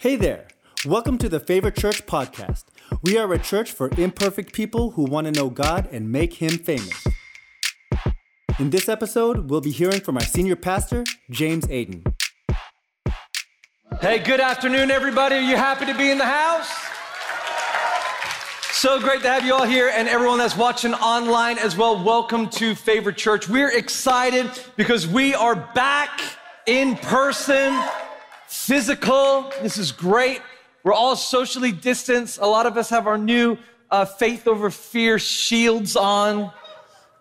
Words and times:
Hey 0.00 0.16
there. 0.16 0.48
Welcome 0.86 1.18
to 1.18 1.28
the 1.28 1.38
Favorite 1.38 1.76
Church 1.76 2.06
podcast. 2.06 2.64
We 3.02 3.18
are 3.18 3.30
a 3.34 3.38
church 3.38 3.70
for 3.70 3.90
imperfect 3.98 4.54
people 4.54 4.92
who 4.92 5.04
want 5.04 5.26
to 5.26 5.30
know 5.30 5.50
God 5.50 5.90
and 5.92 6.10
make 6.10 6.32
Him 6.32 6.56
famous. 6.56 7.04
In 8.58 8.70
this 8.70 8.88
episode, 8.88 9.50
we'll 9.50 9.60
be 9.60 9.70
hearing 9.70 10.00
from 10.00 10.16
our 10.16 10.22
senior 10.22 10.56
pastor, 10.56 11.04
James 11.28 11.66
Aiden. 11.66 12.14
Hey, 14.00 14.20
good 14.20 14.40
afternoon, 14.40 14.90
everybody. 14.90 15.36
Are 15.36 15.42
you 15.42 15.56
happy 15.56 15.84
to 15.84 15.92
be 15.92 16.10
in 16.10 16.16
the 16.16 16.24
house? 16.24 16.72
So 18.74 18.98
great 19.00 19.20
to 19.20 19.28
have 19.28 19.44
you 19.44 19.52
all 19.52 19.66
here 19.66 19.92
and 19.94 20.08
everyone 20.08 20.38
that's 20.38 20.56
watching 20.56 20.94
online 20.94 21.58
as 21.58 21.76
well. 21.76 22.02
Welcome 22.02 22.48
to 22.52 22.74
Favorite 22.74 23.18
Church. 23.18 23.50
We're 23.50 23.76
excited 23.76 24.50
because 24.78 25.06
we 25.06 25.34
are 25.34 25.56
back 25.74 26.22
in 26.64 26.96
person, 26.96 27.78
physical. 28.50 29.52
This 29.62 29.78
is 29.78 29.92
great. 29.92 30.42
We're 30.82 30.92
all 30.92 31.14
socially 31.14 31.70
distanced. 31.70 32.40
A 32.40 32.46
lot 32.46 32.66
of 32.66 32.76
us 32.76 32.90
have 32.90 33.06
our 33.06 33.16
new 33.16 33.56
uh, 33.92 34.04
faith 34.04 34.48
over 34.48 34.70
fear 34.70 35.20
shields 35.20 35.94
on 35.94 36.50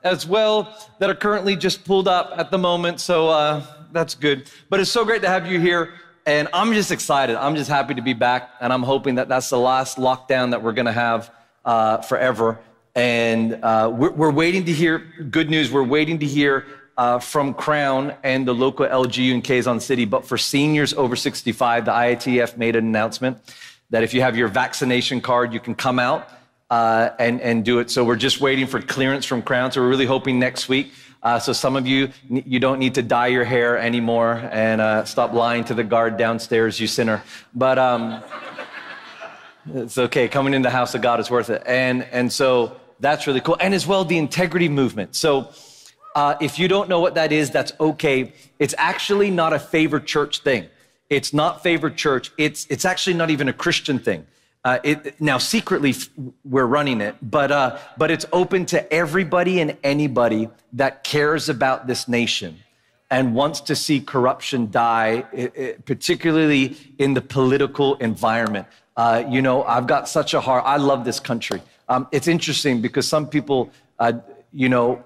as 0.04 0.26
well 0.26 0.76
that 0.98 1.08
are 1.08 1.16
currently 1.16 1.56
just 1.56 1.86
pulled 1.86 2.08
up 2.08 2.34
at 2.36 2.50
the 2.50 2.58
moment. 2.58 3.00
So 3.00 3.30
uh, 3.30 3.64
that's 3.92 4.16
good. 4.16 4.50
But 4.70 4.80
it's 4.80 4.90
so 4.90 5.06
great 5.06 5.22
to 5.22 5.30
have 5.30 5.46
you 5.46 5.60
here. 5.60 5.94
And 6.26 6.48
I'm 6.52 6.74
just 6.74 6.92
excited. 6.92 7.36
I'm 7.36 7.56
just 7.56 7.70
happy 7.70 7.94
to 7.94 8.02
be 8.02 8.14
back. 8.14 8.50
And 8.60 8.74
I'm 8.74 8.84
hoping 8.84 9.16
that 9.16 9.30
that's 9.30 9.52
the 9.52 9.60
last 9.60 9.98
lockdown 9.98 10.50
that 10.50 10.64
we're 10.64 10.74
going 10.74 10.88
to 10.88 10.92
have 10.92 11.32
uh, 11.64 11.98
forever. 11.98 12.60
And 12.96 13.64
uh, 13.64 13.92
we're, 13.94 14.12
we're, 14.12 14.32
waiting 14.32 14.66
to 14.66 14.74
hear 14.74 14.98
good 15.30 15.50
news. 15.50 15.72
We're 15.72 15.84
waiting 15.84 16.18
to 16.20 16.26
hear 16.26 16.66
uh, 17.00 17.18
from 17.18 17.54
Crown 17.54 18.14
and 18.24 18.46
the 18.46 18.54
local 18.54 18.86
LGU 18.86 19.32
in 19.32 19.42
Quezon 19.42 19.82
City. 19.82 20.04
But 20.04 20.26
for 20.26 20.38
seniors 20.38 20.94
over 20.94 21.16
65, 21.16 21.86
the 21.86 21.92
IATF 21.92 22.58
made 22.58 22.76
an 22.76 22.86
announcement 22.86 23.38
that 23.90 24.04
if 24.04 24.14
you 24.14 24.20
have 24.20 24.36
your 24.36 24.50
vaccination 24.50 25.22
card, 25.22 25.54
you 25.54 25.62
can 25.62 25.76
come 25.76 25.98
out 25.98 26.28
uh, 26.70 27.12
and, 27.18 27.40
and 27.40 27.64
do 27.64 27.80
it. 27.80 27.90
So 27.90 28.04
we're 28.04 28.18
just 28.18 28.42
waiting 28.42 28.68
for 28.68 28.82
clearance 28.82 29.26
from 29.26 29.42
Crown. 29.42 29.72
So 29.72 29.80
we're 29.80 29.88
really 29.88 30.06
hoping 30.06 30.40
next 30.40 30.68
week. 30.68 30.92
Uh, 31.24 31.40
so 31.40 31.54
some 31.54 31.78
of 31.78 31.88
you, 31.88 32.10
you 32.30 32.60
don't 32.60 32.80
need 32.80 32.96
to 32.96 33.02
dye 33.02 33.28
your 33.28 33.46
hair 33.46 33.78
anymore 33.78 34.34
and 34.52 34.82
uh, 34.82 35.06
stop 35.06 35.32
lying 35.32 35.64
to 35.66 35.74
the 35.74 35.86
guard 35.86 36.18
downstairs, 36.18 36.82
you 36.82 36.88
sinner. 36.88 37.24
But 37.56 37.80
um, 37.80 38.22
it's 39.74 39.98
okay. 39.98 40.28
Coming 40.28 40.54
in 40.54 40.64
the 40.64 40.70
house 40.70 40.96
of 40.96 41.02
God 41.02 41.22
is 41.22 41.32
worth 41.32 41.50
it. 41.50 41.64
And, 41.66 42.04
and 42.12 42.30
so 42.30 42.78
that's 43.00 43.26
really 43.26 43.40
cool. 43.40 43.56
And 43.62 43.74
as 43.74 43.88
well, 43.88 44.04
the 44.04 44.18
integrity 44.18 44.68
movement. 44.68 45.16
So 45.16 45.54
uh, 46.16 46.36
if 46.42 46.58
you 46.60 46.68
don't 46.68 46.90
know 46.90 47.00
what 47.00 47.16
that 47.16 47.32
is, 47.32 47.52
that's 47.52 47.72
okay. 47.80 48.34
It's 48.58 48.76
actually 48.78 49.32
not 49.32 49.54
a 49.54 49.60
favored 49.60 50.06
church 50.06 50.40
thing. 50.40 50.68
It's 51.10 51.34
not 51.34 51.64
favored 51.64 51.98
church. 51.98 52.32
It's, 52.38 52.68
it's 52.70 52.86
actually 52.86 53.16
not 53.16 53.30
even 53.30 53.48
a 53.48 53.54
Christian 53.54 54.00
thing. 54.00 54.26
Uh, 54.66 54.80
it, 54.84 55.20
now, 55.22 55.38
secretly, 55.38 55.96
we're 56.44 56.66
running 56.66 57.00
it, 57.00 57.16
but, 57.22 57.52
uh, 57.52 57.78
but 57.98 58.12
it's 58.12 58.26
open 58.34 58.66
to 58.66 58.94
everybody 58.94 59.62
and 59.62 59.78
anybody 59.84 60.50
that 60.74 61.04
cares 61.04 61.48
about 61.48 61.88
this 61.88 62.08
nation 62.08 62.60
and 63.10 63.34
wants 63.34 63.62
to 63.62 63.76
see 63.76 64.00
corruption 64.00 64.70
die, 64.70 65.26
it, 65.32 65.56
it, 65.56 65.86
particularly 65.86 66.76
in 67.00 67.14
the 67.14 67.22
political 67.22 67.96
environment. 67.96 68.68
Uh, 68.98 69.24
you 69.30 69.42
know, 69.42 69.64
I've 69.64 69.88
got 69.88 70.10
such 70.10 70.34
a 70.34 70.42
heart. 70.42 70.64
I 70.66 70.78
love 70.78 71.06
this 71.06 71.20
country. 71.20 71.62
Um, 71.88 72.08
it's 72.12 72.28
interesting 72.28 72.82
because 72.82 73.08
some 73.08 73.28
people, 73.28 73.72
uh, 73.98 74.14
you 74.52 74.70
know, 74.70 75.04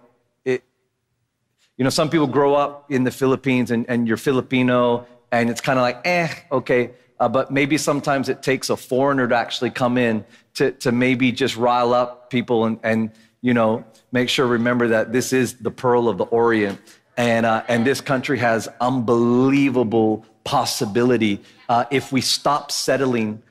you 1.77 1.83
know, 1.83 1.89
some 1.89 2.09
people 2.09 2.27
grow 2.27 2.53
up 2.55 2.91
in 2.91 3.03
the 3.03 3.11
Philippines 3.11 3.71
and, 3.71 3.85
and 3.89 4.07
you're 4.07 4.17
Filipino, 4.17 5.07
and 5.31 5.49
it's 5.49 5.61
kind 5.61 5.79
of 5.79 5.83
like, 5.83 6.01
eh, 6.05 6.29
okay. 6.51 6.91
Uh, 7.19 7.27
but 7.27 7.51
maybe 7.51 7.77
sometimes 7.77 8.29
it 8.29 8.43
takes 8.43 8.69
a 8.69 8.77
foreigner 8.77 9.27
to 9.27 9.35
actually 9.35 9.69
come 9.69 9.97
in 9.97 10.23
to, 10.55 10.71
to 10.73 10.91
maybe 10.91 11.31
just 11.31 11.55
rile 11.57 11.93
up 11.93 12.29
people 12.29 12.65
and, 12.65 12.79
and, 12.83 13.11
you 13.41 13.53
know, 13.53 13.83
make 14.11 14.29
sure, 14.29 14.45
remember 14.45 14.87
that 14.89 15.11
this 15.11 15.33
is 15.33 15.55
the 15.55 15.71
pearl 15.71 16.07
of 16.07 16.17
the 16.17 16.25
Orient. 16.25 16.79
And, 17.17 17.45
uh, 17.45 17.63
and 17.67 17.85
this 17.85 18.01
country 18.01 18.37
has 18.39 18.67
unbelievable 18.81 20.25
possibility 20.43 21.41
uh, 21.69 21.85
if 21.91 22.11
we 22.11 22.21
stop 22.21 22.71
settling 22.71 23.41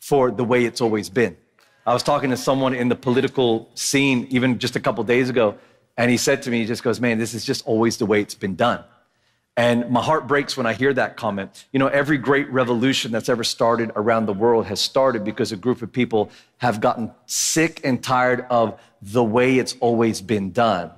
for 0.00 0.30
the 0.30 0.44
way 0.44 0.64
it's 0.64 0.80
always 0.80 1.08
been. 1.08 1.36
I 1.86 1.92
was 1.92 2.02
talking 2.02 2.30
to 2.30 2.36
someone 2.36 2.74
in 2.74 2.88
the 2.88 2.96
political 2.96 3.70
scene 3.74 4.26
even 4.30 4.58
just 4.58 4.76
a 4.76 4.80
couple 4.80 5.02
days 5.04 5.28
ago, 5.28 5.56
and 6.00 6.10
he 6.10 6.16
said 6.16 6.40
to 6.44 6.50
me, 6.50 6.60
he 6.60 6.64
just 6.64 6.82
goes, 6.82 6.98
Man, 6.98 7.18
this 7.18 7.34
is 7.34 7.44
just 7.44 7.66
always 7.66 7.98
the 7.98 8.06
way 8.06 8.22
it's 8.22 8.34
been 8.34 8.56
done. 8.56 8.82
And 9.54 9.90
my 9.90 10.02
heart 10.02 10.26
breaks 10.26 10.56
when 10.56 10.64
I 10.64 10.72
hear 10.72 10.94
that 10.94 11.18
comment. 11.18 11.66
You 11.72 11.78
know, 11.78 11.88
every 11.88 12.16
great 12.16 12.50
revolution 12.50 13.12
that's 13.12 13.28
ever 13.28 13.44
started 13.44 13.92
around 13.94 14.24
the 14.24 14.32
world 14.32 14.64
has 14.64 14.80
started 14.80 15.24
because 15.24 15.52
a 15.52 15.56
group 15.56 15.82
of 15.82 15.92
people 15.92 16.30
have 16.56 16.80
gotten 16.80 17.12
sick 17.26 17.82
and 17.84 18.02
tired 18.02 18.46
of 18.48 18.80
the 19.02 19.22
way 19.22 19.58
it's 19.58 19.76
always 19.80 20.22
been 20.22 20.52
done 20.52 20.90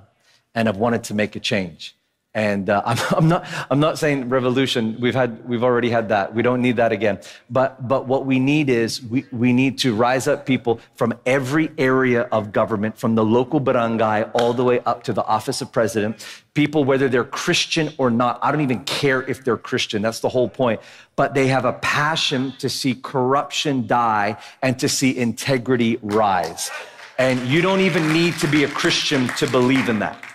and 0.55 0.69
have 0.69 0.77
wanted 0.77 1.03
to 1.03 1.13
make 1.13 1.35
a 1.35 1.41
change. 1.41 1.97
And 2.35 2.69
uh, 2.69 2.81
I'm, 2.85 2.97
I'm, 3.15 3.27
not, 3.27 3.47
I'm 3.69 3.79
not 3.79 3.99
saying 3.99 4.29
revolution. 4.29 4.97
We've, 4.99 5.15
had, 5.15 5.47
we've 5.47 5.63
already 5.63 5.89
had 5.89 6.09
that. 6.09 6.33
We 6.33 6.41
don't 6.41 6.61
need 6.61 6.77
that 6.77 6.91
again. 6.91 7.19
But, 7.49 7.87
but 7.87 8.07
what 8.07 8.25
we 8.25 8.39
need 8.39 8.69
is 8.69 9.03
we, 9.03 9.25
we 9.31 9.53
need 9.53 9.77
to 9.79 9.93
rise 9.93 10.27
up 10.27 10.45
people 10.45 10.79
from 10.95 11.13
every 11.25 11.71
area 11.77 12.23
of 12.31 12.51
government, 12.51 12.97
from 12.97 13.15
the 13.15 13.23
local 13.23 13.59
barangay 13.59 14.23
all 14.33 14.53
the 14.53 14.63
way 14.63 14.79
up 14.81 15.03
to 15.03 15.13
the 15.13 15.23
office 15.25 15.61
of 15.61 15.71
president. 15.71 16.25
People, 16.53 16.83
whether 16.83 17.09
they're 17.09 17.23
Christian 17.23 17.93
or 17.97 18.11
not, 18.11 18.39
I 18.41 18.51
don't 18.51 18.61
even 18.61 18.83
care 18.83 19.23
if 19.23 19.43
they're 19.43 19.57
Christian. 19.57 20.01
That's 20.01 20.19
the 20.19 20.29
whole 20.29 20.49
point. 20.49 20.81
But 21.15 21.33
they 21.33 21.47
have 21.47 21.65
a 21.65 21.73
passion 21.73 22.53
to 22.59 22.69
see 22.69 22.95
corruption 22.95 23.87
die 23.87 24.37
and 24.61 24.77
to 24.79 24.89
see 24.89 25.17
integrity 25.17 25.97
rise. 26.01 26.69
And 27.17 27.39
you 27.47 27.61
don't 27.61 27.81
even 27.81 28.11
need 28.11 28.37
to 28.39 28.47
be 28.47 28.63
a 28.63 28.67
Christian 28.67 29.27
to 29.37 29.47
believe 29.47 29.89
in 29.89 29.99
that 29.99 30.32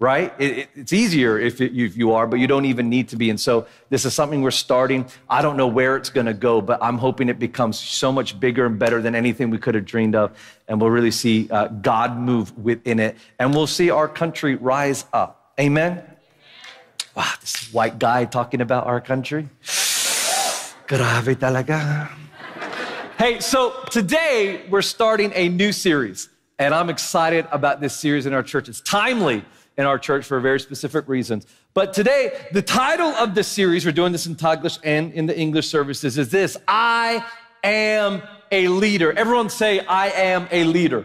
right? 0.00 0.34
It, 0.38 0.58
it, 0.58 0.68
it's 0.74 0.92
easier 0.92 1.38
if, 1.38 1.60
it, 1.60 1.72
if, 1.76 1.96
you 1.96 2.12
are, 2.12 2.26
but 2.26 2.40
you 2.40 2.46
don't 2.46 2.64
even 2.64 2.88
need 2.88 3.08
to 3.08 3.16
be. 3.16 3.30
And 3.30 3.40
so 3.40 3.66
this 3.90 4.04
is 4.04 4.12
something 4.12 4.42
we're 4.42 4.50
starting. 4.50 5.06
I 5.30 5.40
don't 5.40 5.56
know 5.56 5.68
where 5.68 5.96
it's 5.96 6.10
going 6.10 6.26
to 6.26 6.34
go, 6.34 6.60
but 6.60 6.82
I'm 6.82 6.98
hoping 6.98 7.28
it 7.28 7.38
becomes 7.38 7.78
so 7.78 8.10
much 8.10 8.38
bigger 8.38 8.66
and 8.66 8.78
better 8.78 9.00
than 9.00 9.14
anything 9.14 9.50
we 9.50 9.58
could 9.58 9.74
have 9.74 9.84
dreamed 9.84 10.14
of. 10.14 10.36
And 10.68 10.80
we'll 10.80 10.90
really 10.90 11.10
see 11.10 11.48
uh, 11.50 11.68
God 11.68 12.18
move 12.18 12.56
within 12.58 12.98
it. 12.98 13.16
And 13.38 13.54
we'll 13.54 13.66
see 13.66 13.90
our 13.90 14.08
country 14.08 14.56
rise 14.56 15.04
up. 15.12 15.52
Amen? 15.60 16.02
Wow, 17.14 17.30
this 17.40 17.72
white 17.72 17.98
guy 17.98 18.24
talking 18.24 18.60
about 18.60 18.86
our 18.86 19.00
country. 19.00 19.48
Talaga. 20.88 22.10
Hey, 23.16 23.38
so 23.38 23.84
today 23.90 24.62
we're 24.68 24.82
starting 24.82 25.30
a 25.34 25.48
new 25.48 25.70
series. 25.70 26.28
And 26.58 26.74
I'm 26.74 26.90
excited 26.90 27.46
about 27.50 27.80
this 27.80 27.96
series 27.96 28.26
in 28.26 28.34
our 28.34 28.42
church. 28.42 28.68
It's 28.68 28.80
timely 28.80 29.44
in 29.76 29.86
our 29.86 29.98
church 29.98 30.24
for 30.24 30.40
very 30.40 30.60
specific 30.60 31.08
reasons. 31.08 31.46
But 31.72 31.92
today, 31.92 32.46
the 32.52 32.62
title 32.62 33.08
of 33.08 33.34
this 33.34 33.48
series, 33.48 33.84
we're 33.84 33.92
doing 33.92 34.12
this 34.12 34.26
in 34.26 34.36
Taglish 34.36 34.78
and 34.84 35.12
in 35.12 35.26
the 35.26 35.36
English 35.36 35.68
services, 35.68 36.16
is 36.18 36.30
this 36.30 36.56
I 36.68 37.24
am 37.62 38.22
a 38.52 38.68
leader. 38.68 39.12
Everyone 39.12 39.50
say, 39.50 39.80
I 39.80 40.10
am 40.10 40.48
a 40.52 40.64
leader. 40.64 41.04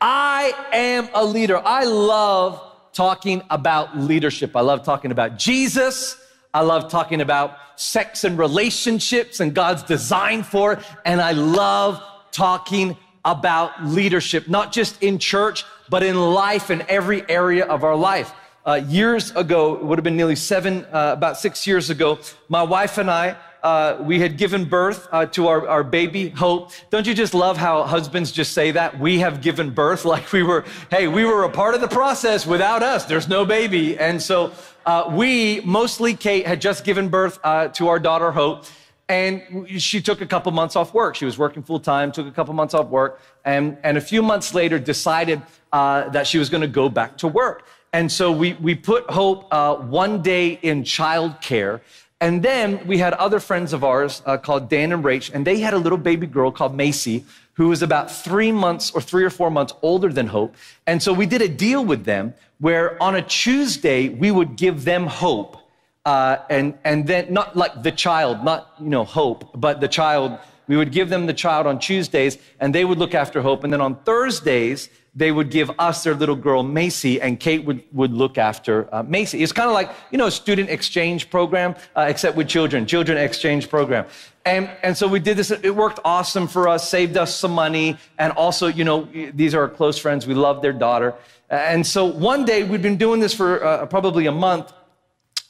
I 0.00 0.52
am 0.72 1.08
a 1.14 1.24
leader. 1.24 1.62
I 1.64 1.84
love 1.84 2.60
talking 2.92 3.42
about 3.48 3.96
leadership. 3.96 4.54
I 4.56 4.60
love 4.60 4.84
talking 4.84 5.12
about 5.12 5.38
Jesus. 5.38 6.18
I 6.52 6.60
love 6.60 6.90
talking 6.90 7.22
about 7.22 7.56
sex 7.76 8.24
and 8.24 8.36
relationships 8.36 9.40
and 9.40 9.54
God's 9.54 9.82
design 9.82 10.42
for 10.42 10.74
it. 10.74 10.80
And 11.06 11.20
I 11.20 11.32
love 11.32 12.02
talking 12.30 12.96
about 13.24 13.84
leadership, 13.84 14.48
not 14.48 14.72
just 14.72 15.02
in 15.02 15.18
church, 15.18 15.64
but 15.92 16.02
in 16.02 16.18
life, 16.18 16.70
in 16.70 16.82
every 16.88 17.22
area 17.28 17.66
of 17.66 17.84
our 17.84 17.94
life. 17.94 18.32
Uh, 18.64 18.80
years 18.88 19.30
ago, 19.32 19.74
it 19.74 19.84
would 19.84 19.98
have 19.98 20.04
been 20.04 20.16
nearly 20.16 20.34
seven, 20.34 20.86
uh, 20.86 21.12
about 21.12 21.36
six 21.36 21.66
years 21.66 21.90
ago, 21.90 22.18
my 22.48 22.62
wife 22.62 22.96
and 22.96 23.10
I, 23.10 23.36
uh, 23.62 23.98
we 24.00 24.18
had 24.18 24.38
given 24.38 24.64
birth 24.64 25.06
uh, 25.12 25.26
to 25.26 25.48
our, 25.48 25.68
our 25.68 25.84
baby, 25.84 26.30
Hope. 26.30 26.70
Don't 26.88 27.06
you 27.06 27.12
just 27.12 27.34
love 27.34 27.58
how 27.58 27.82
husbands 27.82 28.32
just 28.32 28.54
say 28.54 28.70
that? 28.70 28.98
We 28.98 29.18
have 29.18 29.42
given 29.42 29.68
birth, 29.68 30.04
like 30.14 30.32
we 30.32 30.42
were, 30.42 30.64
hey, 30.90 31.08
we 31.08 31.26
were 31.26 31.44
a 31.44 31.50
part 31.50 31.74
of 31.74 31.82
the 31.82 31.88
process. 31.88 32.46
Without 32.46 32.82
us, 32.82 33.04
there's 33.04 33.28
no 33.28 33.44
baby. 33.44 33.98
And 33.98 34.22
so 34.22 34.52
uh, 34.86 35.10
we, 35.12 35.60
mostly 35.60 36.14
Kate, 36.14 36.46
had 36.46 36.62
just 36.62 36.86
given 36.86 37.10
birth 37.10 37.38
uh, 37.44 37.68
to 37.68 37.88
our 37.88 37.98
daughter, 37.98 38.32
Hope. 38.32 38.64
And 39.10 39.68
she 39.78 40.00
took 40.00 40.22
a 40.22 40.26
couple 40.26 40.52
months 40.52 40.74
off 40.74 40.94
work. 40.94 41.16
She 41.16 41.26
was 41.26 41.36
working 41.36 41.62
full 41.62 41.80
time, 41.80 42.12
took 42.12 42.26
a 42.26 42.30
couple 42.30 42.54
months 42.54 42.72
off 42.72 42.86
work, 42.86 43.20
and, 43.44 43.76
and 43.82 43.98
a 43.98 44.00
few 44.00 44.22
months 44.22 44.54
later 44.54 44.78
decided 44.78 45.42
uh, 45.72 46.08
that 46.10 46.26
she 46.26 46.38
was 46.38 46.48
going 46.50 46.60
to 46.60 46.74
go 46.82 46.88
back 46.88 47.16
to 47.18 47.28
work. 47.28 47.66
And 47.92 48.10
so 48.10 48.30
we, 48.32 48.54
we 48.54 48.74
put 48.74 49.08
Hope 49.10 49.46
uh, 49.50 49.76
one 49.76 50.22
day 50.22 50.58
in 50.62 50.82
childcare. 50.82 51.80
And 52.20 52.42
then 52.42 52.86
we 52.86 52.98
had 52.98 53.14
other 53.14 53.40
friends 53.40 53.72
of 53.72 53.82
ours 53.82 54.22
uh, 54.24 54.36
called 54.36 54.68
Dan 54.68 54.92
and 54.92 55.04
Rach, 55.04 55.34
and 55.34 55.44
they 55.46 55.60
had 55.60 55.74
a 55.74 55.78
little 55.78 55.98
baby 55.98 56.26
girl 56.26 56.50
called 56.50 56.74
Macy 56.74 57.24
who 57.54 57.68
was 57.68 57.82
about 57.82 58.10
three 58.10 58.52
months 58.52 58.92
or 58.94 59.00
three 59.00 59.24
or 59.24 59.30
four 59.30 59.50
months 59.50 59.74
older 59.82 60.10
than 60.10 60.26
Hope. 60.26 60.54
And 60.86 61.02
so 61.02 61.12
we 61.12 61.26
did 61.26 61.42
a 61.42 61.48
deal 61.48 61.84
with 61.84 62.04
them 62.04 62.32
where 62.60 63.02
on 63.02 63.16
a 63.16 63.22
Tuesday, 63.22 64.08
we 64.08 64.30
would 64.30 64.56
give 64.56 64.84
them 64.84 65.06
Hope 65.06 65.58
Uh, 66.04 66.36
and, 66.50 66.74
and 66.82 67.06
then 67.06 67.32
not 67.32 67.54
like 67.54 67.74
the 67.82 67.92
child, 67.92 68.42
not, 68.42 68.60
you 68.80 68.90
know, 68.90 69.04
Hope, 69.04 69.40
but 69.54 69.74
the 69.80 69.86
child, 69.86 70.28
we 70.66 70.76
would 70.76 70.90
give 70.90 71.08
them 71.08 71.26
the 71.26 71.34
child 71.44 71.64
on 71.66 71.78
Tuesdays 71.78 72.38
and 72.58 72.74
they 72.74 72.84
would 72.84 72.98
look 72.98 73.14
after 73.14 73.40
Hope. 73.40 73.62
And 73.64 73.72
then 73.72 73.80
on 73.80 73.94
Thursdays, 74.04 74.88
they 75.14 75.30
would 75.30 75.50
give 75.50 75.70
us 75.78 76.04
their 76.04 76.14
little 76.14 76.36
girl, 76.36 76.62
Macy, 76.62 77.20
and 77.20 77.38
Kate 77.38 77.64
would, 77.64 77.82
would 77.92 78.12
look 78.12 78.38
after 78.38 78.88
uh, 78.94 79.02
Macy. 79.02 79.42
It's 79.42 79.52
kind 79.52 79.68
of 79.68 79.74
like, 79.74 79.90
you 80.10 80.16
know, 80.16 80.26
a 80.26 80.30
student 80.30 80.70
exchange 80.70 81.28
program, 81.28 81.74
uh, 81.94 82.06
except 82.08 82.34
with 82.36 82.48
children, 82.48 82.86
children 82.86 83.18
exchange 83.18 83.68
program. 83.68 84.06
And, 84.46 84.70
and 84.82 84.96
so 84.96 85.06
we 85.06 85.20
did 85.20 85.36
this. 85.36 85.50
It 85.50 85.74
worked 85.74 86.00
awesome 86.04 86.48
for 86.48 86.66
us, 86.66 86.88
saved 86.88 87.16
us 87.18 87.34
some 87.34 87.52
money. 87.52 87.98
And 88.18 88.32
also, 88.32 88.68
you 88.68 88.84
know, 88.84 89.06
these 89.34 89.54
are 89.54 89.60
our 89.60 89.68
close 89.68 89.98
friends. 89.98 90.26
We 90.26 90.34
love 90.34 90.62
their 90.62 90.72
daughter. 90.72 91.14
And 91.50 91.86
so 91.86 92.06
one 92.06 92.46
day, 92.46 92.64
we'd 92.64 92.80
been 92.80 92.96
doing 92.96 93.20
this 93.20 93.34
for 93.34 93.62
uh, 93.62 93.84
probably 93.86 94.26
a 94.26 94.32
month. 94.32 94.72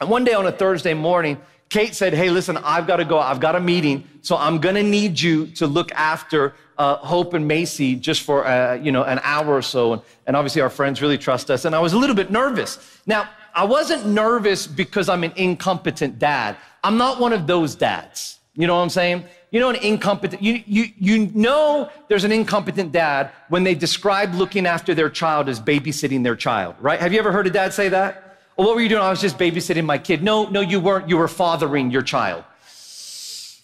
And 0.01 0.11
one 0.11 0.25
day 0.25 0.35
on 0.35 0.47
a 0.47 0.53
Thursday 0.53 0.95
morning, 0.95 1.41
Kate 1.73 1.95
said, 1.95 2.13
Hey, 2.13 2.29
listen, 2.29 2.59
I've 2.59 2.87
got 2.87 2.97
to 2.97 3.05
go. 3.07 3.19
I've 3.19 3.41
got 3.41 3.57
a 3.57 3.61
meeting. 3.61 4.07
So 4.21 4.37
I'm 4.37 4.59
going 4.59 4.75
to 4.75 4.83
need 4.83 5.19
you 5.19 5.47
to 5.53 5.67
look 5.67 5.91
after 5.93 6.55
uh, 6.77 6.97
Hope 6.97 7.33
and 7.33 7.49
Macy 7.49 7.97
just 7.97 8.21
for, 8.23 8.47
uh, 8.47 8.75
you 8.75 8.93
know, 8.93 9.05
an 9.05 9.19
hour 9.23 9.55
or 9.55 9.63
so. 9.63 9.95
And, 9.95 10.03
and 10.27 10.37
obviously 10.37 10.61
our 10.61 10.69
friends 10.69 11.01
really 11.01 11.17
trust 11.17 11.51
us. 11.51 11.65
And 11.65 11.75
I 11.75 11.79
was 11.79 11.95
a 11.95 11.99
little 11.99 12.15
bit 12.15 12.31
nervous. 12.31 13.01
Now, 13.07 13.27
I 13.55 13.65
wasn't 13.65 14.05
nervous 14.05 14.67
because 14.67 15.09
I'm 15.09 15.25
an 15.25 15.33
incompetent 15.35 16.19
dad. 16.19 16.59
I'm 16.85 16.99
not 16.99 17.19
one 17.19 17.33
of 17.33 17.47
those 17.47 17.75
dads. 17.75 18.39
You 18.55 18.67
know 18.67 18.77
what 18.77 18.83
I'm 18.83 18.91
saying? 18.91 19.25
You 19.51 19.59
know, 19.59 19.71
an 19.71 19.77
incompetent, 19.77 20.43
you, 20.43 20.63
you, 20.67 20.89
you 20.99 21.31
know 21.35 21.91
there's 22.09 22.25
an 22.25 22.33
incompetent 22.33 22.93
dad 22.93 23.31
when 23.49 23.65
they 23.65 23.75
describe 23.75 24.35
looking 24.35 24.67
after 24.67 24.95
their 24.95 25.09
child 25.09 25.49
as 25.49 25.59
babysitting 25.59 26.23
their 26.23 26.37
child, 26.37 26.75
right? 26.81 27.01
Have 27.01 27.15
you 27.15 27.19
ever 27.19 27.33
heard 27.33 27.47
a 27.47 27.51
dad 27.51 27.73
say 27.73 27.89
that? 27.89 28.32
Well, 28.63 28.69
what 28.69 28.77
were 28.77 28.83
you 28.83 28.89
doing? 28.89 29.03
I 29.03 29.11
was 29.11 29.21
just 29.21 29.39
babysitting 29.39 29.85
my 29.85 29.99
kid. 29.99 30.23
No, 30.23 30.45
no, 30.45 30.61
you 30.61 30.79
weren't. 30.79 31.09
You 31.09 31.17
were 31.17 31.27
fathering 31.27 31.91
your 31.91 32.03
child. 32.03 32.45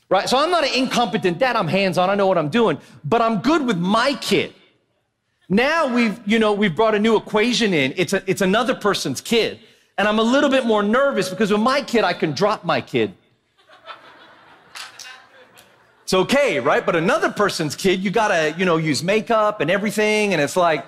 Right? 0.08 0.28
So 0.28 0.36
I'm 0.36 0.50
not 0.50 0.64
an 0.64 0.74
incompetent 0.74 1.38
dad. 1.38 1.54
I'm 1.54 1.68
hands 1.68 1.98
on. 1.98 2.10
I 2.10 2.16
know 2.16 2.26
what 2.26 2.36
I'm 2.36 2.48
doing, 2.48 2.80
but 3.04 3.22
I'm 3.22 3.38
good 3.38 3.64
with 3.64 3.78
my 3.78 4.14
kid. 4.14 4.54
Now 5.48 5.94
we've, 5.94 6.20
you 6.26 6.40
know, 6.40 6.52
we've 6.52 6.74
brought 6.74 6.96
a 6.96 6.98
new 6.98 7.16
equation 7.16 7.72
in. 7.72 7.94
It's, 7.96 8.12
a, 8.12 8.28
it's 8.28 8.40
another 8.40 8.74
person's 8.74 9.20
kid. 9.20 9.60
And 9.96 10.08
I'm 10.08 10.18
a 10.18 10.22
little 10.24 10.50
bit 10.50 10.66
more 10.66 10.82
nervous 10.82 11.28
because 11.28 11.52
with 11.52 11.60
my 11.60 11.80
kid, 11.80 12.02
I 12.02 12.12
can 12.12 12.32
drop 12.32 12.64
my 12.64 12.80
kid. 12.80 13.14
It's 16.02 16.14
okay, 16.14 16.58
right? 16.58 16.84
But 16.84 16.96
another 16.96 17.30
person's 17.30 17.76
kid, 17.76 18.00
you 18.00 18.10
gotta, 18.10 18.52
you 18.58 18.64
know, 18.64 18.78
use 18.78 19.04
makeup 19.04 19.60
and 19.60 19.70
everything. 19.70 20.32
And 20.32 20.42
it's 20.42 20.56
like, 20.56 20.84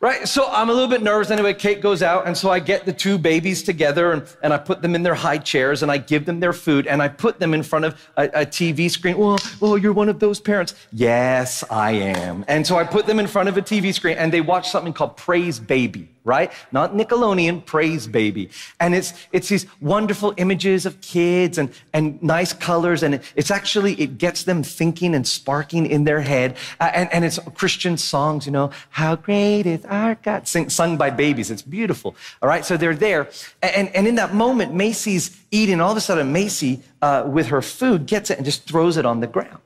Right? 0.00 0.26
So 0.26 0.48
I'm 0.50 0.70
a 0.70 0.72
little 0.72 0.88
bit 0.88 1.02
nervous. 1.02 1.30
Anyway, 1.30 1.52
Kate 1.52 1.82
goes 1.82 2.02
out, 2.02 2.26
and 2.26 2.34
so 2.34 2.50
I 2.50 2.58
get 2.58 2.86
the 2.86 2.92
two 2.92 3.18
babies 3.18 3.62
together 3.62 4.12
and, 4.12 4.36
and 4.42 4.50
I 4.50 4.56
put 4.56 4.80
them 4.80 4.94
in 4.94 5.02
their 5.02 5.14
high 5.14 5.36
chairs 5.36 5.82
and 5.82 5.92
I 5.92 5.98
give 5.98 6.24
them 6.24 6.40
their 6.40 6.54
food 6.54 6.86
and 6.86 7.02
I 7.02 7.08
put 7.08 7.38
them 7.38 7.52
in 7.52 7.62
front 7.62 7.84
of 7.84 8.08
a, 8.16 8.24
a 8.28 8.46
TV 8.46 8.90
screen. 8.90 9.18
Well, 9.18 9.38
oh, 9.60 9.76
you're 9.76 9.92
one 9.92 10.08
of 10.08 10.18
those 10.18 10.40
parents. 10.40 10.74
Yes, 10.90 11.64
I 11.70 11.92
am. 11.92 12.46
And 12.48 12.66
so 12.66 12.78
I 12.78 12.84
put 12.84 13.06
them 13.06 13.20
in 13.20 13.26
front 13.26 13.50
of 13.50 13.58
a 13.58 13.62
TV 13.62 13.92
screen 13.92 14.16
and 14.16 14.32
they 14.32 14.40
watch 14.40 14.70
something 14.70 14.94
called 14.94 15.18
Praise 15.18 15.60
Baby 15.60 16.08
right? 16.30 16.52
Not 16.70 16.94
Nickelodeon, 16.94 17.66
Praise 17.66 18.06
Baby. 18.06 18.50
And 18.78 18.94
it's, 18.94 19.12
it's 19.32 19.48
these 19.48 19.66
wonderful 19.80 20.32
images 20.36 20.86
of 20.86 21.00
kids 21.00 21.58
and, 21.58 21.68
and 21.92 22.22
nice 22.22 22.52
colors. 22.52 23.02
And 23.02 23.20
it's 23.34 23.50
actually, 23.50 23.92
it 24.04 24.16
gets 24.16 24.44
them 24.44 24.62
thinking 24.62 25.14
and 25.16 25.26
sparking 25.26 25.84
in 25.86 26.04
their 26.04 26.20
head. 26.20 26.56
Uh, 26.80 26.90
and, 26.94 27.12
and 27.12 27.24
it's 27.24 27.40
Christian 27.54 27.96
songs, 27.96 28.46
you 28.46 28.52
know, 28.52 28.70
how 28.90 29.16
great 29.16 29.66
is 29.66 29.84
our 29.86 30.14
God, 30.14 30.46
sing, 30.46 30.70
sung 30.70 30.96
by 30.96 31.10
babies. 31.10 31.50
It's 31.50 31.62
beautiful. 31.62 32.14
All 32.40 32.48
right. 32.48 32.64
So 32.64 32.76
they're 32.76 32.94
there. 32.94 33.28
And, 33.60 33.88
and 33.96 34.06
in 34.06 34.14
that 34.14 34.32
moment, 34.32 34.72
Macy's 34.72 35.36
eating. 35.50 35.80
All 35.80 35.90
of 35.90 35.96
a 35.96 36.00
sudden, 36.00 36.32
Macy, 36.32 36.80
uh, 37.02 37.24
with 37.26 37.46
her 37.48 37.62
food, 37.62 38.06
gets 38.06 38.30
it 38.30 38.36
and 38.38 38.44
just 38.44 38.68
throws 38.70 38.96
it 38.96 39.04
on 39.04 39.18
the 39.18 39.26
ground. 39.26 39.58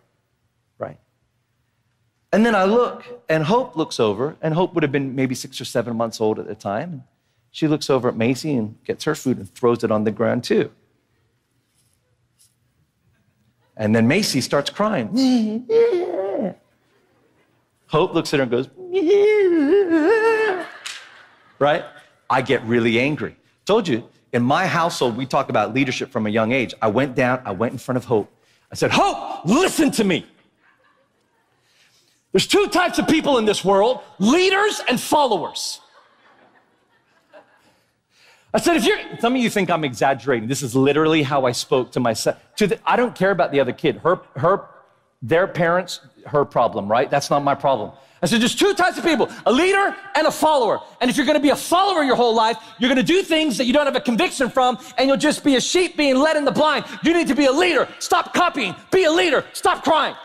And 2.34 2.44
then 2.44 2.56
I 2.56 2.64
look, 2.64 3.04
and 3.28 3.44
Hope 3.44 3.76
looks 3.76 4.00
over, 4.00 4.36
and 4.42 4.54
Hope 4.54 4.74
would 4.74 4.82
have 4.82 4.90
been 4.90 5.14
maybe 5.14 5.36
six 5.36 5.60
or 5.60 5.64
seven 5.64 5.96
months 5.96 6.20
old 6.20 6.40
at 6.40 6.48
the 6.48 6.56
time. 6.56 7.04
She 7.52 7.68
looks 7.68 7.88
over 7.88 8.08
at 8.08 8.16
Macy 8.16 8.56
and 8.56 8.76
gets 8.82 9.04
her 9.04 9.14
food 9.14 9.38
and 9.38 9.48
throws 9.54 9.84
it 9.84 9.92
on 9.92 10.02
the 10.02 10.10
ground 10.10 10.42
too. 10.42 10.72
And 13.76 13.94
then 13.94 14.08
Macy 14.08 14.40
starts 14.40 14.68
crying. 14.68 15.10
Hope 17.86 18.14
looks 18.14 18.34
at 18.34 18.40
her 18.40 18.42
and 18.42 18.50
goes, 18.50 18.68
right? 21.60 21.84
I 22.28 22.42
get 22.42 22.64
really 22.64 22.98
angry. 22.98 23.36
Told 23.64 23.86
you, 23.86 24.08
in 24.32 24.42
my 24.42 24.66
household, 24.66 25.16
we 25.16 25.24
talk 25.24 25.50
about 25.50 25.72
leadership 25.72 26.10
from 26.10 26.26
a 26.26 26.30
young 26.30 26.50
age. 26.50 26.74
I 26.82 26.88
went 26.88 27.14
down, 27.14 27.42
I 27.44 27.52
went 27.52 27.74
in 27.74 27.78
front 27.78 27.96
of 27.96 28.06
Hope. 28.06 28.28
I 28.72 28.74
said, 28.74 28.90
Hope, 28.90 29.44
listen 29.44 29.92
to 29.92 30.02
me. 30.02 30.26
There's 32.34 32.48
two 32.48 32.66
types 32.66 32.98
of 32.98 33.06
people 33.06 33.38
in 33.38 33.44
this 33.44 33.64
world 33.64 34.00
leaders 34.18 34.82
and 34.88 35.00
followers. 35.00 35.80
I 38.52 38.58
said, 38.58 38.76
if 38.76 38.84
you're, 38.84 38.98
some 39.20 39.36
of 39.36 39.40
you 39.40 39.48
think 39.48 39.70
I'm 39.70 39.84
exaggerating. 39.84 40.48
This 40.48 40.60
is 40.60 40.74
literally 40.74 41.22
how 41.22 41.46
I 41.46 41.52
spoke 41.52 41.92
to 41.92 42.00
my 42.00 42.12
son. 42.12 42.34
To 42.56 42.66
the, 42.66 42.80
I 42.84 42.96
don't 42.96 43.14
care 43.14 43.30
about 43.30 43.52
the 43.52 43.60
other 43.60 43.72
kid. 43.72 43.98
Her, 43.98 44.20
her, 44.34 44.66
their 45.22 45.46
parents, 45.46 46.00
her 46.26 46.44
problem, 46.44 46.88
right? 46.88 47.08
That's 47.08 47.30
not 47.30 47.44
my 47.44 47.54
problem. 47.54 47.92
I 48.20 48.26
said, 48.26 48.40
there's 48.40 48.56
two 48.56 48.74
types 48.74 48.98
of 48.98 49.04
people, 49.04 49.30
a 49.46 49.52
leader 49.52 49.94
and 50.16 50.26
a 50.26 50.32
follower. 50.32 50.80
And 51.00 51.08
if 51.08 51.16
you're 51.16 51.26
going 51.26 51.38
to 51.38 51.42
be 51.42 51.50
a 51.50 51.56
follower 51.56 52.02
your 52.02 52.16
whole 52.16 52.34
life, 52.34 52.56
you're 52.80 52.88
going 52.88 53.04
to 53.04 53.12
do 53.12 53.22
things 53.22 53.58
that 53.58 53.66
you 53.66 53.72
don't 53.72 53.86
have 53.86 53.94
a 53.94 54.00
conviction 54.00 54.50
from, 54.50 54.78
and 54.98 55.06
you'll 55.06 55.16
just 55.16 55.44
be 55.44 55.54
a 55.54 55.60
sheep 55.60 55.96
being 55.96 56.16
led 56.16 56.36
in 56.36 56.44
the 56.44 56.50
blind. 56.50 56.84
You 57.04 57.14
need 57.14 57.28
to 57.28 57.36
be 57.36 57.44
a 57.44 57.52
leader. 57.52 57.86
Stop 58.00 58.34
copying. 58.34 58.74
Be 58.90 59.04
a 59.04 59.12
leader. 59.12 59.44
Stop 59.52 59.84
crying. 59.84 60.16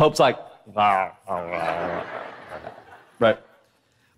Hope's 0.00 0.18
like, 0.18 0.38
ah, 0.76 1.12
ah, 1.28 1.36
ah. 1.36 2.72
right. 3.18 3.38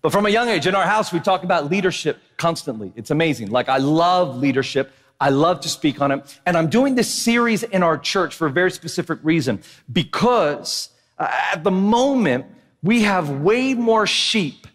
But 0.01 0.13
from 0.13 0.27
a 0.27 0.29
young 0.29 0.49
age 0.49 0.69
in 0.69 0.77
our 0.77 0.87
house, 0.87 1.13
we 1.13 1.19
talk 1.19 1.43
about 1.43 1.71
leadership 1.71 2.21
constantly. 2.37 2.93
It's 2.95 3.11
amazing. 3.11 3.51
Like, 3.51 3.69
I 3.69 3.79
love 3.79 4.37
leadership. 4.37 4.93
I 5.21 5.31
love 5.31 5.61
to 5.63 5.69
speak 5.69 6.01
on 6.01 6.13
it. 6.13 6.39
And 6.47 6.57
I'm 6.57 6.71
doing 6.71 6.95
this 6.95 7.13
series 7.13 7.65
in 7.65 7.83
our 7.83 7.99
church 7.99 8.37
for 8.37 8.47
a 8.47 8.51
very 8.51 8.71
specific 8.71 9.19
reason 9.25 9.61
because 9.93 10.91
uh, 11.19 11.29
at 11.53 11.65
the 11.65 11.73
moment, 11.73 12.47
we 12.85 13.03
have 13.03 13.31
way 13.41 13.75
more 13.75 14.07
sheep, 14.07 14.69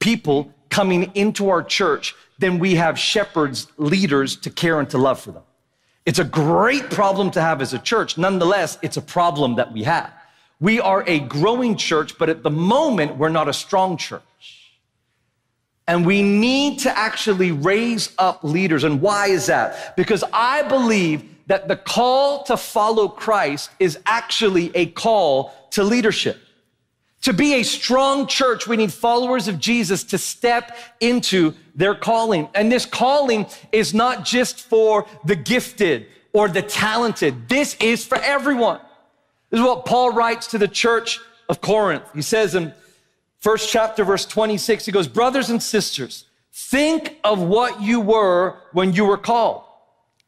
people 0.00 0.52
coming 0.70 1.12
into 1.14 1.50
our 1.50 1.62
church 1.62 2.16
than 2.40 2.58
we 2.58 2.74
have 2.74 2.98
shepherds, 2.98 3.68
leaders 3.76 4.34
to 4.34 4.50
care 4.50 4.80
and 4.80 4.90
to 4.90 4.98
love 4.98 5.20
for 5.20 5.30
them. 5.30 5.44
It's 6.04 6.18
a 6.18 6.24
great 6.24 6.90
problem 6.90 7.30
to 7.32 7.40
have 7.40 7.62
as 7.62 7.74
a 7.74 7.78
church. 7.78 8.18
Nonetheless, 8.18 8.76
it's 8.82 8.96
a 8.96 9.02
problem 9.02 9.54
that 9.54 9.72
we 9.72 9.84
have. 9.84 10.12
We 10.60 10.80
are 10.80 11.04
a 11.06 11.20
growing 11.20 11.76
church, 11.76 12.18
but 12.18 12.28
at 12.28 12.42
the 12.42 12.50
moment, 12.50 13.16
we're 13.16 13.28
not 13.28 13.48
a 13.48 13.52
strong 13.52 13.96
church. 13.96 14.22
And 15.86 16.04
we 16.04 16.22
need 16.22 16.80
to 16.80 16.96
actually 16.96 17.52
raise 17.52 18.12
up 18.18 18.44
leaders. 18.44 18.84
And 18.84 19.00
why 19.00 19.28
is 19.28 19.46
that? 19.46 19.96
Because 19.96 20.22
I 20.32 20.62
believe 20.62 21.24
that 21.46 21.66
the 21.66 21.76
call 21.76 22.42
to 22.44 22.56
follow 22.56 23.08
Christ 23.08 23.70
is 23.78 23.98
actually 24.04 24.70
a 24.74 24.86
call 24.86 25.54
to 25.70 25.82
leadership. 25.82 26.38
To 27.22 27.32
be 27.32 27.54
a 27.54 27.62
strong 27.62 28.26
church, 28.26 28.66
we 28.66 28.76
need 28.76 28.92
followers 28.92 29.48
of 29.48 29.58
Jesus 29.58 30.04
to 30.04 30.18
step 30.18 30.76
into 31.00 31.54
their 31.74 31.94
calling. 31.94 32.48
And 32.54 32.70
this 32.70 32.84
calling 32.84 33.46
is 33.72 33.94
not 33.94 34.24
just 34.24 34.60
for 34.60 35.06
the 35.24 35.36
gifted 35.36 36.06
or 36.32 36.48
the 36.48 36.62
talented. 36.62 37.48
This 37.48 37.76
is 37.80 38.04
for 38.04 38.18
everyone. 38.18 38.80
This 39.50 39.60
is 39.60 39.66
what 39.66 39.84
Paul 39.84 40.12
writes 40.12 40.48
to 40.48 40.58
the 40.58 40.68
church 40.68 41.20
of 41.48 41.60
Corinth. 41.60 42.04
He 42.14 42.22
says 42.22 42.54
in 42.54 42.72
first 43.40 43.70
chapter, 43.70 44.04
verse 44.04 44.26
26, 44.26 44.86
he 44.86 44.92
goes, 44.92 45.08
Brothers 45.08 45.50
and 45.50 45.62
sisters, 45.62 46.24
think 46.52 47.16
of 47.24 47.40
what 47.40 47.80
you 47.80 48.00
were 48.00 48.56
when 48.72 48.92
you 48.92 49.04
were 49.04 49.16
called. 49.16 49.64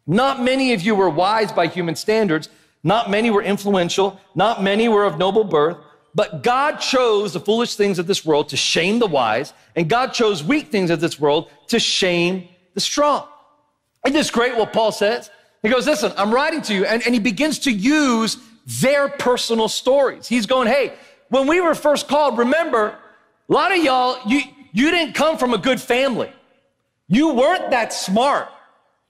Not 0.06 0.42
many 0.42 0.72
of 0.72 0.80
you 0.80 0.94
were 0.94 1.10
wise 1.10 1.52
by 1.52 1.66
human 1.66 1.94
standards. 1.94 2.48
Not 2.82 3.10
many 3.10 3.30
were 3.30 3.42
influential. 3.42 4.18
Not 4.34 4.62
many 4.62 4.88
were 4.88 5.04
of 5.04 5.18
noble 5.18 5.44
birth. 5.44 5.76
But 6.14 6.42
God 6.42 6.78
chose 6.78 7.32
the 7.32 7.40
foolish 7.40 7.76
things 7.76 7.98
of 7.98 8.06
this 8.06 8.24
world 8.24 8.48
to 8.48 8.56
shame 8.56 8.98
the 8.98 9.06
wise, 9.06 9.52
and 9.76 9.88
God 9.88 10.12
chose 10.12 10.42
weak 10.42 10.68
things 10.68 10.90
of 10.90 11.00
this 11.00 11.20
world 11.20 11.50
to 11.68 11.78
shame 11.78 12.48
the 12.74 12.80
strong. 12.80 13.28
Isn't 14.04 14.14
this 14.14 14.30
great 14.30 14.56
what 14.56 14.72
Paul 14.72 14.90
says? 14.90 15.30
He 15.62 15.68
goes, 15.68 15.86
Listen, 15.86 16.12
I'm 16.16 16.32
writing 16.34 16.62
to 16.62 16.74
you, 16.74 16.84
and, 16.84 17.02
and 17.04 17.14
he 17.14 17.20
begins 17.20 17.60
to 17.60 17.70
use 17.70 18.38
their 18.66 19.08
personal 19.08 19.68
stories. 19.68 20.28
He's 20.28 20.46
going, 20.46 20.68
hey, 20.68 20.92
when 21.28 21.46
we 21.46 21.60
were 21.60 21.74
first 21.74 22.08
called, 22.08 22.38
remember, 22.38 22.96
a 23.48 23.52
lot 23.52 23.72
of 23.72 23.82
y'all, 23.82 24.18
you, 24.26 24.40
you 24.72 24.90
didn't 24.90 25.14
come 25.14 25.38
from 25.38 25.54
a 25.54 25.58
good 25.58 25.80
family. 25.80 26.32
You 27.08 27.34
weren't 27.34 27.70
that 27.70 27.92
smart. 27.92 28.48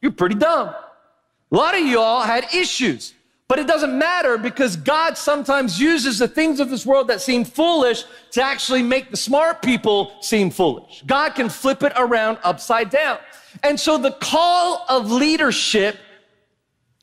You're 0.00 0.12
pretty 0.12 0.37
dumb. 0.37 0.69
A 0.69 1.57
lot 1.57 1.75
of 1.75 1.85
y'all 1.85 2.23
had 2.23 2.47
issues. 2.54 3.14
But 3.50 3.59
it 3.59 3.66
doesn't 3.66 3.99
matter 3.99 4.38
because 4.38 4.76
God 4.76 5.19
sometimes 5.19 5.80
uses 5.80 6.21
the 6.21 6.28
things 6.28 6.61
of 6.61 6.71
this 6.71 6.87
world 6.87 7.09
that 7.09 7.21
seem 7.21 7.45
foolish 7.45 8.04
to 8.30 8.40
actually 8.40 8.80
make 8.80 9.11
the 9.11 9.16
smart 9.16 9.61
people 9.61 10.12
seem 10.21 10.50
foolish. 10.50 11.02
God 11.04 11.35
can 11.35 11.49
flip 11.49 11.83
it 11.83 11.92
around 11.97 12.38
upside 12.45 12.90
down. 12.90 13.19
And 13.64 13.78
so 13.78 13.99
the 13.99 14.12
call 14.12 14.87
of 14.88 15.11
leadership, 15.11 15.97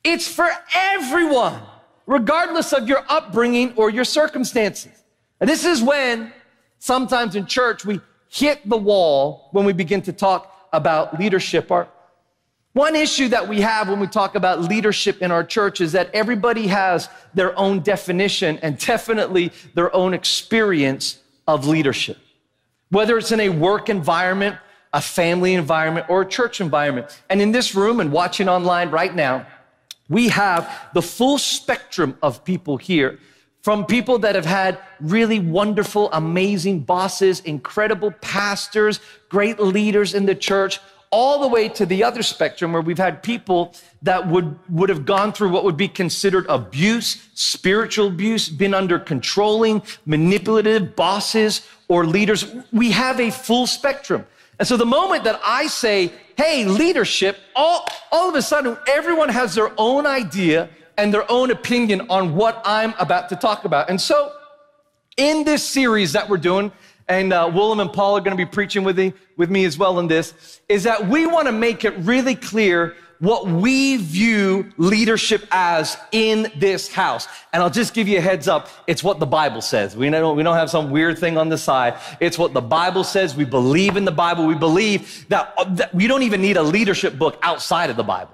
it's 0.05 0.25
for 0.25 0.49
everyone, 0.73 1.59
regardless 2.07 2.73
of 2.73 2.87
your 2.87 3.05
upbringing 3.09 3.73
or 3.75 3.91
your 3.91 4.05
circumstances. 4.05 4.91
And 5.39 5.47
this 5.47 5.65
is 5.65 5.83
when 5.83 6.33
sometimes 6.79 7.35
in 7.35 7.45
church 7.45 7.85
we 7.85 8.01
hit 8.29 8.67
the 8.67 8.77
wall 8.77 9.49
when 9.51 9.65
we 9.65 9.73
begin 9.73 10.01
to 10.03 10.13
talk 10.13 10.67
about 10.73 11.19
leadership. 11.19 11.71
Our, 11.71 11.87
one 12.73 12.95
issue 12.95 13.27
that 13.29 13.47
we 13.47 13.61
have 13.61 13.89
when 13.89 13.99
we 13.99 14.07
talk 14.07 14.35
about 14.35 14.61
leadership 14.61 15.21
in 15.21 15.31
our 15.31 15.43
church 15.43 15.81
is 15.81 15.91
that 15.91 16.09
everybody 16.13 16.67
has 16.67 17.09
their 17.33 17.57
own 17.57 17.81
definition 17.81 18.57
and 18.61 18.77
definitely 18.77 19.51
their 19.73 19.93
own 19.95 20.13
experience 20.13 21.19
of 21.47 21.67
leadership. 21.67 22.17
Whether 22.89 23.17
it's 23.17 23.31
in 23.31 23.39
a 23.39 23.49
work 23.49 23.89
environment, 23.89 24.57
a 24.93 25.01
family 25.01 25.55
environment, 25.55 26.05
or 26.09 26.21
a 26.21 26.25
church 26.25 26.61
environment. 26.61 27.21
And 27.29 27.41
in 27.41 27.51
this 27.51 27.75
room 27.75 27.99
and 27.99 28.11
watching 28.11 28.47
online 28.47 28.89
right 28.91 29.13
now, 29.13 29.45
we 30.09 30.29
have 30.29 30.89
the 30.93 31.01
full 31.01 31.37
spectrum 31.37 32.17
of 32.21 32.43
people 32.43 32.77
here 32.77 33.19
from 33.61 33.85
people 33.85 34.19
that 34.19 34.35
have 34.35 34.45
had 34.45 34.79
really 35.01 35.39
wonderful, 35.39 36.09
amazing 36.13 36.79
bosses, 36.79 37.41
incredible 37.41 38.11
pastors, 38.21 39.01
great 39.27 39.59
leaders 39.59 40.13
in 40.13 40.25
the 40.25 40.35
church, 40.35 40.79
all 41.09 41.41
the 41.41 41.47
way 41.47 41.67
to 41.69 41.85
the 41.85 42.03
other 42.03 42.23
spectrum 42.23 42.71
where 42.73 42.81
we've 42.81 42.97
had 42.97 43.23
people 43.23 43.73
that 44.01 44.27
would, 44.27 44.57
would 44.69 44.89
have 44.89 45.05
gone 45.05 45.33
through 45.33 45.49
what 45.49 45.63
would 45.63 45.77
be 45.77 45.87
considered 45.87 46.45
abuse, 46.47 47.27
spiritual 47.33 48.07
abuse, 48.07 48.49
been 48.49 48.73
under 48.73 48.99
controlling, 48.99 49.81
manipulative 50.05 50.95
bosses 50.95 51.67
or 51.87 52.05
leaders. 52.05 52.45
We 52.71 52.91
have 52.91 53.19
a 53.19 53.31
full 53.31 53.67
spectrum. 53.67 54.25
And 54.59 54.67
so 54.67 54.77
the 54.77 54.85
moment 54.85 55.23
that 55.25 55.39
I 55.43 55.67
say, 55.67 56.11
hey, 56.35 56.65
leadership, 56.65 57.37
all, 57.55 57.85
all 58.11 58.29
of 58.29 58.35
a 58.35 58.41
sudden 58.41 58.77
everyone 58.87 59.29
has 59.29 59.55
their 59.55 59.71
own 59.77 60.05
idea 60.05 60.69
and 60.97 61.13
their 61.13 61.29
own 61.31 61.51
opinion 61.51 62.07
on 62.09 62.35
what 62.35 62.61
I'm 62.65 62.93
about 62.99 63.29
to 63.29 63.35
talk 63.35 63.65
about. 63.65 63.89
And 63.89 64.01
so 64.01 64.31
in 65.15 65.43
this 65.43 65.67
series 65.67 66.13
that 66.13 66.27
we're 66.27 66.37
doing, 66.37 66.71
and 67.07 67.31
uh, 67.31 67.49
Willem 67.53 67.79
and 67.79 67.93
Paul 67.93 68.17
are 68.17 68.21
going 68.21 68.35
to 68.35 68.45
be 68.45 68.49
preaching 68.49 68.83
with 68.83 68.97
me, 68.97 69.13
with 69.37 69.49
me 69.49 69.63
as 69.65 69.77
well 69.77 69.99
in 69.99 70.07
this, 70.07 70.59
is 70.67 70.83
that 70.83 71.07
we 71.07 71.25
want 71.25 71.47
to 71.47 71.51
make 71.51 71.85
it 71.85 71.95
really 71.99 72.35
clear 72.35 72.95
what 73.19 73.47
we 73.47 73.97
view 73.97 74.71
leadership 74.77 75.47
as 75.51 75.97
in 76.12 76.51
this 76.55 76.91
house. 76.91 77.27
And 77.51 77.63
I'll 77.63 77.69
just 77.69 77.93
give 77.93 78.07
you 78.07 78.19
a 78.19 78.21
heads 78.21 78.47
up. 78.47 78.69
It's 78.86 79.03
what 79.03 79.19
the 79.19 79.25
Bible 79.25 79.62
says. 79.62 79.95
We 79.97 80.09
don't, 80.09 80.38
we 80.38 80.43
don't 80.43 80.55
have 80.55 80.69
some 80.69 80.91
weird 80.91 81.17
thing 81.17 81.38
on 81.38 81.50
the 81.50 81.57
side. 81.57 81.95
It's 82.19 82.38
what 82.38 82.53
the 82.53 82.62
Bible 82.62 83.03
says. 83.03 83.36
We 83.36 83.45
believe 83.45 83.97
in 83.97 84.05
the 84.05 84.12
Bible. 84.12 84.45
We 84.45 84.55
believe 84.55 85.27
that, 85.29 85.53
uh, 85.57 85.63
that 85.75 85.93
we 85.95 86.07
don't 86.07 86.24
even 86.24 86.41
need 86.41 86.57
a 86.57 86.63
leadership 86.63 87.17
book 87.17 87.39
outside 87.41 87.89
of 87.89 87.97
the 87.97 88.03
Bible. 88.03 88.33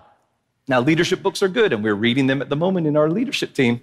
Now, 0.68 0.80
leadership 0.80 1.22
books 1.22 1.44
are 1.44 1.50
good, 1.50 1.74
and 1.74 1.84
we're 1.84 1.96
reading 1.96 2.28
them 2.28 2.42
at 2.42 2.50
the 2.50 2.56
moment 2.56 2.88
in 2.88 2.96
our 2.96 3.10
leadership 3.10 3.54
team. 3.54 3.82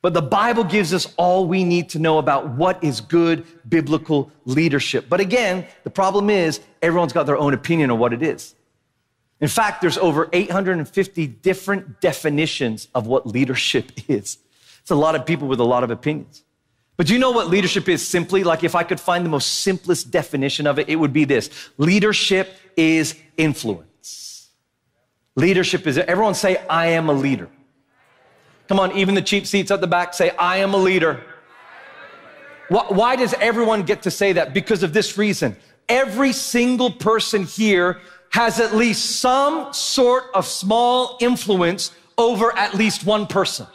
But 0.00 0.14
the 0.14 0.22
Bible 0.22 0.62
gives 0.62 0.94
us 0.94 1.12
all 1.16 1.46
we 1.46 1.64
need 1.64 1.88
to 1.90 1.98
know 1.98 2.18
about 2.18 2.50
what 2.50 2.82
is 2.84 3.00
good 3.00 3.44
biblical 3.68 4.30
leadership. 4.44 5.08
But 5.08 5.18
again, 5.18 5.66
the 5.82 5.90
problem 5.90 6.30
is 6.30 6.60
everyone's 6.80 7.12
got 7.12 7.26
their 7.26 7.36
own 7.36 7.52
opinion 7.52 7.90
on 7.90 7.98
what 7.98 8.12
it 8.12 8.22
is. 8.22 8.54
In 9.40 9.48
fact, 9.48 9.80
there's 9.80 9.98
over 9.98 10.28
850 10.32 11.26
different 11.26 12.00
definitions 12.00 12.88
of 12.94 13.06
what 13.06 13.26
leadership 13.26 13.92
is. 14.08 14.38
It's 14.80 14.90
a 14.90 14.94
lot 14.94 15.14
of 15.14 15.26
people 15.26 15.48
with 15.48 15.60
a 15.60 15.64
lot 15.64 15.84
of 15.84 15.90
opinions. 15.90 16.42
But 16.96 17.06
do 17.06 17.12
you 17.12 17.20
know 17.20 17.30
what 17.30 17.48
leadership 17.48 17.88
is 17.88 18.06
simply? 18.06 18.42
Like 18.42 18.64
if 18.64 18.74
I 18.74 18.82
could 18.82 18.98
find 18.98 19.24
the 19.24 19.28
most 19.28 19.60
simplest 19.60 20.10
definition 20.10 20.66
of 20.66 20.80
it, 20.80 20.88
it 20.88 20.96
would 20.96 21.12
be 21.12 21.24
this. 21.24 21.48
Leadership 21.78 22.52
is 22.76 23.14
influence. 23.36 24.48
Leadership 25.36 25.86
is, 25.86 25.96
everyone 25.96 26.34
say, 26.34 26.56
I 26.68 26.88
am 26.88 27.08
a 27.08 27.12
leader. 27.12 27.48
Come 28.66 28.80
on, 28.80 28.90
even 28.92 29.14
the 29.14 29.22
cheap 29.22 29.46
seats 29.46 29.70
at 29.70 29.80
the 29.80 29.86
back 29.86 30.12
say, 30.12 30.30
I 30.30 30.56
am 30.58 30.74
a 30.74 30.76
leader. 30.76 31.22
Why 32.68 33.14
does 33.14 33.32
everyone 33.34 33.84
get 33.84 34.02
to 34.02 34.10
say 34.10 34.32
that? 34.32 34.52
Because 34.52 34.82
of 34.82 34.92
this 34.92 35.16
reason. 35.16 35.56
Every 35.88 36.32
single 36.32 36.90
person 36.90 37.44
here 37.44 38.00
has 38.30 38.60
at 38.60 38.74
least 38.74 39.20
some 39.20 39.72
sort 39.72 40.24
of 40.34 40.46
small 40.46 41.16
influence 41.20 41.92
over 42.16 42.56
at 42.56 42.74
least 42.74 43.04
one 43.04 43.26
person. 43.26 43.66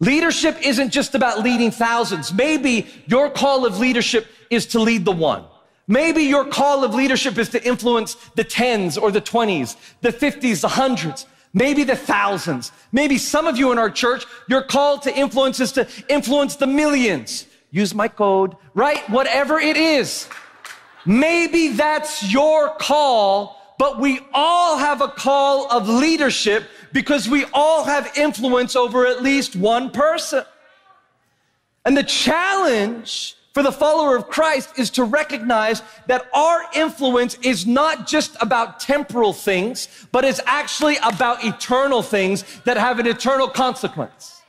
Leadership 0.00 0.56
isn't 0.64 0.90
just 0.90 1.14
about 1.14 1.40
leading 1.40 1.70
thousands. 1.70 2.32
Maybe 2.32 2.86
your 3.06 3.30
call 3.30 3.66
of 3.66 3.78
leadership 3.78 4.26
is 4.48 4.66
to 4.66 4.80
lead 4.80 5.04
the 5.04 5.12
one. 5.12 5.44
Maybe 5.86 6.22
your 6.22 6.44
call 6.44 6.84
of 6.84 6.94
leadership 6.94 7.36
is 7.36 7.48
to 7.50 7.62
influence 7.66 8.14
the 8.34 8.44
tens 8.44 8.96
or 8.96 9.10
the 9.10 9.20
twenties, 9.20 9.76
the 10.00 10.12
fifties, 10.12 10.62
the 10.62 10.68
hundreds 10.68 11.26
maybe 11.52 11.84
the 11.84 11.96
thousands. 11.96 12.72
Maybe 12.92 13.18
some 13.18 13.46
of 13.46 13.56
you 13.56 13.72
in 13.72 13.78
our 13.78 13.90
church, 13.90 14.24
your 14.48 14.62
call 14.62 14.98
to 15.00 15.14
influence 15.14 15.60
is 15.60 15.72
to 15.72 15.86
influence 16.08 16.56
the 16.56 16.66
millions. 16.66 17.46
Use 17.70 17.94
my 17.94 18.08
code, 18.08 18.56
right? 18.74 19.08
Whatever 19.10 19.58
it 19.58 19.76
is. 19.76 20.28
Maybe 21.06 21.68
that's 21.68 22.30
your 22.32 22.74
call, 22.74 23.59
but 23.80 23.98
we 23.98 24.20
all 24.34 24.76
have 24.76 25.00
a 25.00 25.08
call 25.08 25.66
of 25.72 25.88
leadership 25.88 26.64
because 26.92 27.26
we 27.26 27.46
all 27.54 27.82
have 27.82 28.12
influence 28.14 28.76
over 28.76 29.06
at 29.06 29.22
least 29.22 29.56
one 29.56 29.88
person. 29.88 30.44
And 31.86 31.96
the 31.96 32.02
challenge 32.02 33.36
for 33.54 33.62
the 33.62 33.72
follower 33.72 34.16
of 34.16 34.28
Christ 34.28 34.78
is 34.78 34.90
to 34.90 35.04
recognize 35.04 35.80
that 36.08 36.28
our 36.34 36.66
influence 36.74 37.36
is 37.36 37.66
not 37.66 38.06
just 38.06 38.36
about 38.42 38.80
temporal 38.80 39.32
things, 39.32 39.88
but 40.12 40.26
it's 40.26 40.42
actually 40.44 40.98
about 41.02 41.42
eternal 41.42 42.02
things 42.02 42.44
that 42.66 42.76
have 42.76 42.98
an 42.98 43.06
eternal 43.06 43.48
consequence. 43.48 44.42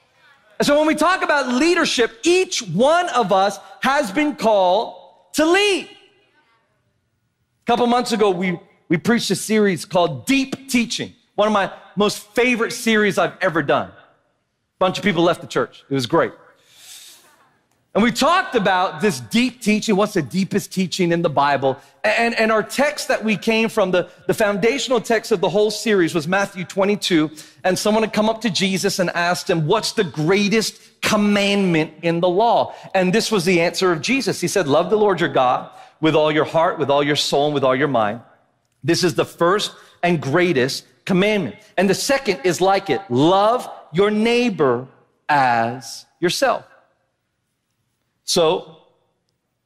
And 0.60 0.66
so 0.66 0.78
when 0.78 0.88
we 0.88 0.96
talk 0.96 1.24
about 1.24 1.48
leadership, 1.48 2.20
each 2.24 2.64
one 2.64 3.08
of 3.08 3.32
us 3.32 3.60
has 3.82 4.12
been 4.12 4.36
called 4.36 4.98
to 5.36 5.46
lead. 5.46 5.86
A 5.86 7.66
couple 7.66 7.88
months 7.88 8.12
ago, 8.12 8.30
we, 8.30 8.60
we 8.92 8.98
preached 8.98 9.32
a 9.32 9.36
series 9.38 9.86
called 9.86 10.26
Deep 10.26 10.68
Teaching, 10.70 11.14
one 11.36 11.48
of 11.48 11.54
my 11.54 11.72
most 11.96 12.28
favorite 12.36 12.72
series 12.74 13.18
I've 13.18 13.38
ever 13.40 13.64
done. 13.64 13.88
A 13.88 13.94
bunch 14.80 14.98
of 14.98 15.04
people 15.06 15.24
left 15.24 15.40
the 15.40 15.48
church. 15.48 15.86
It 15.90 15.94
was 15.94 16.06
great. 16.06 16.34
And 17.96 18.04
we 18.04 18.12
talked 18.12 18.54
about 18.54 19.00
this 19.00 19.22
deep 19.22 19.62
teaching. 19.62 19.96
What's 19.96 20.16
the 20.16 20.22
deepest 20.22 20.74
teaching 20.74 21.14
in 21.14 21.22
the 21.22 21.30
Bible? 21.30 21.80
And, 22.04 22.38
and 22.38 22.52
our 22.52 22.62
text 22.62 23.08
that 23.08 23.24
we 23.24 23.38
came 23.38 23.70
from, 23.70 23.92
the, 23.92 24.10
the 24.28 24.34
foundational 24.34 25.00
text 25.00 25.32
of 25.32 25.40
the 25.40 25.48
whole 25.48 25.72
series 25.72 26.14
was 26.14 26.28
Matthew 26.28 26.66
22. 26.66 27.32
And 27.64 27.80
someone 27.80 28.04
had 28.04 28.12
come 28.12 28.28
up 28.28 28.42
to 28.42 28.50
Jesus 28.50 29.00
and 29.00 29.10
asked 29.12 29.50
him, 29.50 29.68
What's 29.68 29.94
the 29.94 30.04
greatest 30.04 31.02
commandment 31.02 31.94
in 32.02 32.20
the 32.20 32.28
law? 32.28 32.76
And 32.94 33.14
this 33.14 33.32
was 33.32 33.46
the 33.46 33.62
answer 33.62 33.94
of 33.94 34.02
Jesus. 34.02 34.42
He 34.42 34.50
said, 34.50 34.68
Love 34.68 34.90
the 34.90 34.98
Lord 34.98 35.22
your 35.22 35.30
God 35.30 35.72
with 36.02 36.14
all 36.14 36.30
your 36.30 36.44
heart, 36.44 36.78
with 36.78 36.90
all 36.90 37.02
your 37.02 37.16
soul, 37.16 37.46
and 37.46 37.54
with 37.54 37.64
all 37.64 37.76
your 37.76 37.88
mind. 37.88 38.20
This 38.84 39.04
is 39.04 39.16
the 39.16 39.26
first 39.26 39.74
and 40.04 40.22
greatest 40.22 40.86
commandment. 41.06 41.56
And 41.78 41.90
the 41.90 41.96
second 41.96 42.42
is 42.44 42.62
like 42.62 42.90
it 42.90 43.02
love 43.10 43.70
your 43.94 44.12
neighbor 44.12 44.88
as 45.30 46.06
yourself. 46.20 46.66
So 48.24 48.78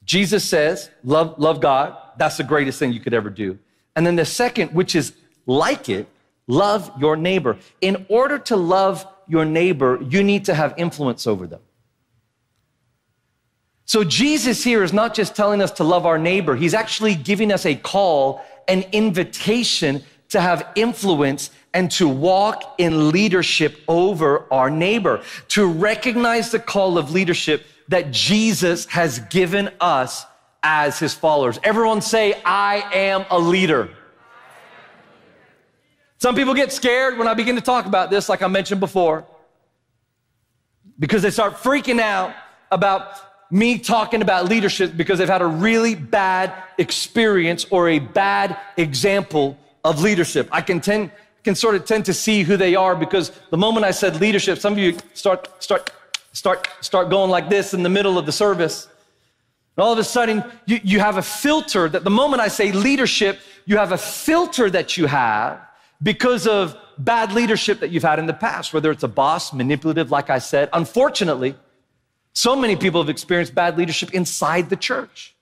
Jesus 0.04 0.44
says, 0.44 0.90
love, 1.04 1.40
love 1.40 1.60
God. 1.60 1.98
That's 2.18 2.38
the 2.38 2.44
greatest 2.44 2.80
thing 2.80 2.94
you 2.94 3.00
could 3.00 3.14
ever 3.14 3.30
do. 3.30 3.58
And 3.96 4.06
then 4.06 4.16
the 4.16 4.26
second, 4.26 4.74
which 4.74 4.96
is 4.96 5.14
like 5.46 5.90
it, 5.90 6.08
love 6.48 6.92
your 7.00 7.16
neighbor. 7.16 7.58
In 7.82 8.06
order 8.10 8.38
to 8.40 8.56
love 8.56 9.06
your 9.28 9.46
neighbor, 9.46 10.00
you 10.10 10.24
need 10.24 10.46
to 10.46 10.54
have 10.54 10.74
influence 10.78 11.28
over 11.28 11.48
them. 11.48 11.62
So 13.86 14.04
Jesus 14.04 14.64
here 14.64 14.84
is 14.84 14.94
not 14.94 15.14
just 15.14 15.36
telling 15.36 15.62
us 15.62 15.72
to 15.74 15.84
love 15.84 16.06
our 16.06 16.18
neighbor, 16.18 16.56
he's 16.56 16.74
actually 16.74 17.14
giving 17.14 17.52
us 17.52 17.66
a 17.66 17.76
call, 17.76 18.44
an 18.68 18.84
invitation 18.92 20.04
to 20.30 20.42
have 20.42 20.68
influence 20.76 21.52
and 21.74 21.92
to 21.92 22.08
walk 22.08 22.76
in 22.78 23.10
leadership 23.10 23.80
over 23.88 24.52
our 24.52 24.70
neighbor, 24.70 25.22
to 25.50 25.66
recognize 25.68 26.52
the 26.52 26.60
call 26.60 26.98
of 26.98 27.12
leadership 27.12 27.66
that 27.90 28.12
Jesus 28.12 28.86
has 28.88 29.20
given 29.20 29.70
us 29.80 30.26
as 30.64 30.98
his 30.98 31.14
followers. 31.14 31.60
Everyone 31.64 32.02
say, 32.02 32.42
I 32.44 32.90
am 32.94 33.26
a 33.30 33.38
leader. 33.38 33.90
Some 36.18 36.34
people 36.34 36.54
get 36.54 36.72
scared 36.72 37.18
when 37.18 37.28
I 37.28 37.34
begin 37.34 37.56
to 37.56 37.62
talk 37.62 37.86
about 37.86 38.10
this, 38.10 38.30
like 38.30 38.42
I 38.42 38.48
mentioned 38.48 38.80
before, 38.80 39.26
because 40.98 41.22
they 41.22 41.30
start 41.30 41.56
freaking 41.56 42.00
out 42.00 42.34
about 42.72 43.35
me 43.52 43.78
talking 43.78 44.22
about 44.22 44.50
leadership 44.50 44.98
because 44.98 45.20
they've 45.20 45.28
had 45.28 45.42
a 45.42 45.48
really 45.48 45.96
bad 45.96 46.54
experience 46.78 47.66
or 47.70 47.90
a 47.90 48.00
bad 48.00 48.58
example 48.78 49.58
of 49.84 50.02
leadership. 50.02 50.50
I 50.52 50.62
can 50.62 50.82
tend, 50.82 51.12
can 51.44 51.56
sort 51.56 51.76
of 51.76 51.86
tend 51.86 52.06
to 52.06 52.14
see 52.14 52.44
who 52.44 52.58
they 52.58 52.76
are 52.76 52.96
because 52.96 53.32
the 53.52 53.58
moment 53.58 53.86
I 53.86 53.92
said 53.92 54.20
leadership, 54.20 54.58
some 54.58 54.74
of 54.74 54.80
you 54.80 54.98
start, 55.14 55.62
start, 55.64 55.92
start, 56.34 56.68
start 56.82 57.10
going 57.10 57.30
like 57.30 57.50
this 57.50 57.74
in 57.74 57.84
the 57.84 57.90
middle 57.90 58.18
of 58.18 58.26
the 58.26 58.32
service. 58.32 58.88
And 59.78 59.84
all 59.84 59.94
of 59.94 60.00
a 60.00 60.04
sudden, 60.04 60.44
you, 60.66 60.80
you 60.84 61.00
have 61.00 61.18
a 61.18 61.22
filter 61.22 61.88
that 61.90 62.04
the 62.04 62.10
moment 62.10 62.42
I 62.42 62.48
say 62.48 62.72
leadership, 62.72 63.40
you 63.66 63.78
have 63.78 63.92
a 63.92 63.98
filter 63.98 64.70
that 64.70 64.98
you 64.98 65.06
have 65.06 65.60
because 66.02 66.48
of 66.48 66.76
bad 66.98 67.32
leadership 67.32 67.80
that 67.82 67.92
you've 67.92 68.04
had 68.04 68.20
in 68.20 68.26
the 68.26 68.34
past, 68.34 68.74
whether 68.74 68.90
it's 68.90 69.04
a 69.04 69.08
boss, 69.08 69.54
manipulative, 69.54 70.12
like 70.12 70.30
I 70.30 70.40
said. 70.40 70.70
Unfortunately, 70.74 71.56
so 72.36 72.54
many 72.54 72.76
people 72.76 73.02
have 73.02 73.10
experienced 73.10 73.56
bad 73.56 73.78
leadership 73.78 74.14
inside 74.14 74.70
the 74.70 74.76
church, 74.76 75.34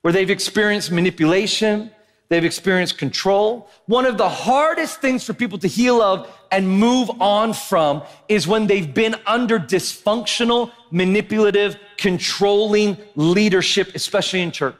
where 0.00 0.12
they've 0.12 0.30
experienced 0.30 0.90
manipulation, 0.90 1.90
they've 2.30 2.44
experienced 2.44 2.96
control. 2.96 3.68
One 3.84 4.06
of 4.06 4.16
the 4.16 4.28
hardest 4.28 5.02
things 5.02 5.24
for 5.24 5.34
people 5.34 5.58
to 5.58 5.68
heal 5.68 6.00
of 6.00 6.34
and 6.50 6.66
move 6.66 7.10
on 7.20 7.52
from 7.52 8.02
is 8.28 8.48
when 8.48 8.66
they've 8.66 8.92
been 8.92 9.16
under 9.26 9.58
dysfunctional, 9.58 10.72
manipulative, 10.90 11.76
controlling 11.98 12.96
leadership, 13.14 13.94
especially 13.94 14.40
in 14.40 14.52
church. 14.52 14.74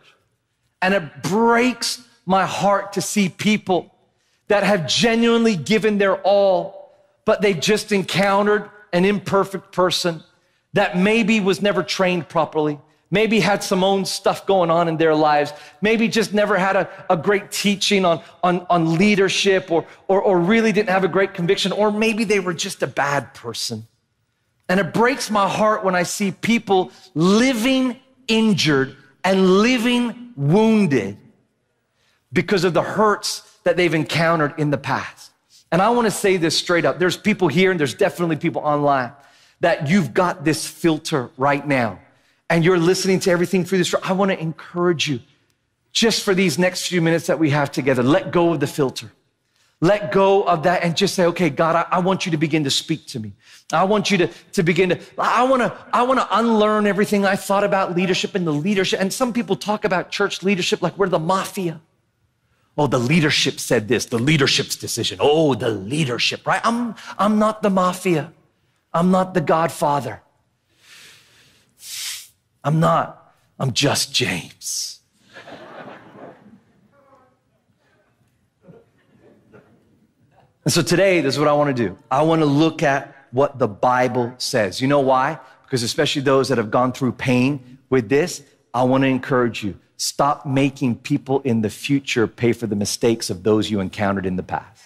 And 0.81 0.95
it 0.95 1.23
breaks 1.23 2.03
my 2.25 2.47
heart 2.47 2.95
to 2.95 3.03
see 3.03 3.29
people 3.29 3.95
that 4.49 4.63
have 4.63 4.89
genuinely 4.89 5.55
given 5.55 5.99
their 5.99 6.17
all, 6.23 6.95
but 7.27 7.43
they've 7.43 7.61
just 7.61 7.93
encountered 7.93 8.71
an 8.95 9.05
imperfect 9.05 9.71
person 9.71 10.23
that 10.77 10.95
maybe 10.95 11.41
was 11.41 11.63
never 11.63 11.83
trained 11.83 12.29
properly, 12.29 12.79
maybe 13.11 13.41
had 13.41 13.65
some 13.65 13.83
own 13.83 14.05
stuff 14.05 14.47
going 14.47 14.71
on 14.71 14.89
in 14.89 14.99
their 14.99 15.15
lives, 15.15 15.55
maybe 15.81 16.07
just 16.07 16.35
never 16.35 16.59
had 16.59 16.77
a, 16.77 16.87
a 17.09 17.17
great 17.17 17.51
teaching 17.51 18.05
on, 18.05 18.23
on, 18.43 18.67
on 18.69 18.99
leadership 18.99 19.71
or, 19.71 19.87
or, 20.07 20.21
or 20.21 20.39
really 20.39 20.73
didn't 20.73 20.91
have 20.91 21.03
a 21.03 21.09
great 21.09 21.33
conviction, 21.33 21.73
or 21.73 21.91
maybe 21.91 22.25
they 22.25 22.41
were 22.41 22.53
just 22.53 22.83
a 22.83 22.87
bad 22.87 23.33
person. 23.33 23.87
And 24.69 24.79
it 24.79 24.93
breaks 24.93 25.31
my 25.31 25.49
heart 25.49 25.83
when 25.83 25.95
I 25.95 26.03
see 26.03 26.31
people 26.31 26.93
living 27.15 27.99
injured 28.29 28.97
and 29.25 29.63
living 29.63 30.35
wounded 30.37 31.17
because 32.35 32.65
of 32.65 32.75
the 32.75 32.83
hurts 32.83 33.59
that 33.65 33.79
they've 33.79 33.95
encountered 33.95 34.53
in 34.59 34.71
the 34.71 34.79
past. 34.79 35.31
And 35.73 35.81
I 35.81 35.89
want 35.89 36.05
to 36.05 36.11
say 36.11 36.37
this 36.37 36.55
straight 36.59 36.85
up. 36.85 36.99
There's 36.99 37.17
people 37.17 37.49
here 37.49 37.71
and 37.71 37.81
there's 37.81 37.95
definitely 37.95 38.37
people 38.37 38.61
online 38.61 39.13
that 39.61 39.89
you've 39.89 40.13
got 40.15 40.45
this 40.45 40.67
filter 40.67 41.31
right 41.37 41.67
now 41.67 41.99
and 42.49 42.65
you're 42.65 42.79
listening 42.79 43.21
to 43.21 43.31
everything 43.31 43.65
through 43.65 43.79
this. 43.79 43.95
I 44.03 44.13
want 44.13 44.31
to 44.31 44.41
encourage 44.41 45.09
you 45.09 45.21
just 45.93 46.23
for 46.23 46.35
these 46.35 46.59
next 46.59 46.89
few 46.89 47.01
minutes 47.01 47.27
that 47.27 47.39
we 47.39 47.51
have 47.51 47.73
together, 47.73 48.03
let 48.03 48.31
go 48.31 48.53
of 48.53 48.61
the 48.61 48.67
filter. 48.67 49.11
Let 49.81 50.11
go 50.11 50.43
of 50.43 50.63
that 50.63 50.83
and 50.83 50.97
just 50.97 51.15
say, 51.15 51.27
okay, 51.27 51.51
God, 51.51 51.77
I, 51.77 51.97
I, 51.97 51.99
want 52.01 52.25
you 52.25 52.33
to 52.33 52.39
begin 52.39 52.65
to 52.65 52.71
speak 52.71 53.07
to 53.09 53.21
me. 53.21 53.33
I 53.73 53.85
want 53.85 54.11
you 54.11 54.19
to, 54.19 54.29
to 54.53 54.63
begin 54.63 54.91
to, 54.91 55.01
I 55.19 55.43
want 55.45 55.63
to, 55.63 55.77
I 55.93 56.03
want 56.03 56.19
to 56.19 56.39
unlearn 56.39 56.87
everything 56.87 57.27
I 57.27 57.37
thought 57.37 57.63
about 57.63 57.95
leadership 57.95 58.35
and 58.35 58.47
the 58.47 58.53
leadership. 58.53 59.01
And 59.01 59.13
some 59.13 59.35
people 59.35 59.55
talk 59.55 59.85
about 59.85 60.11
church 60.11 60.43
leadership 60.43 60.81
like 60.81 60.97
we're 60.97 61.11
the 61.11 61.19
mafia. 61.19 61.81
Oh, 62.79 62.87
the 62.87 62.99
leadership 62.99 63.59
said 63.59 63.89
this, 63.89 64.07
the 64.07 64.19
leadership's 64.19 64.77
decision. 64.77 65.19
Oh, 65.21 65.55
the 65.55 65.71
leadership, 65.71 66.47
right? 66.47 66.61
I'm, 66.65 66.95
I'm 67.19 67.39
not 67.39 67.63
the 67.63 67.71
mafia. 67.71 68.33
I'm 68.97 69.11
not 69.11 69.35
the 69.35 69.41
godfather. 69.41 70.23
I'm 72.65 72.81
not. 72.81 73.35
I'm 73.59 73.73
just 73.73 74.13
James. 74.13 75.01
and 80.65 80.73
so 80.73 80.83
today, 80.83 81.21
this 81.21 81.35
is 81.35 81.39
what 81.39 81.49
I 81.49 81.53
want 81.53 81.77
to 81.77 81.89
do. 81.89 81.99
I 82.11 82.23
want 82.23 82.41
to 82.41 82.47
look 82.47 82.83
at 82.83 83.15
what 83.31 83.59
the 83.59 83.69
Bible 83.69 84.35
says. 84.39 84.81
You 84.81 84.89
know 84.89 85.01
why? 85.01 85.39
Because 85.65 85.83
especially 85.83 86.23
those 86.23 86.49
that 86.49 86.59
have 86.59 86.71
gone 86.71 86.93
through 86.93 87.13
pain 87.13 87.79
with 87.91 88.09
this, 88.09 88.43
I 88.73 88.83
want 88.85 89.03
to 89.05 89.09
encourage 89.09 89.63
you 89.63 89.79
Stop 89.99 90.45
making 90.45 90.97
people 90.97 91.41
in 91.41 91.63
the 91.63 91.71
future 91.71 92.27
pay 92.27 92.53
for 92.53 92.67
the 92.67 92.77
mistakes 92.77 93.31
of 93.31 93.43
those 93.43 93.71
you 93.71 93.81
encountered 93.81 94.27
in 94.27 94.37
the 94.37 94.43
past. 94.43 94.85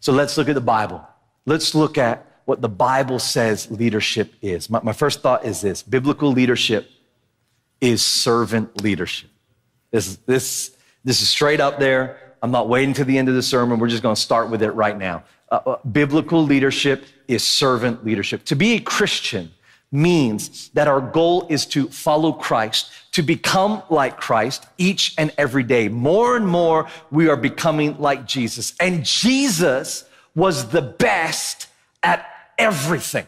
So 0.00 0.12
let's 0.12 0.38
look 0.38 0.48
at 0.48 0.54
the 0.54 0.60
Bible. 0.60 1.06
Let's 1.44 1.74
look 1.74 1.98
at 1.98 2.26
what 2.44 2.60
the 2.60 2.68
Bible 2.68 3.18
says 3.18 3.70
leadership 3.70 4.34
is. 4.42 4.68
My, 4.68 4.80
my 4.82 4.92
first 4.92 5.20
thought 5.20 5.44
is 5.44 5.60
this 5.60 5.82
biblical 5.82 6.30
leadership 6.30 6.90
is 7.80 8.02
servant 8.02 8.82
leadership. 8.82 9.30
This, 9.90 10.16
this, 10.26 10.76
this 11.04 11.22
is 11.22 11.28
straight 11.28 11.60
up 11.60 11.78
there. 11.78 12.34
I'm 12.42 12.50
not 12.50 12.68
waiting 12.68 12.94
to 12.94 13.04
the 13.04 13.16
end 13.16 13.28
of 13.28 13.34
the 13.34 13.42
sermon. 13.42 13.78
We're 13.78 13.88
just 13.88 14.02
going 14.02 14.14
to 14.14 14.20
start 14.20 14.50
with 14.50 14.62
it 14.62 14.70
right 14.72 14.96
now. 14.96 15.24
Uh, 15.50 15.60
uh, 15.66 15.76
biblical 15.86 16.42
leadership 16.42 17.04
is 17.28 17.46
servant 17.46 18.04
leadership. 18.04 18.44
To 18.46 18.56
be 18.56 18.74
a 18.74 18.80
Christian 18.80 19.50
means 19.92 20.68
that 20.70 20.88
our 20.88 21.00
goal 21.00 21.46
is 21.48 21.64
to 21.66 21.88
follow 21.88 22.32
Christ, 22.32 22.90
to 23.12 23.22
become 23.22 23.82
like 23.88 24.18
Christ 24.18 24.66
each 24.76 25.14
and 25.16 25.32
every 25.38 25.62
day. 25.62 25.88
More 25.88 26.36
and 26.36 26.46
more, 26.46 26.88
we 27.10 27.28
are 27.28 27.36
becoming 27.36 27.96
like 27.98 28.26
Jesus. 28.26 28.74
And 28.80 29.04
Jesus 29.04 30.04
was 30.34 30.68
the 30.70 30.82
best 30.82 31.68
at 32.02 32.33
everything. 32.58 33.26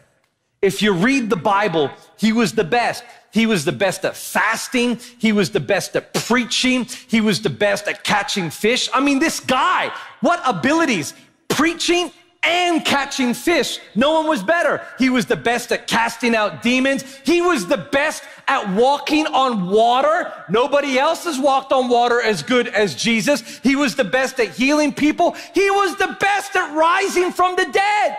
If 0.61 0.81
you 0.81 0.93
read 0.93 1.29
the 1.29 1.35
Bible, 1.35 1.91
he 2.17 2.33
was 2.33 2.53
the 2.53 2.63
best. 2.63 3.03
He 3.31 3.45
was 3.45 3.65
the 3.65 3.71
best 3.71 4.03
at 4.05 4.15
fasting. 4.15 4.99
He 5.19 5.31
was 5.31 5.51
the 5.51 5.59
best 5.59 5.95
at 5.95 6.13
preaching. 6.13 6.85
He 7.07 7.21
was 7.21 7.41
the 7.41 7.49
best 7.49 7.87
at 7.87 8.03
catching 8.03 8.49
fish. 8.49 8.89
I 8.93 8.99
mean, 8.99 9.19
this 9.19 9.39
guy, 9.39 9.91
what 10.21 10.41
abilities? 10.45 11.13
Preaching 11.47 12.11
and 12.43 12.83
catching 12.85 13.33
fish. 13.33 13.79
No 13.93 14.13
one 14.13 14.27
was 14.27 14.41
better. 14.41 14.81
He 14.97 15.09
was 15.09 15.25
the 15.25 15.35
best 15.35 15.71
at 15.71 15.87
casting 15.87 16.35
out 16.35 16.63
demons. 16.63 17.03
He 17.25 17.41
was 17.41 17.67
the 17.67 17.77
best 17.77 18.23
at 18.47 18.73
walking 18.73 19.27
on 19.27 19.69
water. 19.69 20.31
Nobody 20.49 20.97
else 20.97 21.25
has 21.25 21.39
walked 21.39 21.71
on 21.71 21.89
water 21.89 22.21
as 22.21 22.41
good 22.41 22.67
as 22.69 22.95
Jesus. 22.95 23.59
He 23.59 23.75
was 23.75 23.95
the 23.95 24.03
best 24.03 24.39
at 24.39 24.49
healing 24.49 24.93
people. 24.93 25.35
He 25.53 25.69
was 25.69 25.97
the 25.97 26.15
best 26.19 26.55
at 26.55 26.73
rising 26.75 27.31
from 27.31 27.55
the 27.55 27.65
dead. 27.65 28.17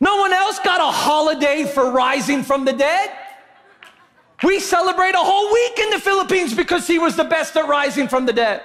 No 0.00 0.16
one 0.16 0.32
else 0.32 0.58
got 0.58 0.80
a 0.80 0.90
holiday 0.90 1.64
for 1.64 1.90
rising 1.90 2.42
from 2.42 2.64
the 2.64 2.72
dead. 2.72 3.10
We 4.42 4.60
celebrate 4.60 5.14
a 5.14 5.18
whole 5.18 5.52
week 5.52 5.78
in 5.78 5.90
the 5.90 5.98
Philippines 5.98 6.54
because 6.54 6.86
he 6.86 6.98
was 6.98 7.16
the 7.16 7.24
best 7.24 7.56
at 7.56 7.66
rising 7.68 8.06
from 8.06 8.26
the 8.26 8.32
dead. 8.32 8.62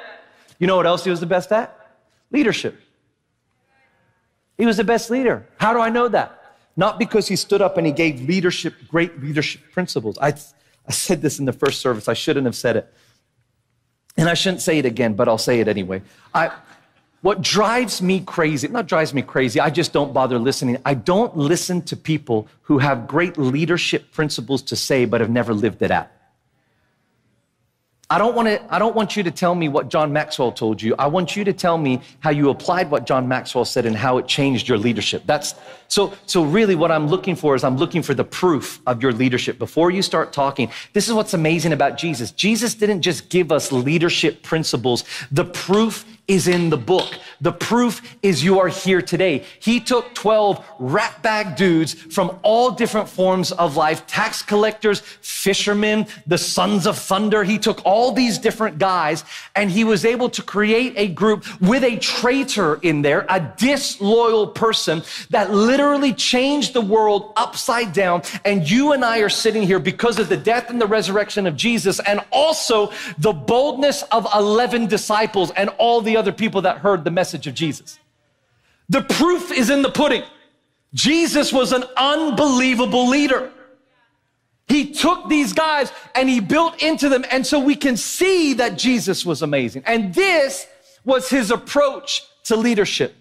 You 0.60 0.68
know 0.68 0.76
what 0.76 0.86
else 0.86 1.04
he 1.04 1.10
was 1.10 1.22
the 1.22 1.26
best 1.26 1.52
at? 1.52 1.78
leadership. 2.32 2.80
He 4.58 4.66
was 4.66 4.78
the 4.78 4.84
best 4.84 5.10
leader. 5.10 5.48
How 5.58 5.74
do 5.74 5.80
I 5.80 5.90
know 5.90 6.08
that? 6.08 6.56
Not 6.78 6.98
because 6.98 7.28
he 7.28 7.36
stood 7.36 7.62
up 7.62 7.78
and 7.78 7.86
he 7.86 7.92
gave 7.92 8.22
leadership, 8.22 8.74
great 8.88 9.22
leadership 9.22 9.62
principles. 9.72 10.18
I, 10.20 10.30
I 10.88 10.92
said 10.92 11.22
this 11.22 11.40
in 11.40 11.46
the 11.46 11.54
first 11.54 11.82
service. 11.82 12.08
I 12.08 12.14
shouldn't 12.14 12.46
have 12.46 12.56
said 12.56 12.78
it. 12.78 12.94
And 14.18 14.30
I 14.30 14.34
shouldn't 14.34 14.62
say 14.62 14.80
it 14.80 14.86
again, 14.86 15.14
but 15.14 15.28
I'll 15.28 15.38
say 15.38 15.60
it 15.60 15.68
anyway. 15.68 16.02
I, 16.34 16.52
what 17.22 17.42
drives 17.42 18.02
me 18.02 18.20
crazy, 18.22 18.68
not 18.68 18.88
drives 18.88 19.14
me 19.14 19.22
crazy, 19.22 19.60
I 19.60 19.70
just 19.70 19.94
don't 19.94 20.14
bother 20.14 20.40
listening. 20.40 20.78
I 20.86 20.96
don't 20.96 21.38
listen 21.38 21.82
to 21.84 21.96
people 21.96 22.48
who 22.64 22.80
have 22.80 23.08
great 23.08 23.38
leadership 23.38 24.12
principles 24.12 24.62
to 24.64 24.76
say, 24.76 25.06
but 25.06 25.22
have 25.22 25.30
never 25.30 25.54
lived 25.54 25.82
it 25.82 25.92
out. 25.92 26.10
I 28.12 28.18
don't 28.18 28.36
want 28.36 28.50
to, 28.50 28.62
I 28.74 28.78
don't 28.78 28.94
want 28.94 29.16
you 29.16 29.24
to 29.24 29.32
tell 29.32 29.56
me 29.56 29.70
what 29.70 29.88
John 29.88 30.12
Maxwell 30.12 30.52
told 30.52 30.82
you. 30.82 30.94
I 31.00 31.08
want 31.08 31.38
you 31.38 31.46
to 31.46 31.54
tell 31.54 31.78
me 31.78 32.02
how 32.20 32.30
you 32.30 32.50
applied 32.50 32.92
what 32.92 33.06
John 33.06 33.26
Maxwell 33.26 33.64
said 33.64 33.86
and 33.86 33.96
how 33.96 34.18
it 34.18 34.28
changed 34.28 34.68
your 34.68 34.78
leadership. 34.78 35.24
That's 35.26 35.56
so, 35.88 36.14
so 36.26 36.44
really 36.44 36.76
what 36.76 36.92
I'm 36.92 37.08
looking 37.08 37.38
for 37.38 37.56
is 37.56 37.64
I'm 37.64 37.78
looking 37.78 38.02
for 38.02 38.14
the 38.14 38.26
proof 38.26 38.82
of 38.86 39.02
your 39.02 39.14
leadership. 39.14 39.58
Before 39.58 39.92
you 39.92 40.02
start 40.02 40.34
talking, 40.34 40.70
this 40.92 41.08
is 41.08 41.14
what's 41.14 41.34
amazing 41.34 41.72
about 41.72 41.98
Jesus. 41.98 42.32
Jesus 42.32 42.74
didn't 42.76 43.02
just 43.02 43.30
give 43.30 43.50
us 43.50 43.72
leadership 43.72 44.44
principles. 44.44 45.06
The 45.32 45.46
proof 45.46 46.06
is 46.32 46.48
in 46.48 46.70
the 46.70 46.78
book. 46.78 47.14
The 47.42 47.52
proof 47.52 48.18
is 48.22 48.42
you 48.42 48.60
are 48.60 48.70
here 48.70 49.02
today. 49.02 49.44
He 49.60 49.82
took 49.82 50.14
12 50.14 50.66
ratbag 50.80 51.58
dudes 51.58 51.94
from 51.94 52.40
all 52.42 52.72
different 52.72 53.10
forms 53.10 53.52
of 53.52 53.76
life, 53.76 54.08
tax 54.08 54.42
collectors, 54.42 55.02
fishermen, 55.02 56.08
the 56.26 56.38
sons 56.38 56.88
of 56.88 56.98
thunder. 56.98 57.44
He 57.44 57.58
took 57.58 57.82
all 57.84 58.14
these 58.14 58.38
different 58.38 58.78
guys 58.78 59.26
and 59.56 59.70
he 59.70 59.84
was 59.84 60.06
able 60.06 60.30
to 60.30 60.42
create 60.42 60.94
a 60.96 61.10
group 61.10 61.44
with 61.60 61.84
a 61.84 61.98
traitor 61.98 62.76
in 62.82 63.02
there, 63.02 63.26
a 63.28 63.42
disloyal 63.58 64.48
person 64.48 65.04
that 65.32 65.52
literally 65.52 66.14
changed 66.14 66.74
the 66.74 66.82
world 66.82 67.34
upside 67.36 67.92
down. 67.92 68.22
And 68.46 68.70
you 68.70 68.94
and 68.94 69.04
I 69.04 69.20
are 69.20 69.30
sitting 69.30 69.64
here 69.64 69.80
because 69.80 70.18
of 70.18 70.30
the 70.30 70.38
death 70.38 70.70
and 70.70 70.80
the 70.80 70.88
resurrection 70.88 71.46
of 71.46 71.58
Jesus 71.58 72.00
and 72.00 72.22
also 72.32 72.94
the 73.18 73.34
boldness 73.34 74.04
of 74.04 74.26
11 74.34 74.88
disciples 74.88 75.52
and 75.58 75.70
all 75.78 76.00
the 76.00 76.21
other 76.22 76.32
people 76.32 76.62
that 76.62 76.78
heard 76.78 77.04
the 77.04 77.10
message 77.10 77.48
of 77.48 77.56
Jesus. 77.56 78.00
The 78.90 79.02
proof 79.02 79.52
is 79.52 79.72
in 79.72 79.82
the 79.82 79.90
pudding. 79.90 80.22
Jesus 80.94 81.52
was 81.52 81.72
an 81.72 81.84
unbelievable 81.98 83.08
leader. 83.08 83.52
He 84.68 84.92
took 84.92 85.28
these 85.30 85.52
guys 85.52 85.92
and 86.14 86.30
he 86.30 86.40
built 86.40 86.80
into 86.84 87.10
them. 87.10 87.26
And 87.32 87.46
so 87.48 87.60
we 87.60 87.76
can 87.76 87.98
see 87.98 88.54
that 88.54 88.78
Jesus 88.78 89.26
was 89.26 89.42
amazing. 89.42 89.82
And 89.88 90.14
this 90.14 90.68
was 91.04 91.28
his 91.28 91.50
approach 91.50 92.24
to 92.44 92.56
leadership. 92.56 93.16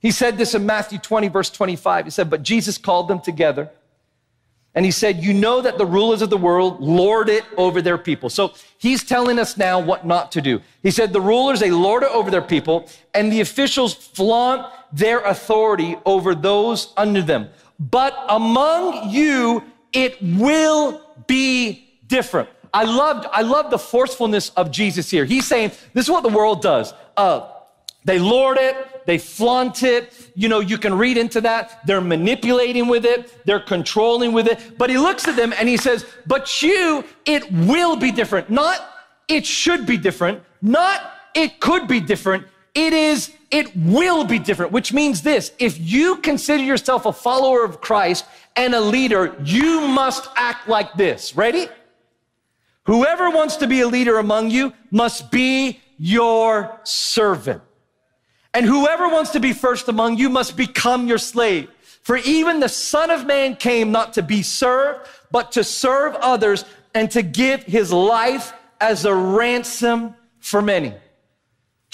He 0.00 0.10
said 0.10 0.36
this 0.36 0.54
in 0.54 0.66
Matthew 0.66 0.98
20, 0.98 1.28
verse 1.28 1.48
25. 1.48 2.04
He 2.04 2.10
said, 2.10 2.28
But 2.28 2.42
Jesus 2.42 2.76
called 2.76 3.08
them 3.08 3.20
together 3.20 3.70
and 4.74 4.84
he 4.84 4.90
said, 4.90 5.22
You 5.22 5.32
know 5.32 5.60
that 5.60 5.78
the 5.78 5.86
rulers 5.86 6.22
of 6.22 6.30
the 6.30 6.36
world 6.36 6.80
lord 6.80 7.28
it 7.28 7.44
over 7.56 7.80
their 7.80 7.98
people. 7.98 8.28
So 8.28 8.54
he's 8.78 9.04
telling 9.04 9.38
us 9.38 9.56
now 9.56 9.78
what 9.78 10.06
not 10.06 10.32
to 10.32 10.40
do. 10.40 10.60
He 10.82 10.90
said, 10.90 11.12
The 11.12 11.20
rulers, 11.20 11.60
they 11.60 11.70
lord 11.70 12.02
it 12.02 12.10
over 12.10 12.30
their 12.30 12.42
people, 12.42 12.88
and 13.14 13.32
the 13.32 13.40
officials 13.40 13.94
flaunt 13.94 14.66
their 14.92 15.20
authority 15.20 15.96
over 16.04 16.34
those 16.34 16.92
under 16.96 17.22
them. 17.22 17.50
But 17.78 18.14
among 18.28 19.10
you, 19.10 19.62
it 19.92 20.20
will 20.22 21.00
be 21.26 21.98
different. 22.06 22.48
I 22.72 22.82
loved, 22.82 23.26
I 23.30 23.42
love 23.42 23.70
the 23.70 23.78
forcefulness 23.78 24.50
of 24.50 24.72
Jesus 24.72 25.08
here. 25.08 25.24
He's 25.24 25.46
saying, 25.46 25.70
This 25.92 26.06
is 26.06 26.10
what 26.10 26.24
the 26.24 26.28
world 26.28 26.60
does. 26.60 26.92
Uh, 27.16 27.48
they 28.04 28.18
lord 28.18 28.58
it, 28.58 29.06
they 29.06 29.18
flaunt 29.18 29.82
it. 29.82 30.30
You 30.34 30.48
know, 30.48 30.60
you 30.60 30.78
can 30.78 30.94
read 30.94 31.16
into 31.16 31.40
that. 31.42 31.80
They're 31.86 32.00
manipulating 32.00 32.86
with 32.88 33.04
it, 33.04 33.44
they're 33.46 33.60
controlling 33.60 34.32
with 34.32 34.46
it. 34.46 34.78
But 34.78 34.90
he 34.90 34.98
looks 34.98 35.26
at 35.26 35.36
them 35.36 35.52
and 35.58 35.68
he 35.68 35.76
says, 35.76 36.06
But 36.26 36.62
you, 36.62 37.04
it 37.24 37.50
will 37.50 37.96
be 37.96 38.12
different. 38.12 38.50
Not 38.50 38.90
it 39.28 39.46
should 39.46 39.86
be 39.86 39.96
different, 39.96 40.42
not 40.60 41.12
it 41.34 41.60
could 41.60 41.88
be 41.88 42.00
different. 42.00 42.46
It 42.74 42.92
is, 42.92 43.32
it 43.50 43.74
will 43.76 44.24
be 44.24 44.38
different, 44.38 44.72
which 44.72 44.92
means 44.92 45.22
this 45.22 45.52
if 45.58 45.78
you 45.78 46.16
consider 46.16 46.62
yourself 46.62 47.06
a 47.06 47.12
follower 47.12 47.64
of 47.64 47.80
Christ 47.80 48.26
and 48.56 48.74
a 48.74 48.80
leader, 48.80 49.36
you 49.44 49.80
must 49.80 50.28
act 50.36 50.68
like 50.68 50.92
this. 50.94 51.36
Ready? 51.36 51.68
Whoever 52.86 53.30
wants 53.30 53.56
to 53.56 53.66
be 53.66 53.80
a 53.80 53.88
leader 53.88 54.18
among 54.18 54.50
you 54.50 54.74
must 54.90 55.30
be 55.30 55.80
your 55.98 56.80
servant. 56.84 57.62
And 58.54 58.64
whoever 58.64 59.08
wants 59.08 59.32
to 59.32 59.40
be 59.40 59.52
first 59.52 59.88
among 59.88 60.16
you 60.16 60.30
must 60.30 60.56
become 60.56 61.08
your 61.08 61.18
slave. 61.18 61.68
For 62.02 62.16
even 62.18 62.60
the 62.60 62.68
Son 62.68 63.10
of 63.10 63.26
Man 63.26 63.56
came 63.56 63.90
not 63.90 64.12
to 64.14 64.22
be 64.22 64.42
served, 64.42 65.08
but 65.32 65.52
to 65.52 65.64
serve 65.64 66.14
others 66.16 66.64
and 66.94 67.10
to 67.10 67.22
give 67.22 67.64
his 67.64 67.92
life 67.92 68.52
as 68.80 69.04
a 69.04 69.14
ransom 69.14 70.14
for 70.38 70.62
many. 70.62 70.94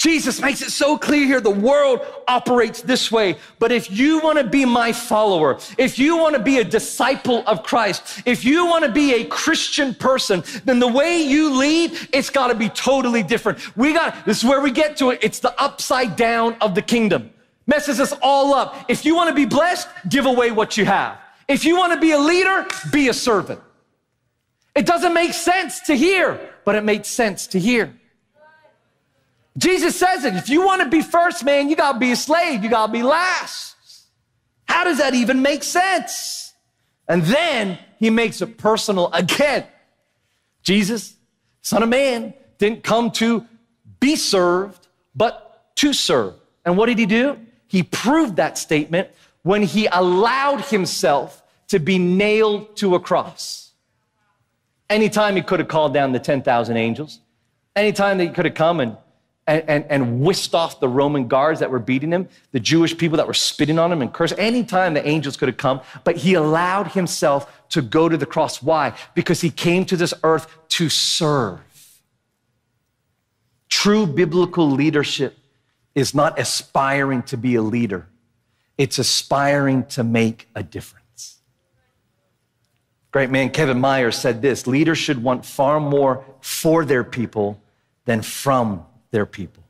Jesus 0.01 0.41
makes 0.41 0.63
it 0.63 0.71
so 0.71 0.97
clear 0.97 1.27
here. 1.27 1.39
The 1.39 1.51
world 1.51 2.01
operates 2.27 2.81
this 2.81 3.11
way. 3.11 3.37
But 3.59 3.71
if 3.71 3.91
you 3.91 4.19
want 4.19 4.39
to 4.39 4.43
be 4.43 4.65
my 4.65 4.91
follower, 4.91 5.59
if 5.77 5.99
you 5.99 6.17
want 6.17 6.35
to 6.35 6.41
be 6.41 6.57
a 6.57 6.63
disciple 6.63 7.43
of 7.45 7.61
Christ, 7.61 8.23
if 8.25 8.43
you 8.43 8.65
want 8.65 8.83
to 8.83 8.91
be 8.91 9.13
a 9.13 9.25
Christian 9.25 9.93
person, 9.93 10.43
then 10.65 10.79
the 10.79 10.87
way 10.87 11.21
you 11.21 11.55
lead, 11.55 11.91
it's 12.13 12.31
got 12.31 12.47
to 12.47 12.55
be 12.55 12.67
totally 12.69 13.21
different. 13.21 13.77
We 13.77 13.93
got, 13.93 14.25
this 14.25 14.39
is 14.39 14.43
where 14.43 14.59
we 14.59 14.71
get 14.71 14.97
to 14.97 15.11
it. 15.11 15.19
It's 15.21 15.37
the 15.37 15.53
upside 15.61 16.15
down 16.15 16.55
of 16.61 16.73
the 16.73 16.81
kingdom. 16.81 17.29
Messes 17.67 17.99
us 17.99 18.11
all 18.23 18.55
up. 18.55 18.85
If 18.89 19.05
you 19.05 19.15
want 19.15 19.29
to 19.29 19.35
be 19.35 19.45
blessed, 19.45 19.87
give 20.09 20.25
away 20.25 20.49
what 20.49 20.77
you 20.77 20.85
have. 20.85 21.19
If 21.47 21.63
you 21.63 21.77
want 21.77 21.93
to 21.93 21.99
be 21.99 22.13
a 22.13 22.19
leader, 22.19 22.65
be 22.91 23.09
a 23.09 23.13
servant. 23.13 23.61
It 24.75 24.87
doesn't 24.87 25.13
make 25.13 25.33
sense 25.33 25.79
to 25.81 25.93
hear, 25.93 26.39
but 26.65 26.73
it 26.73 26.83
makes 26.83 27.07
sense 27.07 27.45
to 27.47 27.59
hear. 27.59 27.93
Jesus 29.57 29.95
says 29.95 30.23
it. 30.23 30.35
If 30.35 30.49
you 30.49 30.65
want 30.65 30.81
to 30.81 30.89
be 30.89 31.01
first, 31.01 31.43
man, 31.43 31.69
you 31.69 31.75
got 31.75 31.93
to 31.93 31.99
be 31.99 32.11
a 32.11 32.15
slave. 32.15 32.63
You 32.63 32.69
got 32.69 32.87
to 32.87 32.91
be 32.91 33.03
last. 33.03 33.75
How 34.65 34.83
does 34.83 34.99
that 34.99 35.13
even 35.13 35.41
make 35.41 35.63
sense? 35.63 36.53
And 37.07 37.23
then 37.23 37.77
he 37.99 38.09
makes 38.09 38.41
it 38.41 38.57
personal 38.57 39.11
again. 39.11 39.65
Jesus, 40.63 41.15
Son 41.61 41.83
of 41.83 41.89
Man, 41.89 42.33
didn't 42.57 42.83
come 42.83 43.11
to 43.11 43.45
be 43.99 44.15
served, 44.15 44.87
but 45.15 45.75
to 45.75 45.93
serve. 45.93 46.35
And 46.63 46.77
what 46.77 46.85
did 46.85 46.99
he 46.99 47.05
do? 47.05 47.37
He 47.67 47.83
proved 47.83 48.37
that 48.37 48.57
statement 48.57 49.09
when 49.43 49.63
he 49.63 49.87
allowed 49.91 50.61
himself 50.61 51.43
to 51.69 51.79
be 51.79 51.97
nailed 51.97 52.75
to 52.77 52.95
a 52.95 52.99
cross. 52.99 53.71
Anytime 54.89 55.35
he 55.35 55.41
could 55.41 55.59
have 55.59 55.69
called 55.69 55.93
down 55.93 56.11
the 56.11 56.19
10,000 56.19 56.77
angels, 56.77 57.19
anytime 57.75 58.17
that 58.17 58.25
he 58.25 58.29
could 58.31 58.45
have 58.45 58.53
come 58.53 58.79
and 58.79 58.97
and, 59.47 59.63
and, 59.67 59.85
and, 59.89 60.21
whisked 60.21 60.53
off 60.53 60.79
the 60.79 60.87
Roman 60.87 61.27
guards 61.27 61.59
that 61.59 61.71
were 61.71 61.79
beating 61.79 62.11
him, 62.11 62.29
the 62.51 62.59
Jewish 62.59 62.95
people 62.95 63.17
that 63.17 63.25
were 63.25 63.33
spitting 63.33 63.79
on 63.79 63.91
him 63.91 64.01
and 64.01 64.13
cursing. 64.13 64.37
Anytime 64.37 64.93
the 64.93 65.05
angels 65.05 65.35
could 65.35 65.47
have 65.47 65.57
come, 65.57 65.81
but 66.03 66.17
he 66.17 66.35
allowed 66.35 66.91
himself 66.91 67.51
to 67.69 67.81
go 67.81 68.07
to 68.07 68.17
the 68.17 68.25
cross. 68.25 68.61
Why? 68.61 68.95
Because 69.15 69.41
he 69.41 69.49
came 69.49 69.85
to 69.85 69.97
this 69.97 70.13
earth 70.23 70.47
to 70.69 70.89
serve. 70.89 71.59
True 73.67 74.05
biblical 74.05 74.69
leadership 74.69 75.37
is 75.95 76.13
not 76.13 76.39
aspiring 76.39 77.23
to 77.23 77.37
be 77.37 77.55
a 77.55 77.61
leader, 77.61 78.07
it's 78.77 78.99
aspiring 78.99 79.85
to 79.87 80.03
make 80.03 80.49
a 80.55 80.61
difference. 80.61 81.01
Great 83.11 83.29
man 83.29 83.49
Kevin 83.49 83.79
Myers 83.79 84.17
said 84.17 84.41
this 84.41 84.67
leaders 84.67 84.97
should 84.97 85.21
want 85.21 85.45
far 85.45 85.79
more 85.79 86.23
for 86.39 86.85
their 86.85 87.03
people 87.03 87.61
than 88.05 88.21
from 88.21 88.85
their 89.11 89.25
people. 89.25 89.63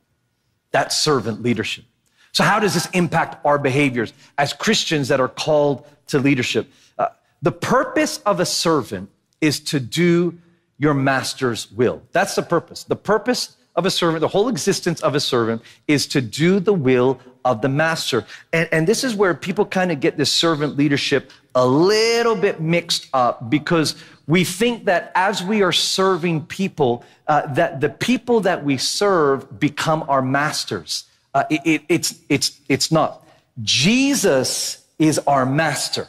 That's 0.70 0.96
servant 0.96 1.42
leadership. 1.42 1.84
So, 2.32 2.44
how 2.44 2.58
does 2.58 2.74
this 2.74 2.88
impact 2.90 3.44
our 3.44 3.58
behaviors 3.58 4.12
as 4.38 4.52
Christians 4.52 5.08
that 5.08 5.20
are 5.20 5.28
called 5.28 5.86
to 6.08 6.18
leadership? 6.18 6.72
Uh, 6.98 7.08
the 7.42 7.52
purpose 7.52 8.18
of 8.18 8.40
a 8.40 8.46
servant 8.46 9.10
is 9.40 9.60
to 9.60 9.80
do 9.80 10.38
your 10.78 10.94
master's 10.94 11.70
will. 11.72 12.02
That's 12.12 12.34
the 12.34 12.42
purpose. 12.42 12.84
The 12.84 12.96
purpose 12.96 13.56
of 13.76 13.86
a 13.86 13.90
servant, 13.90 14.20
the 14.20 14.28
whole 14.28 14.48
existence 14.48 15.00
of 15.00 15.14
a 15.14 15.20
servant 15.20 15.62
is 15.86 16.06
to 16.08 16.20
do 16.20 16.60
the 16.60 16.72
will 16.72 17.20
of 17.44 17.60
the 17.60 17.68
master. 17.68 18.24
And, 18.52 18.68
and 18.72 18.86
this 18.86 19.04
is 19.04 19.14
where 19.14 19.34
people 19.34 19.66
kind 19.66 19.92
of 19.92 20.00
get 20.00 20.16
this 20.16 20.32
servant 20.32 20.76
leadership 20.76 21.30
a 21.54 21.66
little 21.66 22.34
bit 22.34 22.60
mixed 22.60 23.08
up 23.12 23.50
because 23.50 23.96
we 24.26 24.44
think 24.44 24.84
that 24.84 25.12
as 25.14 25.42
we 25.42 25.62
are 25.62 25.72
serving 25.72 26.46
people, 26.46 27.04
uh, 27.26 27.46
that 27.54 27.80
the 27.80 27.88
people 27.88 28.40
that 28.40 28.64
we 28.64 28.76
serve 28.76 29.58
become 29.58 30.04
our 30.08 30.22
masters. 30.22 31.04
Uh, 31.34 31.44
it, 31.50 31.60
it, 31.64 31.82
it's, 31.88 32.20
it's, 32.28 32.60
it's 32.68 32.92
not. 32.92 33.26
Jesus 33.62 34.84
is 34.98 35.18
our 35.20 35.44
master 35.44 36.08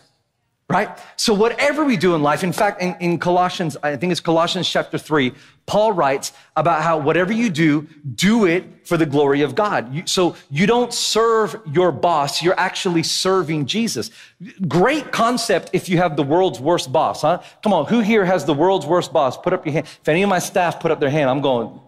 right? 0.73 0.97
So 1.17 1.35
whatever 1.35 1.85
we 1.85 1.97
do 1.97 2.15
in 2.15 2.23
life, 2.23 2.43
in 2.43 2.51
fact, 2.51 2.81
in, 2.81 2.95
in, 2.99 3.19
Colossians, 3.19 3.77
I 3.83 3.95
think 3.95 4.11
it's 4.11 4.19
Colossians 4.19 4.67
chapter 4.67 4.97
three, 4.97 5.33
Paul 5.67 5.93
writes 5.93 6.33
about 6.55 6.81
how 6.81 6.97
whatever 6.97 7.31
you 7.31 7.51
do, 7.51 7.87
do 8.15 8.45
it 8.47 8.87
for 8.87 8.97
the 8.97 9.05
glory 9.05 9.43
of 9.43 9.53
God. 9.53 9.93
You, 9.93 10.01
so 10.07 10.35
you 10.49 10.65
don't 10.65 10.91
serve 10.91 11.61
your 11.71 11.91
boss, 11.91 12.41
you're 12.41 12.59
actually 12.59 13.03
serving 13.03 13.67
Jesus. 13.67 14.09
Great 14.67 15.11
concept 15.11 15.69
if 15.73 15.87
you 15.87 15.97
have 15.97 16.15
the 16.15 16.23
world's 16.23 16.59
worst 16.59 16.91
boss, 16.91 17.21
huh? 17.21 17.43
Come 17.61 17.71
on, 17.71 17.85
who 17.85 17.99
here 17.99 18.25
has 18.25 18.43
the 18.43 18.55
world's 18.55 18.87
worst 18.87 19.13
boss? 19.13 19.37
Put 19.37 19.53
up 19.53 19.67
your 19.67 19.73
hand. 19.73 19.85
If 19.85 20.09
any 20.09 20.23
of 20.23 20.29
my 20.29 20.39
staff 20.39 20.79
put 20.79 20.89
up 20.89 20.99
their 20.99 21.11
hand, 21.11 21.29
I'm 21.29 21.41
going, 21.41 21.67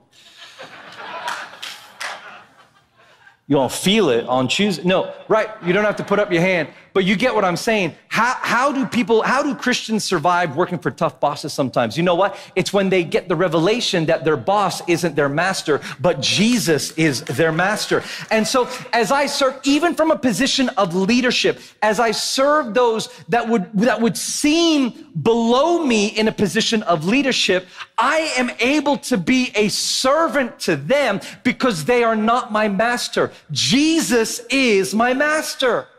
you 3.47 3.55
don't 3.55 3.71
feel 3.71 4.09
it 4.09 4.27
on 4.27 4.47
Tuesday. 4.47 4.83
No, 4.83 5.11
right. 5.27 5.49
You 5.65 5.73
don't 5.73 5.85
have 5.85 5.95
to 5.95 6.03
put 6.03 6.19
up 6.19 6.31
your 6.31 6.41
hand, 6.41 6.69
but 6.95 7.03
you 7.03 7.17
get 7.17 7.36
what 7.36 7.43
I'm 7.43 7.58
saying. 7.58 7.93
How, 8.08 8.38
how 8.39 8.71
do 8.71 8.86
people, 8.86 9.21
how 9.21 9.43
do 9.43 9.53
Christians 9.53 10.05
survive 10.05 10.55
working 10.55 10.79
for 10.79 10.89
tough 10.91 11.19
bosses 11.19 11.51
sometimes? 11.51 11.97
You 11.97 12.03
know 12.03 12.15
what? 12.15 12.38
It's 12.55 12.71
when 12.71 12.88
they 12.88 13.03
get 13.03 13.27
the 13.27 13.36
revelation 13.36 14.05
that 14.05 14.23
their 14.23 14.38
boss 14.38 14.81
isn't 14.88 15.13
their 15.13 15.27
master, 15.27 15.81
but 15.99 16.21
Jesus 16.21 16.91
is 16.91 17.23
their 17.23 17.51
master. 17.51 18.01
And 18.31 18.47
so 18.47 18.69
as 18.93 19.12
I 19.12 19.25
serve, 19.25 19.60
even 19.65 19.93
from 19.93 20.10
a 20.10 20.17
position 20.17 20.69
of 20.69 20.95
leadership, 20.95 21.60
as 21.81 21.99
I 21.99 22.12
serve 22.12 22.73
those 22.73 23.10
that 23.27 23.49
would, 23.49 23.69
that 23.73 23.99
would 23.99 24.15
seem 24.15 25.12
below 25.21 25.84
me 25.84 26.08
in 26.08 26.29
a 26.29 26.31
position 26.31 26.81
of 26.84 27.05
leadership, 27.05 27.67
I 27.97 28.31
am 28.38 28.51
able 28.62 28.95
to 28.99 29.17
be 29.17 29.51
a 29.53 29.67
servant 29.67 30.62
to 30.62 30.77
them 30.77 31.19
because 31.43 31.84
they 31.84 32.05
are 32.05 32.15
not 32.15 32.53
my 32.53 32.69
master. 32.69 33.34
Jesus 33.51 34.39
is 34.49 34.95
my 34.95 35.13
master. 35.13 35.89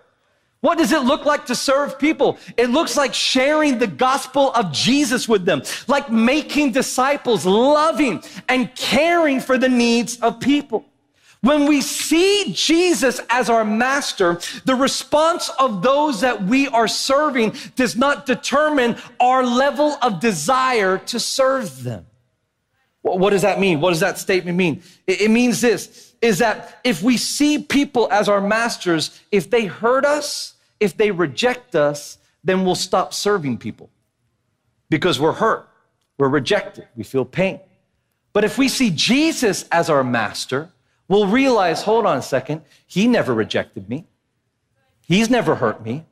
What 0.60 0.78
does 0.78 0.92
it 0.92 1.02
look 1.02 1.24
like 1.24 1.46
to 1.46 1.54
serve 1.54 1.98
people? 1.98 2.38
It 2.56 2.70
looks 2.70 2.96
like 2.96 3.14
sharing 3.14 3.78
the 3.78 3.86
gospel 3.86 4.52
of 4.52 4.72
Jesus 4.72 5.28
with 5.28 5.44
them, 5.44 5.62
like 5.86 6.10
making 6.10 6.72
disciples, 6.72 7.44
loving 7.44 8.22
and 8.48 8.74
caring 8.74 9.40
for 9.40 9.58
the 9.58 9.68
needs 9.68 10.18
of 10.20 10.40
people. 10.40 10.84
When 11.42 11.66
we 11.66 11.80
see 11.82 12.52
Jesus 12.52 13.20
as 13.30 13.48
our 13.50 13.64
master, 13.64 14.40
the 14.64 14.74
response 14.74 15.50
of 15.60 15.82
those 15.82 16.22
that 16.22 16.42
we 16.42 16.66
are 16.68 16.88
serving 16.88 17.54
does 17.76 17.94
not 17.94 18.26
determine 18.26 18.96
our 19.20 19.44
level 19.44 19.96
of 20.02 20.18
desire 20.18 20.98
to 20.98 21.20
serve 21.20 21.84
them. 21.84 22.06
What 23.02 23.30
does 23.30 23.42
that 23.42 23.60
mean? 23.60 23.80
What 23.80 23.90
does 23.90 24.00
that 24.00 24.18
statement 24.18 24.56
mean? 24.56 24.82
It 25.06 25.30
means 25.30 25.60
this 25.60 26.05
is 26.22 26.38
that 26.38 26.80
if 26.84 27.02
we 27.02 27.16
see 27.16 27.58
people 27.58 28.08
as 28.10 28.28
our 28.28 28.40
masters, 28.40 29.20
if 29.30 29.50
they 29.50 29.66
hurt 29.66 30.04
us, 30.04 30.54
if 30.80 30.96
they 30.96 31.10
reject 31.10 31.74
us, 31.74 32.18
then 32.42 32.64
we'll 32.64 32.74
stop 32.74 33.12
serving 33.12 33.58
people 33.58 33.90
because 34.88 35.18
we're 35.18 35.32
hurt, 35.32 35.68
we're 36.18 36.28
rejected, 36.28 36.86
we 36.96 37.04
feel 37.04 37.24
pain. 37.24 37.60
But 38.32 38.44
if 38.44 38.58
we 38.58 38.68
see 38.68 38.90
Jesus 38.90 39.64
as 39.72 39.90
our 39.90 40.04
master, 40.04 40.70
we'll 41.08 41.26
realize 41.26 41.82
hold 41.82 42.06
on 42.06 42.18
a 42.18 42.22
second, 42.22 42.62
he 42.86 43.06
never 43.06 43.34
rejected 43.34 43.88
me. 43.88 44.06
He's 45.06 45.30
never 45.30 45.54
hurt 45.54 45.82
me. 45.84 46.04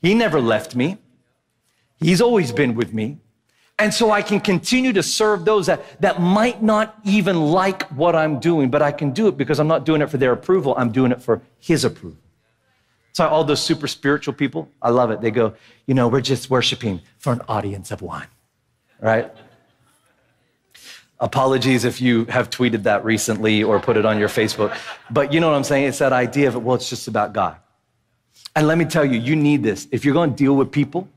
He 0.00 0.14
never 0.14 0.40
left 0.40 0.76
me. 0.76 0.98
He's 1.98 2.20
always 2.20 2.52
been 2.52 2.74
with 2.74 2.92
me. 2.92 3.18
And 3.78 3.92
so 3.92 4.12
I 4.12 4.22
can 4.22 4.40
continue 4.40 4.92
to 4.92 5.02
serve 5.02 5.44
those 5.44 5.66
that, 5.66 6.00
that 6.00 6.20
might 6.20 6.62
not 6.62 6.96
even 7.04 7.50
like 7.50 7.88
what 7.90 8.14
I'm 8.14 8.38
doing, 8.38 8.70
but 8.70 8.82
I 8.82 8.92
can 8.92 9.10
do 9.10 9.26
it 9.26 9.36
because 9.36 9.58
I'm 9.58 9.66
not 9.66 9.84
doing 9.84 10.00
it 10.00 10.08
for 10.10 10.16
their 10.16 10.32
approval. 10.32 10.74
I'm 10.78 10.92
doing 10.92 11.10
it 11.10 11.20
for 11.20 11.42
His 11.58 11.84
approval. 11.84 12.18
So 13.12 13.26
all 13.26 13.44
those 13.44 13.62
super 13.62 13.88
spiritual 13.88 14.34
people, 14.34 14.68
I 14.80 14.90
love 14.90 15.10
it. 15.10 15.20
They 15.20 15.30
go, 15.30 15.54
you 15.86 15.94
know, 15.94 16.08
we're 16.08 16.20
just 16.20 16.50
worshiping 16.50 17.00
for 17.18 17.32
an 17.32 17.42
audience 17.48 17.90
of 17.90 18.02
one, 18.02 18.26
right? 19.00 19.32
Apologies 21.20 21.84
if 21.84 22.00
you 22.00 22.24
have 22.26 22.50
tweeted 22.50 22.82
that 22.84 23.04
recently 23.04 23.62
or 23.62 23.80
put 23.80 23.96
it 23.96 24.04
on 24.04 24.18
your 24.18 24.28
Facebook. 24.28 24.76
But 25.10 25.32
you 25.32 25.40
know 25.40 25.48
what 25.48 25.56
I'm 25.56 25.64
saying? 25.64 25.84
It's 25.86 25.98
that 25.98 26.12
idea 26.12 26.48
of, 26.48 26.62
well, 26.62 26.74
it's 26.74 26.90
just 26.90 27.06
about 27.06 27.32
God. 27.32 27.56
And 28.56 28.66
let 28.66 28.78
me 28.78 28.84
tell 28.84 29.04
you, 29.04 29.18
you 29.18 29.36
need 29.36 29.62
this. 29.62 29.88
If 29.90 30.04
you're 30.04 30.14
going 30.14 30.30
to 30.30 30.36
deal 30.36 30.54
with 30.56 30.70
people, 30.70 31.08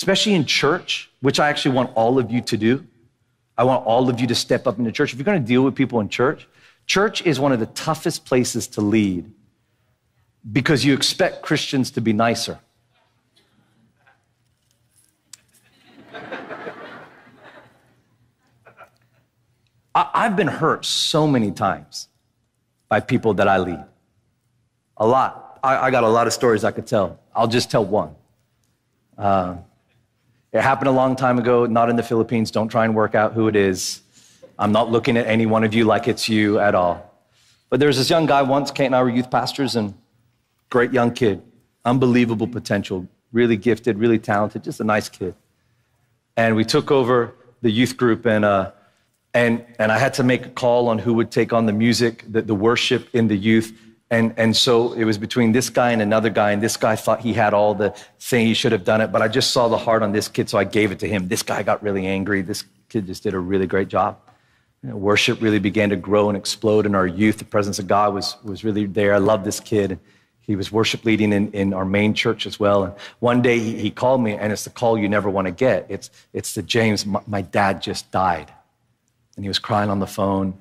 especially 0.00 0.32
in 0.32 0.46
church, 0.46 1.10
which 1.20 1.38
I 1.38 1.50
actually 1.50 1.74
want 1.74 1.90
all 1.94 2.18
of 2.18 2.30
you 2.30 2.40
to 2.40 2.56
do, 2.56 2.86
I 3.58 3.64
want 3.64 3.84
all 3.84 4.08
of 4.08 4.18
you 4.18 4.26
to 4.28 4.34
step 4.34 4.66
up 4.66 4.78
into 4.78 4.90
church. 4.90 5.12
If 5.12 5.18
you're 5.18 5.26
going 5.26 5.42
to 5.42 5.46
deal 5.46 5.60
with 5.60 5.74
people 5.74 6.00
in 6.00 6.08
church, 6.08 6.48
church 6.86 7.20
is 7.26 7.38
one 7.38 7.52
of 7.52 7.60
the 7.60 7.66
toughest 7.66 8.24
places 8.24 8.66
to 8.68 8.80
lead 8.80 9.30
because 10.50 10.86
you 10.86 10.94
expect 10.94 11.42
Christians 11.42 11.90
to 11.90 12.00
be 12.00 12.14
nicer. 12.14 12.58
I've 19.94 20.34
been 20.34 20.46
hurt 20.46 20.86
so 20.86 21.26
many 21.26 21.50
times 21.50 22.08
by 22.88 23.00
people 23.00 23.34
that 23.34 23.48
I 23.48 23.58
lead. 23.58 23.84
A 24.96 25.06
lot. 25.06 25.58
I, 25.62 25.90
got 25.90 26.04
a 26.04 26.08
lot 26.08 26.26
of 26.26 26.32
stories 26.32 26.64
I 26.64 26.70
could 26.70 26.86
tell. 26.86 27.20
I'll 27.34 27.48
just 27.48 27.70
tell 27.70 27.84
one. 27.84 28.14
Uh, 29.18 29.56
it 30.52 30.60
happened 30.60 30.88
a 30.88 30.92
long 30.92 31.14
time 31.14 31.38
ago, 31.38 31.66
not 31.66 31.90
in 31.90 31.96
the 31.96 32.02
Philippines. 32.02 32.50
Don't 32.50 32.68
try 32.68 32.84
and 32.84 32.94
work 32.94 33.14
out 33.14 33.32
who 33.32 33.46
it 33.46 33.54
is. 33.54 34.02
I'm 34.58 34.72
not 34.72 34.90
looking 34.90 35.16
at 35.16 35.26
any 35.26 35.46
one 35.46 35.64
of 35.64 35.72
you 35.72 35.84
like 35.84 36.08
it's 36.08 36.28
you 36.28 36.58
at 36.58 36.74
all. 36.74 37.10
But 37.70 37.78
there 37.78 37.86
was 37.86 37.96
this 37.96 38.10
young 38.10 38.26
guy 38.26 38.42
once, 38.42 38.70
Kate 38.70 38.86
and 38.86 38.96
I 38.96 39.02
were 39.02 39.08
youth 39.08 39.30
pastors, 39.30 39.76
and 39.76 39.94
great 40.68 40.92
young 40.92 41.12
kid, 41.12 41.40
unbelievable 41.84 42.48
potential, 42.48 43.06
really 43.32 43.56
gifted, 43.56 43.96
really 43.98 44.18
talented, 44.18 44.64
just 44.64 44.80
a 44.80 44.84
nice 44.84 45.08
kid. 45.08 45.34
And 46.36 46.56
we 46.56 46.64
took 46.64 46.90
over 46.90 47.34
the 47.62 47.70
youth 47.70 47.96
group, 47.96 48.26
and, 48.26 48.44
uh, 48.44 48.72
and, 49.32 49.64
and 49.78 49.92
I 49.92 49.98
had 49.98 50.14
to 50.14 50.24
make 50.24 50.46
a 50.46 50.50
call 50.50 50.88
on 50.88 50.98
who 50.98 51.14
would 51.14 51.30
take 51.30 51.52
on 51.52 51.66
the 51.66 51.72
music, 51.72 52.24
the, 52.28 52.42
the 52.42 52.54
worship 52.54 53.08
in 53.14 53.28
the 53.28 53.36
youth. 53.36 53.72
And, 54.10 54.34
and 54.36 54.56
so 54.56 54.92
it 54.92 55.04
was 55.04 55.18
between 55.18 55.52
this 55.52 55.70
guy 55.70 55.92
and 55.92 56.02
another 56.02 56.30
guy, 56.30 56.50
and 56.50 56.60
this 56.60 56.76
guy 56.76 56.96
thought 56.96 57.20
he 57.20 57.32
had 57.32 57.54
all 57.54 57.74
the 57.74 57.90
thing, 58.18 58.46
he 58.46 58.54
should 58.54 58.72
have 58.72 58.84
done 58.84 59.00
it, 59.00 59.12
but 59.12 59.22
I 59.22 59.28
just 59.28 59.52
saw 59.52 59.68
the 59.68 59.78
heart 59.78 60.02
on 60.02 60.10
this 60.10 60.26
kid, 60.26 60.50
so 60.50 60.58
I 60.58 60.64
gave 60.64 60.90
it 60.90 60.98
to 61.00 61.08
him. 61.08 61.28
This 61.28 61.44
guy 61.44 61.62
got 61.62 61.80
really 61.80 62.06
angry. 62.06 62.42
This 62.42 62.64
kid 62.88 63.06
just 63.06 63.22
did 63.22 63.34
a 63.34 63.38
really 63.38 63.68
great 63.68 63.86
job. 63.86 64.18
You 64.82 64.90
know, 64.90 64.96
worship 64.96 65.40
really 65.40 65.60
began 65.60 65.90
to 65.90 65.96
grow 65.96 66.28
and 66.28 66.36
explode 66.36 66.86
in 66.86 66.94
our 66.96 67.06
youth. 67.06 67.38
The 67.38 67.44
presence 67.44 67.78
of 67.78 67.86
God 67.86 68.12
was, 68.12 68.36
was 68.42 68.64
really 68.64 68.86
there. 68.86 69.14
I 69.14 69.18
love 69.18 69.44
this 69.44 69.60
kid. 69.60 70.00
He 70.40 70.56
was 70.56 70.72
worship 70.72 71.04
leading 71.04 71.32
in, 71.32 71.52
in 71.52 71.72
our 71.72 71.84
main 71.84 72.12
church 72.12 72.46
as 72.46 72.58
well. 72.58 72.82
And 72.82 72.94
one 73.20 73.42
day 73.42 73.60
he, 73.60 73.78
he 73.78 73.90
called 73.92 74.20
me, 74.20 74.32
and 74.32 74.52
it's 74.52 74.64
the 74.64 74.70
call 74.70 74.98
you 74.98 75.08
never 75.08 75.30
want 75.30 75.46
to 75.46 75.52
get. 75.52 75.86
It's, 75.88 76.10
it's 76.32 76.54
the 76.54 76.62
James, 76.62 77.06
my, 77.06 77.20
my 77.28 77.42
dad 77.42 77.80
just 77.80 78.10
died. 78.10 78.52
And 79.36 79.44
he 79.44 79.48
was 79.48 79.60
crying 79.60 79.88
on 79.88 80.00
the 80.00 80.08
phone. 80.08 80.58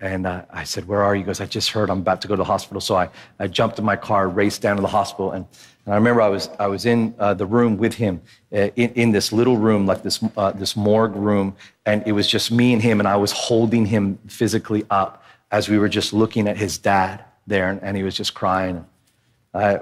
And 0.00 0.26
uh, 0.26 0.42
I 0.50 0.64
said, 0.64 0.86
Where 0.86 1.02
are 1.02 1.14
you? 1.14 1.22
He 1.22 1.26
goes, 1.26 1.40
I 1.40 1.46
just 1.46 1.70
heard 1.70 1.90
I'm 1.90 1.98
about 1.98 2.22
to 2.22 2.28
go 2.28 2.34
to 2.34 2.38
the 2.38 2.44
hospital. 2.44 2.80
So 2.80 2.96
I, 2.96 3.08
I 3.38 3.48
jumped 3.48 3.78
in 3.78 3.84
my 3.84 3.96
car, 3.96 4.28
raced 4.28 4.62
down 4.62 4.76
to 4.76 4.82
the 4.82 4.88
hospital. 4.88 5.32
And, 5.32 5.46
and 5.84 5.94
I 5.94 5.96
remember 5.96 6.22
I 6.22 6.28
was, 6.28 6.48
I 6.60 6.68
was 6.68 6.86
in 6.86 7.14
uh, 7.18 7.34
the 7.34 7.46
room 7.46 7.78
with 7.78 7.94
him, 7.94 8.20
uh, 8.52 8.68
in, 8.76 8.92
in 8.94 9.10
this 9.10 9.32
little 9.32 9.56
room, 9.56 9.86
like 9.86 10.02
this, 10.02 10.22
uh, 10.36 10.52
this 10.52 10.76
morgue 10.76 11.16
room. 11.16 11.56
And 11.84 12.06
it 12.06 12.12
was 12.12 12.28
just 12.28 12.52
me 12.52 12.72
and 12.72 12.80
him. 12.80 13.00
And 13.00 13.08
I 13.08 13.16
was 13.16 13.32
holding 13.32 13.86
him 13.86 14.18
physically 14.28 14.84
up 14.90 15.24
as 15.50 15.68
we 15.68 15.78
were 15.78 15.88
just 15.88 16.12
looking 16.12 16.46
at 16.46 16.56
his 16.56 16.78
dad 16.78 17.24
there. 17.46 17.68
And, 17.68 17.82
and 17.82 17.96
he 17.96 18.04
was 18.04 18.14
just 18.14 18.34
crying. 18.34 18.84
I, 19.52 19.80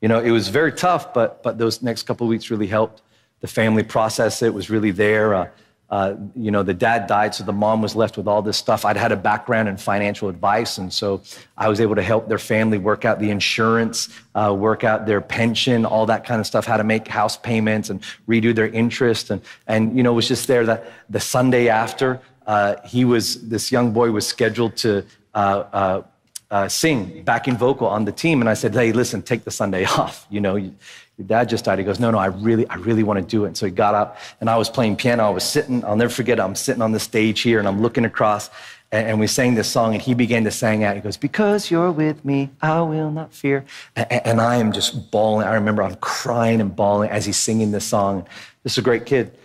you 0.00 0.06
know, 0.08 0.20
it 0.20 0.30
was 0.30 0.48
very 0.48 0.72
tough, 0.72 1.12
but, 1.12 1.42
but 1.42 1.58
those 1.58 1.82
next 1.82 2.04
couple 2.04 2.26
of 2.26 2.28
weeks 2.28 2.50
really 2.50 2.68
helped 2.68 3.02
the 3.40 3.48
family 3.48 3.82
process 3.82 4.42
it, 4.42 4.52
was 4.52 4.70
really 4.70 4.90
there. 4.90 5.52
Uh, 5.90 6.14
you 6.36 6.50
know, 6.50 6.62
the 6.62 6.74
dad 6.74 7.06
died, 7.06 7.34
so 7.34 7.42
the 7.42 7.52
mom 7.52 7.80
was 7.80 7.96
left 7.96 8.18
with 8.18 8.28
all 8.28 8.42
this 8.42 8.58
stuff. 8.58 8.84
I'd 8.84 8.96
had 8.96 9.10
a 9.10 9.16
background 9.16 9.68
in 9.68 9.78
financial 9.78 10.28
advice, 10.28 10.76
and 10.76 10.92
so 10.92 11.22
I 11.56 11.68
was 11.68 11.80
able 11.80 11.94
to 11.94 12.02
help 12.02 12.28
their 12.28 12.38
family 12.38 12.76
work 12.76 13.06
out 13.06 13.18
the 13.20 13.30
insurance, 13.30 14.10
uh, 14.34 14.54
work 14.56 14.84
out 14.84 15.06
their 15.06 15.22
pension, 15.22 15.86
all 15.86 16.04
that 16.06 16.26
kind 16.26 16.40
of 16.40 16.46
stuff, 16.46 16.66
how 16.66 16.76
to 16.76 16.84
make 16.84 17.08
house 17.08 17.38
payments 17.38 17.88
and 17.88 18.02
redo 18.28 18.54
their 18.54 18.68
interest. 18.68 19.30
And, 19.30 19.40
and 19.66 19.96
you 19.96 20.02
know, 20.02 20.12
it 20.12 20.16
was 20.16 20.28
just 20.28 20.46
there 20.46 20.66
that 20.66 20.92
the 21.08 21.20
Sunday 21.20 21.68
after, 21.68 22.20
uh, 22.46 22.76
he 22.84 23.06
was, 23.06 23.48
this 23.48 23.72
young 23.72 23.92
boy 23.92 24.10
was 24.10 24.26
scheduled 24.26 24.76
to 24.78 25.06
uh, 25.34 25.64
uh, 25.72 26.02
uh, 26.50 26.68
sing 26.68 27.22
backing 27.22 27.56
vocal 27.56 27.86
on 27.86 28.04
the 28.04 28.12
team. 28.12 28.40
And 28.40 28.48
I 28.48 28.54
said, 28.54 28.74
hey, 28.74 28.92
listen, 28.92 29.22
take 29.22 29.44
the 29.44 29.50
Sunday 29.50 29.84
off. 29.98 30.26
You 30.30 30.40
know, 30.40 30.70
your 31.18 31.26
dad 31.26 31.48
just 31.48 31.64
died. 31.64 31.80
He 31.80 31.84
goes, 31.84 31.98
no, 31.98 32.12
no, 32.12 32.18
I 32.18 32.26
really, 32.26 32.66
I 32.68 32.76
really 32.76 33.02
want 33.02 33.18
to 33.18 33.26
do 33.26 33.44
it. 33.44 33.48
And 33.48 33.56
so 33.56 33.66
he 33.66 33.72
got 33.72 33.94
up 33.94 34.18
and 34.40 34.48
I 34.48 34.56
was 34.56 34.70
playing 34.70 34.96
piano. 34.96 35.26
I 35.26 35.30
was 35.30 35.42
sitting, 35.42 35.84
I'll 35.84 35.96
never 35.96 36.10
forget, 36.10 36.38
I'm 36.38 36.54
sitting 36.54 36.80
on 36.80 36.92
the 36.92 37.00
stage 37.00 37.40
here 37.40 37.58
and 37.58 37.66
I'm 37.66 37.82
looking 37.82 38.04
across 38.04 38.50
and, 38.90 39.20
we 39.20 39.26
sang 39.26 39.54
this 39.54 39.68
song 39.68 39.94
and 39.94 40.02
he 40.02 40.14
began 40.14 40.44
to 40.44 40.50
sing 40.50 40.84
out. 40.84 40.94
He 40.94 41.02
goes, 41.02 41.16
because 41.16 41.70
you're 41.70 41.90
with 41.90 42.24
me, 42.24 42.50
I 42.62 42.80
will 42.80 43.10
not 43.10 43.34
fear. 43.34 43.64
And, 43.96 44.12
and 44.12 44.40
I 44.40 44.56
am 44.56 44.72
just 44.72 45.10
bawling. 45.10 45.46
I 45.46 45.54
remember 45.54 45.82
I'm 45.82 45.96
crying 45.96 46.60
and 46.60 46.74
bawling 46.74 47.10
as 47.10 47.26
he's 47.26 47.36
singing 47.36 47.72
this 47.72 47.84
song. 47.84 48.26
This 48.62 48.72
is 48.72 48.78
a 48.78 48.82
great 48.82 49.04
kid. 49.04 49.36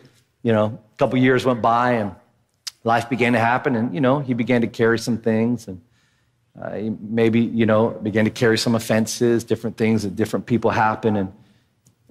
You 0.44 0.54
know, 0.54 0.66
a 0.66 0.98
couple 0.98 1.18
years 1.18 1.44
went 1.44 1.62
by 1.62 1.94
and 1.94 2.16
life 2.84 3.10
began 3.10 3.34
to 3.34 3.40
happen 3.40 3.76
and, 3.76 3.94
you 3.94 4.00
know, 4.00 4.20
he 4.20 4.36
began 4.36 4.62
to 4.62 4.68
carry 4.68 5.00
some 5.00 5.18
things 5.18 5.68
and, 5.68 5.82
uh, 6.62 6.96
maybe, 7.02 7.40
you 7.40 7.66
know, 7.66 7.90
began 7.90 8.26
to 8.26 8.32
carry 8.32 8.60
some 8.60 8.76
offenses, 8.76 9.44
different 9.44 9.76
things 9.76 10.04
that 10.04 10.16
different 10.16 10.46
people 10.46 10.70
happen. 10.70 11.16
And, 11.16 11.34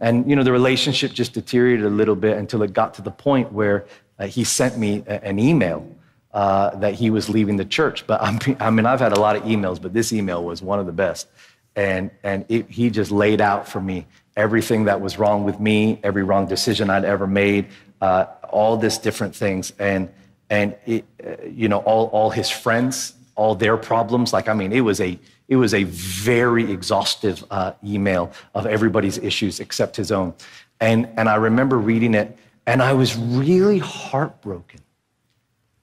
and 0.03 0.29
you 0.29 0.35
know, 0.37 0.43
the 0.43 0.53
relationship 0.53 1.13
just 1.13 1.33
deteriorated 1.33 1.87
a 1.87 1.91
little 1.91 2.17
bit 2.17 2.37
until 2.37 2.63
it 2.63 2.73
got 2.73 2.93
to 2.95 3.03
the 3.03 3.11
point 3.11 3.53
where 3.53 3.87
uh, 4.19 4.27
he 4.27 4.43
sent 4.45 4.77
me 4.77 5.05
a, 5.07 5.25
an 5.25 5.39
email 5.39 5.89
uh, 6.35 6.77
that 6.77 6.95
he 6.95 7.09
was 7.09 7.29
leaving 7.29 7.57
the 7.57 7.65
church. 7.65 8.07
But 8.07 8.21
I'm, 8.21 8.39
i 8.61 8.69
mean, 8.69 8.85
I've 8.85 9.01
had 9.01 9.13
a 9.13 9.21
lot 9.21 9.37
of 9.37 9.45
emails, 9.45 9.81
but 9.81 9.95
this 9.95 10.13
email 10.13 10.43
was 10.43 10.61
one 10.61 10.81
of 10.81 10.87
the 10.87 10.93
best. 10.93 11.29
And, 11.77 12.11
and 12.25 12.45
it, 12.49 12.69
he 12.69 12.91
just 12.91 13.13
laid 13.13 13.41
out 13.41 13.67
for 13.67 13.81
me 13.81 14.07
everything 14.37 14.85
that 14.85 15.01
was 15.01 15.19
wrong 15.19 15.45
with 15.45 15.61
me, 15.61 16.01
every 16.03 16.25
wrong 16.25 16.47
decision 16.47 16.91
I'd 16.91 17.05
ever 17.05 17.27
made, 17.27 17.69
uh, 18.01 18.27
all 18.51 18.77
this 18.77 18.99
different 18.99 19.37
things. 19.37 19.73
And, 19.79 20.11
and 20.51 20.75
it, 20.85 21.05
uh, 21.25 21.37
you 21.49 21.69
know, 21.69 21.79
all, 21.79 22.07
all 22.09 22.29
his 22.29 22.51
friends 22.51 23.15
all 23.35 23.55
their 23.55 23.77
problems. 23.77 24.33
Like, 24.33 24.49
I 24.49 24.55
mean, 24.55 24.73
it 24.73 24.81
was 24.81 25.01
a, 25.01 25.19
it 25.53 25.57
was 25.57 25.75
a 25.75 25.85
very 25.85 26.73
exhaustive 26.73 27.45
uh, 27.51 27.75
email 27.85 28.33
of 28.55 28.65
everybody's 28.65 29.19
issues 29.19 29.61
except 29.61 29.97
his 29.97 30.11
own. 30.11 30.33
And, 30.81 31.07
and 31.19 31.29
I 31.29 31.35
remember 31.35 31.77
reading 31.77 32.15
it, 32.15 32.39
and 32.67 32.83
I 32.83 32.95
was 32.95 33.15
really 33.19 33.79
heartbroken 33.79 34.81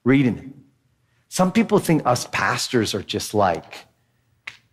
reading 0.03 0.39
it. 0.39 0.45
Some 1.27 1.51
people 1.51 1.77
think 1.77 2.03
us 2.07 2.25
pastors 2.31 2.95
are 2.95 3.03
just 3.03 3.35
like, 3.35 3.85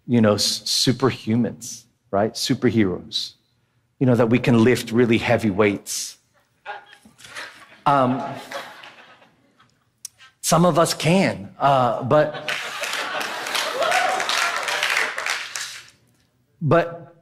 you 0.07 0.23
know, 0.23 0.37
superhumans, 0.37 1.85
right? 2.11 2.33
Superheroes, 2.33 3.35
you 3.99 4.07
know, 4.07 4.15
that 4.15 4.31
we 4.31 4.39
can 4.39 4.65
lift 4.65 4.93
really 4.93 5.19
heavy 5.19 5.51
weights. 5.51 6.17
Um, 7.85 8.23
some 10.41 10.65
of 10.65 10.79
us 10.79 10.95
can, 10.95 11.55
uh, 11.59 12.03
but 12.03 12.51
But, 16.61 17.17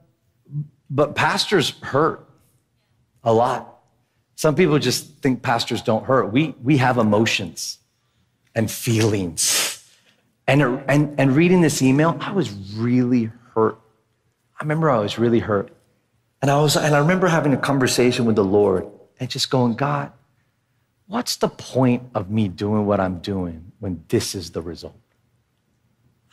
but 0.91 1.15
pastors 1.15 1.71
hurt 1.81 2.29
a 3.23 3.33
lot. 3.33 3.71
Some 4.37 4.55
people 4.55 4.79
just 4.79 5.19
think 5.19 5.43
pastors 5.43 5.83
don't 5.83 6.05
hurt. 6.05 6.33
We, 6.33 6.55
we 6.63 6.77
have 6.79 6.99
emotions 6.99 7.79
and 8.55 8.71
feelings. 8.71 9.85
And, 10.47 10.63
and, 10.63 11.19
and 11.19 11.35
reading 11.35 11.61
this 11.61 11.81
email, 11.83 12.17
I 12.21 12.33
was 12.33 12.53
really 12.75 13.31
hurt. 13.55 13.79
I 14.61 14.65
remember 14.65 14.91
I 14.91 14.99
was 14.99 15.19
really 15.19 15.39
hurt. 15.39 15.71
And 16.43 16.51
I, 16.51 16.61
was, 16.61 16.77
and 16.77 16.95
I 16.95 16.99
remember 16.99 17.27
having 17.27 17.55
a 17.55 17.57
conversation 17.57 18.27
with 18.27 18.37
the 18.37 18.45
Lord 18.45 18.87
and 19.19 19.31
just 19.31 19.51
going, 19.51 19.75
God, 19.75 20.13
what's 21.07 21.37
the 21.37 21.49
point 21.49 22.03
of 22.15 22.31
me 22.31 22.49
doing 22.49 22.87
what 22.87 23.01
I'm 23.01 23.21
doing 23.21 23.73
when 23.79 24.05
this 24.09 24.35
is 24.35 24.51
the 24.51 24.61
result? 24.61 24.99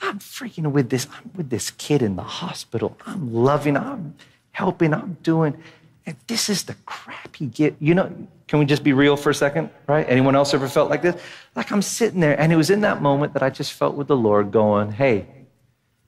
I'm 0.02 0.20
freaking 0.20 0.72
with 0.72 0.90
this, 0.90 1.08
I'm 1.14 1.32
with 1.36 1.50
this 1.50 1.72
kid 1.72 2.02
in 2.02 2.16
the 2.16 2.24
hospital. 2.24 2.98
I'm 3.06 3.34
loving, 3.34 3.78
I'm 3.78 4.16
helping, 4.52 4.94
I'm 4.94 5.18
doing. 5.24 5.58
And 6.06 6.16
this 6.28 6.50
is 6.50 6.64
the 6.64 6.74
crap 6.86 7.22
get. 7.54 7.76
You 7.80 7.96
know, 7.96 8.28
can 8.48 8.60
we 8.60 8.66
just 8.66 8.84
be 8.84 8.94
real 8.94 9.16
for 9.16 9.30
a 9.30 9.36
second, 9.36 9.70
right? 9.88 10.06
Anyone 10.10 10.36
else 10.36 10.54
ever 10.54 10.68
felt 10.68 10.90
like 10.90 11.02
this? 11.02 11.22
Like 11.56 11.72
I'm 11.72 11.82
sitting 11.82 12.20
there, 12.20 12.40
and 12.40 12.52
it 12.52 12.56
was 12.56 12.70
in 12.70 12.82
that 12.82 13.02
moment 13.02 13.34
that 13.34 13.44
I 13.44 13.50
just 13.50 13.74
felt 13.74 13.96
with 13.96 14.08
the 14.08 14.16
Lord 14.16 14.52
going, 14.52 14.92
Hey, 14.92 15.28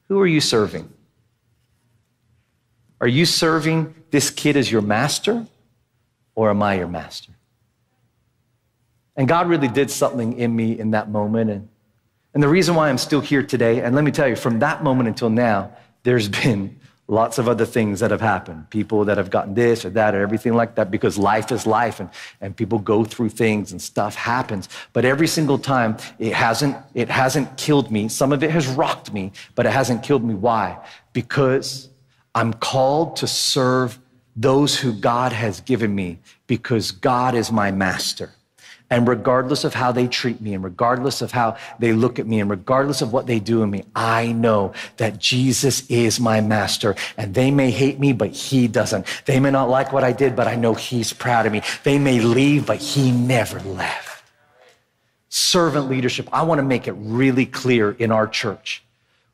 who 0.07 0.19
are 0.19 0.27
you 0.27 0.41
serving? 0.41 0.91
Are 3.01 3.07
you 3.07 3.25
serving 3.25 3.93
this 4.11 4.29
kid 4.29 4.57
as 4.57 4.71
your 4.71 4.81
master, 4.81 5.45
or 6.35 6.49
am 6.49 6.63
I 6.63 6.75
your 6.75 6.87
master? 6.87 7.33
And 9.15 9.27
God 9.27 9.47
really 9.47 9.67
did 9.67 9.91
something 9.91 10.39
in 10.39 10.55
me 10.55 10.79
in 10.79 10.91
that 10.91 11.09
moment. 11.09 11.49
And, 11.49 11.69
and 12.33 12.41
the 12.41 12.47
reason 12.47 12.75
why 12.75 12.89
I'm 12.89 12.97
still 12.97 13.21
here 13.21 13.43
today, 13.43 13.81
and 13.81 13.95
let 13.95 14.03
me 14.03 14.11
tell 14.11 14.27
you, 14.27 14.35
from 14.35 14.59
that 14.59 14.83
moment 14.83 15.07
until 15.07 15.29
now, 15.29 15.71
there's 16.03 16.29
been 16.43 16.79
lots 17.07 17.37
of 17.37 17.47
other 17.47 17.65
things 17.65 17.99
that 17.99 18.11
have 18.11 18.21
happened. 18.21 18.69
People 18.69 19.05
that 19.05 19.17
have 19.17 19.29
gotten 19.29 19.53
this 19.53 19.83
or 19.85 19.89
that 19.91 20.15
or 20.15 20.21
everything 20.21 20.53
like 20.53 20.75
that 20.75 20.89
because 20.89 21.17
life 21.17 21.51
is 21.51 21.67
life 21.67 21.99
and, 21.99 22.09
and 22.39 22.55
people 22.55 22.79
go 22.79 23.03
through 23.03 23.29
things 23.29 23.71
and 23.71 23.81
stuff 23.81 24.15
happens. 24.15 24.69
But 24.93 25.03
every 25.03 25.27
single 25.27 25.59
time 25.59 25.97
it 26.17 26.33
hasn't, 26.33 26.77
it 26.93 27.09
hasn't 27.09 27.57
killed 27.57 27.91
me. 27.91 28.07
Some 28.07 28.31
of 28.31 28.41
it 28.41 28.51
has 28.51 28.67
rocked 28.67 29.13
me, 29.13 29.33
but 29.53 29.65
it 29.65 29.73
hasn't 29.73 30.01
killed 30.01 30.23
me. 30.23 30.33
Why? 30.33 30.77
Because 31.11 31.89
I'm 32.33 32.53
called 32.53 33.17
to 33.17 33.27
serve 33.27 33.99
those 34.35 34.79
who 34.79 34.93
God 34.93 35.31
has 35.33 35.59
given 35.61 35.93
me 35.93 36.19
because 36.47 36.91
God 36.91 37.35
is 37.35 37.51
my 37.51 37.71
master. 37.71 38.31
And 38.93 39.07
regardless 39.07 39.63
of 39.63 39.73
how 39.73 39.91
they 39.91 40.07
treat 40.07 40.39
me, 40.39 40.53
and 40.53 40.63
regardless 40.63 41.23
of 41.23 41.31
how 41.31 41.57
they 41.79 41.93
look 41.93 42.19
at 42.19 42.27
me, 42.27 42.39
and 42.39 42.47
regardless 42.47 43.01
of 43.01 43.11
what 43.11 43.25
they 43.25 43.39
do 43.39 43.63
in 43.63 43.71
me, 43.71 43.85
I 43.95 44.33
know 44.33 44.73
that 44.97 45.17
Jesus 45.17 45.89
is 45.89 46.19
my 46.19 46.41
master. 46.41 46.93
And 47.17 47.33
they 47.33 47.49
may 47.49 47.71
hate 47.71 47.99
me, 47.99 48.13
but 48.13 48.29
he 48.29 48.67
doesn't. 48.67 49.07
They 49.25 49.39
may 49.39 49.49
not 49.49 49.67
like 49.67 49.91
what 49.93 50.03
I 50.03 50.11
did, 50.11 50.35
but 50.35 50.47
I 50.47 50.53
know 50.53 50.75
he's 50.75 51.11
proud 51.11 51.47
of 51.47 51.51
me. 51.51 51.63
They 51.83 51.97
may 51.97 52.19
leave, 52.19 52.67
but 52.67 52.77
he 52.77 53.11
never 53.11 53.59
left. 53.61 54.23
Servant 55.27 55.89
leadership, 55.89 56.29
I 56.31 56.43
want 56.43 56.59
to 56.59 56.63
make 56.63 56.87
it 56.87 56.93
really 56.95 57.47
clear 57.47 57.93
in 57.93 58.11
our 58.11 58.27
church. 58.27 58.83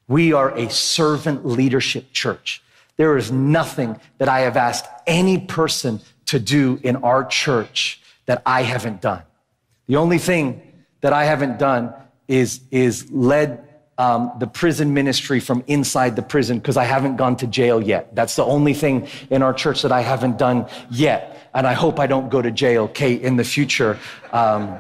We 0.08 0.32
are 0.32 0.58
a 0.58 0.70
servant 0.70 1.46
leadership 1.46 2.14
church. 2.14 2.64
There 2.96 3.18
is 3.18 3.30
nothing 3.30 4.00
that 4.20 4.30
I 4.30 4.40
have 4.40 4.56
asked 4.56 4.86
any 5.06 5.38
person 5.38 6.00
to 6.28 6.40
do 6.40 6.80
in 6.82 6.96
our 6.96 7.26
church 7.26 8.00
that 8.26 8.42
I 8.46 8.62
haven't 8.62 9.02
done. 9.02 9.24
The 9.90 9.96
only 9.96 10.20
thing 10.20 10.62
that 11.02 11.14
I 11.14 11.26
haven't 11.26 11.58
done 11.58 11.96
is, 12.28 12.62
is 12.70 13.12
led 13.12 13.68
um, 13.98 14.32
the 14.38 14.46
prison 14.46 14.94
ministry 14.94 15.40
from 15.40 15.64
inside 15.66 16.16
the 16.16 16.22
prison 16.22 16.60
because 16.60 16.78
I 16.78 16.84
haven't 16.84 17.16
gone 17.16 17.36
to 17.38 17.48
jail 17.48 17.82
yet. 17.82 18.16
That's 18.16 18.36
the 18.36 18.46
only 18.46 18.76
thing 18.76 19.08
in 19.32 19.42
our 19.42 19.52
church 19.52 19.82
that 19.82 19.92
I 19.92 20.02
haven't 20.02 20.38
done 20.38 20.68
yet. 20.92 21.50
And 21.56 21.66
I 21.66 21.74
hope 21.74 22.00
I 22.00 22.06
don't 22.06 22.30
go 22.30 22.40
to 22.40 22.52
jail, 22.52 22.88
Kate, 22.88 23.24
in 23.24 23.36
the 23.36 23.44
future. 23.44 23.98
Um, 24.32 24.78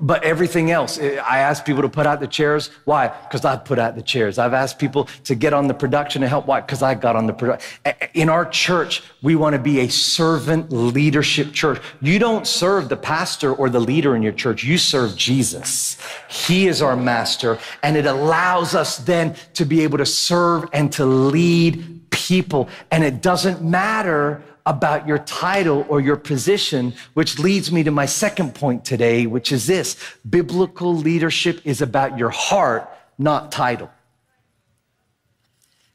but 0.00 0.22
everything 0.22 0.70
else, 0.70 0.98
eh, 0.98 1.16
I 1.16 1.38
ask 1.38 1.64
people 1.64 1.82
to 1.82 1.88
put 1.88 2.06
out 2.06 2.20
the 2.20 2.28
chairs. 2.28 2.70
Why? 2.84 3.08
Because 3.08 3.44
I 3.44 3.56
put 3.56 3.80
out 3.80 3.96
the 3.96 4.02
chairs. 4.02 4.38
I've 4.38 4.54
asked 4.54 4.78
people 4.78 5.08
to 5.24 5.34
get 5.34 5.52
on 5.52 5.66
the 5.66 5.74
production 5.74 6.22
and 6.22 6.30
help. 6.30 6.46
Why? 6.46 6.60
Because 6.60 6.80
I 6.80 6.94
got 6.94 7.16
on 7.16 7.26
the 7.26 7.32
production. 7.32 7.68
In 8.14 8.28
our 8.28 8.48
church, 8.48 9.02
we 9.20 9.34
want 9.34 9.54
to 9.54 9.58
be 9.58 9.80
a 9.80 9.88
servant 9.88 10.70
leadership 10.70 11.52
church. 11.52 11.82
You 12.00 12.20
don't 12.20 12.46
serve 12.46 12.88
the 12.88 12.96
pastor 12.96 13.52
or 13.52 13.68
the 13.68 13.80
leader 13.80 14.14
in 14.14 14.22
your 14.22 14.32
church. 14.32 14.62
You 14.62 14.78
serve 14.78 15.16
Jesus. 15.16 15.98
He 16.28 16.68
is 16.68 16.80
our 16.80 16.96
master. 16.96 17.58
And 17.82 17.96
it 17.96 18.06
allows 18.06 18.76
us 18.76 18.98
then 18.98 19.34
to 19.54 19.64
be 19.64 19.82
able 19.82 19.98
to 19.98 20.06
serve 20.06 20.68
and 20.72 20.92
to 20.92 21.04
lead 21.04 22.10
people. 22.10 22.68
And 22.92 23.02
it 23.02 23.22
doesn't 23.22 23.60
matter 23.60 24.40
about 24.66 25.06
your 25.06 25.18
title 25.18 25.84
or 25.88 26.00
your 26.00 26.16
position, 26.16 26.94
which 27.12 27.38
leads 27.38 27.70
me 27.70 27.82
to 27.82 27.90
my 27.90 28.06
second 28.06 28.54
point 28.54 28.84
today, 28.84 29.26
which 29.26 29.52
is 29.52 29.66
this 29.66 29.96
biblical 30.28 30.94
leadership 30.94 31.60
is 31.64 31.82
about 31.82 32.18
your 32.18 32.30
heart, 32.30 32.88
not 33.18 33.52
title. 33.52 33.90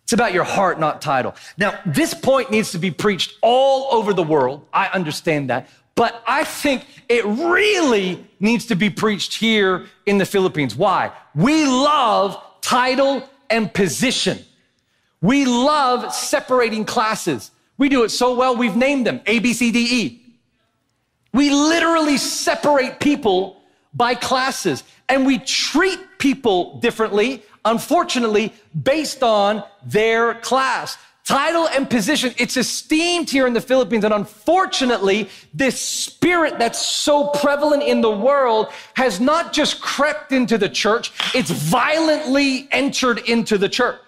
It's 0.04 0.14
about 0.14 0.34
your 0.34 0.44
heart, 0.44 0.80
not 0.80 1.02
title. 1.02 1.36
Now, 1.58 1.80
this 1.86 2.14
point 2.14 2.50
needs 2.50 2.72
to 2.72 2.80
be 2.80 2.90
preached 2.90 3.38
all 3.42 3.94
over 3.96 4.14
the 4.14 4.24
world. 4.24 4.66
I 4.74 4.88
understand 4.88 5.50
that. 5.52 5.70
But 5.94 6.24
I 6.26 6.46
think 6.46 6.86
it 7.08 7.26
really 7.26 8.26
needs 8.40 8.68
to 8.68 8.76
be 8.76 8.90
preached 8.90 9.36
here 9.36 9.86
in 10.06 10.18
the 10.18 10.26
Philippines. 10.26 10.76
Why? 10.76 11.12
We 11.36 11.66
love 11.66 12.42
title 12.62 13.28
and 13.50 13.72
position. 13.74 14.40
We 15.22 15.46
love 15.46 16.14
separating 16.14 16.86
classes. 16.86 17.52
We 17.80 17.90
do 17.90 18.04
it 18.04 18.10
so 18.10 18.36
well, 18.36 18.56
we've 18.56 18.76
named 18.76 19.08
them 19.08 19.22
A, 19.26 19.40
B, 19.40 19.54
C, 19.54 19.72
D, 19.72 19.80
E. 19.80 20.22
We 21.34 21.50
literally 21.50 22.18
separate 22.18 23.00
people 23.00 23.62
by 23.94 24.14
classes 24.16 24.84
and 25.08 25.26
we 25.26 25.40
treat 25.40 26.00
people 26.20 26.80
differently, 26.80 27.42
unfortunately, 27.66 28.54
based 28.84 29.24
on 29.24 29.64
their 29.84 30.36
class. 30.36 30.98
Title 31.24 31.68
and 31.70 31.90
position, 31.90 32.34
it's 32.38 32.58
esteemed 32.58 33.30
here 33.30 33.48
in 33.48 33.54
the 33.54 33.62
Philippines. 33.62 34.04
And 34.04 34.14
unfortunately, 34.14 35.30
this 35.54 35.80
spirit 35.80 36.58
that's 36.58 36.84
so 36.84 37.28
prevalent 37.28 37.84
in 37.84 38.02
the 38.02 38.12
world 38.12 38.70
has 38.96 39.20
not 39.20 39.54
just 39.54 39.80
crept 39.80 40.32
into 40.32 40.58
the 40.58 40.70
church, 40.70 41.12
it's 41.34 41.52
violently 41.52 42.68
entered 42.72 43.20
into 43.20 43.58
the 43.58 43.70
church. 43.70 44.00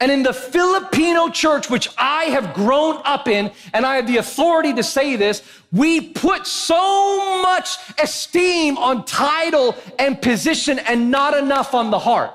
And 0.00 0.10
in 0.10 0.22
the 0.22 0.32
Filipino 0.32 1.28
church, 1.28 1.68
which 1.68 1.88
I 1.98 2.24
have 2.24 2.54
grown 2.54 3.02
up 3.04 3.28
in, 3.28 3.52
and 3.74 3.84
I 3.84 3.96
have 3.96 4.06
the 4.06 4.16
authority 4.16 4.72
to 4.72 4.82
say 4.82 5.16
this, 5.16 5.42
we 5.72 6.00
put 6.00 6.46
so 6.46 7.42
much 7.42 7.76
esteem 8.02 8.78
on 8.78 9.04
title 9.04 9.76
and 9.98 10.20
position 10.20 10.78
and 10.78 11.10
not 11.10 11.36
enough 11.36 11.74
on 11.74 11.90
the 11.90 11.98
heart. 11.98 12.32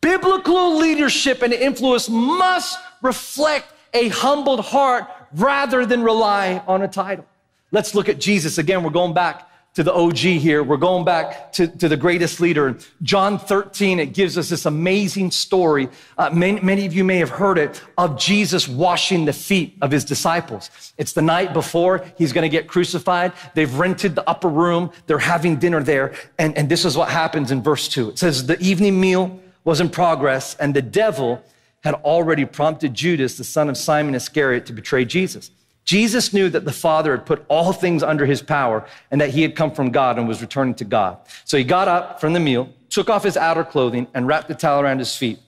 Biblical 0.00 0.76
leadership 0.76 1.42
and 1.42 1.52
influence 1.52 2.08
must 2.08 2.78
reflect 3.02 3.66
a 3.92 4.08
humbled 4.08 4.60
heart 4.60 5.06
rather 5.34 5.84
than 5.84 6.04
rely 6.04 6.62
on 6.68 6.82
a 6.82 6.88
title. 6.88 7.26
Let's 7.72 7.96
look 7.96 8.08
at 8.08 8.20
Jesus 8.20 8.58
again. 8.58 8.84
We're 8.84 8.90
going 8.90 9.14
back 9.14 9.50
to 9.76 9.82
the 9.82 9.92
OG 9.92 10.16
here. 10.16 10.62
We're 10.62 10.78
going 10.78 11.04
back 11.04 11.52
to, 11.52 11.68
to 11.68 11.86
the 11.86 11.98
greatest 11.98 12.40
leader. 12.40 12.78
John 13.02 13.38
13, 13.38 14.00
it 14.00 14.14
gives 14.14 14.38
us 14.38 14.48
this 14.48 14.64
amazing 14.64 15.30
story. 15.30 15.90
Uh, 16.16 16.30
many, 16.30 16.60
many 16.62 16.86
of 16.86 16.94
you 16.94 17.04
may 17.04 17.18
have 17.18 17.28
heard 17.28 17.58
it 17.58 17.82
of 17.98 18.18
Jesus 18.18 18.66
washing 18.66 19.26
the 19.26 19.34
feet 19.34 19.76
of 19.82 19.90
his 19.90 20.02
disciples. 20.02 20.70
It's 20.96 21.12
the 21.12 21.20
night 21.20 21.52
before 21.52 22.06
he's 22.16 22.32
going 22.32 22.42
to 22.42 22.48
get 22.48 22.68
crucified. 22.68 23.34
They've 23.54 23.72
rented 23.78 24.14
the 24.14 24.26
upper 24.26 24.48
room. 24.48 24.92
They're 25.06 25.18
having 25.18 25.56
dinner 25.56 25.82
there. 25.82 26.14
And, 26.38 26.56
and 26.56 26.70
this 26.70 26.86
is 26.86 26.96
what 26.96 27.10
happens 27.10 27.50
in 27.50 27.62
verse 27.62 27.86
2. 27.86 28.08
It 28.08 28.18
says, 28.18 28.46
The 28.46 28.58
evening 28.60 28.98
meal 28.98 29.38
was 29.64 29.82
in 29.82 29.90
progress, 29.90 30.56
and 30.56 30.72
the 30.72 30.80
devil 30.80 31.42
had 31.84 31.96
already 31.96 32.46
prompted 32.46 32.94
Judas, 32.94 33.36
the 33.36 33.44
son 33.44 33.68
of 33.68 33.76
Simon 33.76 34.14
Iscariot, 34.14 34.64
to 34.66 34.72
betray 34.72 35.04
Jesus. 35.04 35.50
Jesus 35.86 36.32
knew 36.32 36.50
that 36.50 36.64
the 36.64 36.72
Father 36.72 37.12
had 37.12 37.24
put 37.24 37.44
all 37.48 37.72
things 37.72 38.02
under 38.02 38.26
his 38.26 38.42
power 38.42 38.86
and 39.10 39.20
that 39.20 39.30
he 39.30 39.42
had 39.42 39.54
come 39.54 39.70
from 39.70 39.90
God 39.90 40.18
and 40.18 40.28
was 40.28 40.42
returning 40.42 40.74
to 40.74 40.84
God. 40.84 41.18
So 41.44 41.56
he 41.56 41.64
got 41.64 41.86
up 41.86 42.20
from 42.20 42.32
the 42.32 42.40
meal, 42.40 42.68
took 42.90 43.08
off 43.08 43.22
his 43.22 43.36
outer 43.36 43.64
clothing, 43.64 44.08
and 44.12 44.26
wrapped 44.26 44.48
the 44.48 44.54
towel 44.54 44.82
around 44.82 44.98
his 44.98 45.16
feet. 45.16 45.38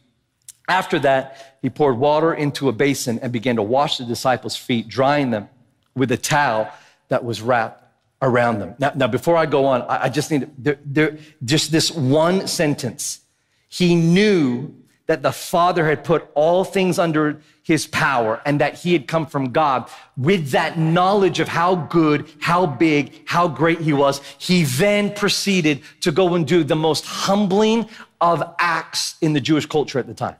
After 0.68 0.98
that, 1.00 1.58
he 1.60 1.68
poured 1.68 1.98
water 1.98 2.32
into 2.32 2.68
a 2.68 2.72
basin 2.72 3.18
and 3.20 3.32
began 3.32 3.56
to 3.56 3.62
wash 3.62 3.98
the 3.98 4.04
disciples' 4.04 4.54
feet, 4.54 4.86
drying 4.86 5.30
them 5.30 5.48
with 5.96 6.12
a 6.12 6.16
towel 6.16 6.70
that 7.08 7.24
was 7.24 7.42
wrapped 7.42 7.82
around 8.22 8.60
them. 8.60 8.76
Now, 8.78 8.92
now 8.94 9.08
before 9.08 9.36
I 9.36 9.46
go 9.46 9.66
on, 9.66 9.82
I, 9.82 10.04
I 10.04 10.08
just 10.08 10.30
need 10.30 10.48
there, 10.56 10.78
there, 10.84 11.18
just 11.44 11.72
this 11.72 11.90
one 11.90 12.46
sentence. 12.46 13.20
He 13.68 13.96
knew 13.96 14.72
that 15.08 15.22
the 15.22 15.32
Father 15.32 15.86
had 15.86 16.04
put 16.04 16.30
all 16.34 16.64
things 16.64 16.98
under 16.98 17.40
his 17.62 17.86
power 17.86 18.42
and 18.44 18.60
that 18.60 18.74
he 18.74 18.92
had 18.92 19.08
come 19.08 19.26
from 19.26 19.52
God. 19.52 19.90
With 20.18 20.50
that 20.50 20.78
knowledge 20.78 21.40
of 21.40 21.48
how 21.48 21.74
good, 21.74 22.30
how 22.40 22.66
big, 22.66 23.26
how 23.26 23.48
great 23.48 23.80
he 23.80 23.94
was, 23.94 24.20
he 24.36 24.64
then 24.64 25.12
proceeded 25.14 25.80
to 26.02 26.12
go 26.12 26.34
and 26.34 26.46
do 26.46 26.62
the 26.62 26.76
most 26.76 27.06
humbling 27.06 27.88
of 28.20 28.42
acts 28.58 29.16
in 29.22 29.32
the 29.32 29.40
Jewish 29.40 29.64
culture 29.64 29.98
at 29.98 30.06
the 30.06 30.14
time. 30.14 30.36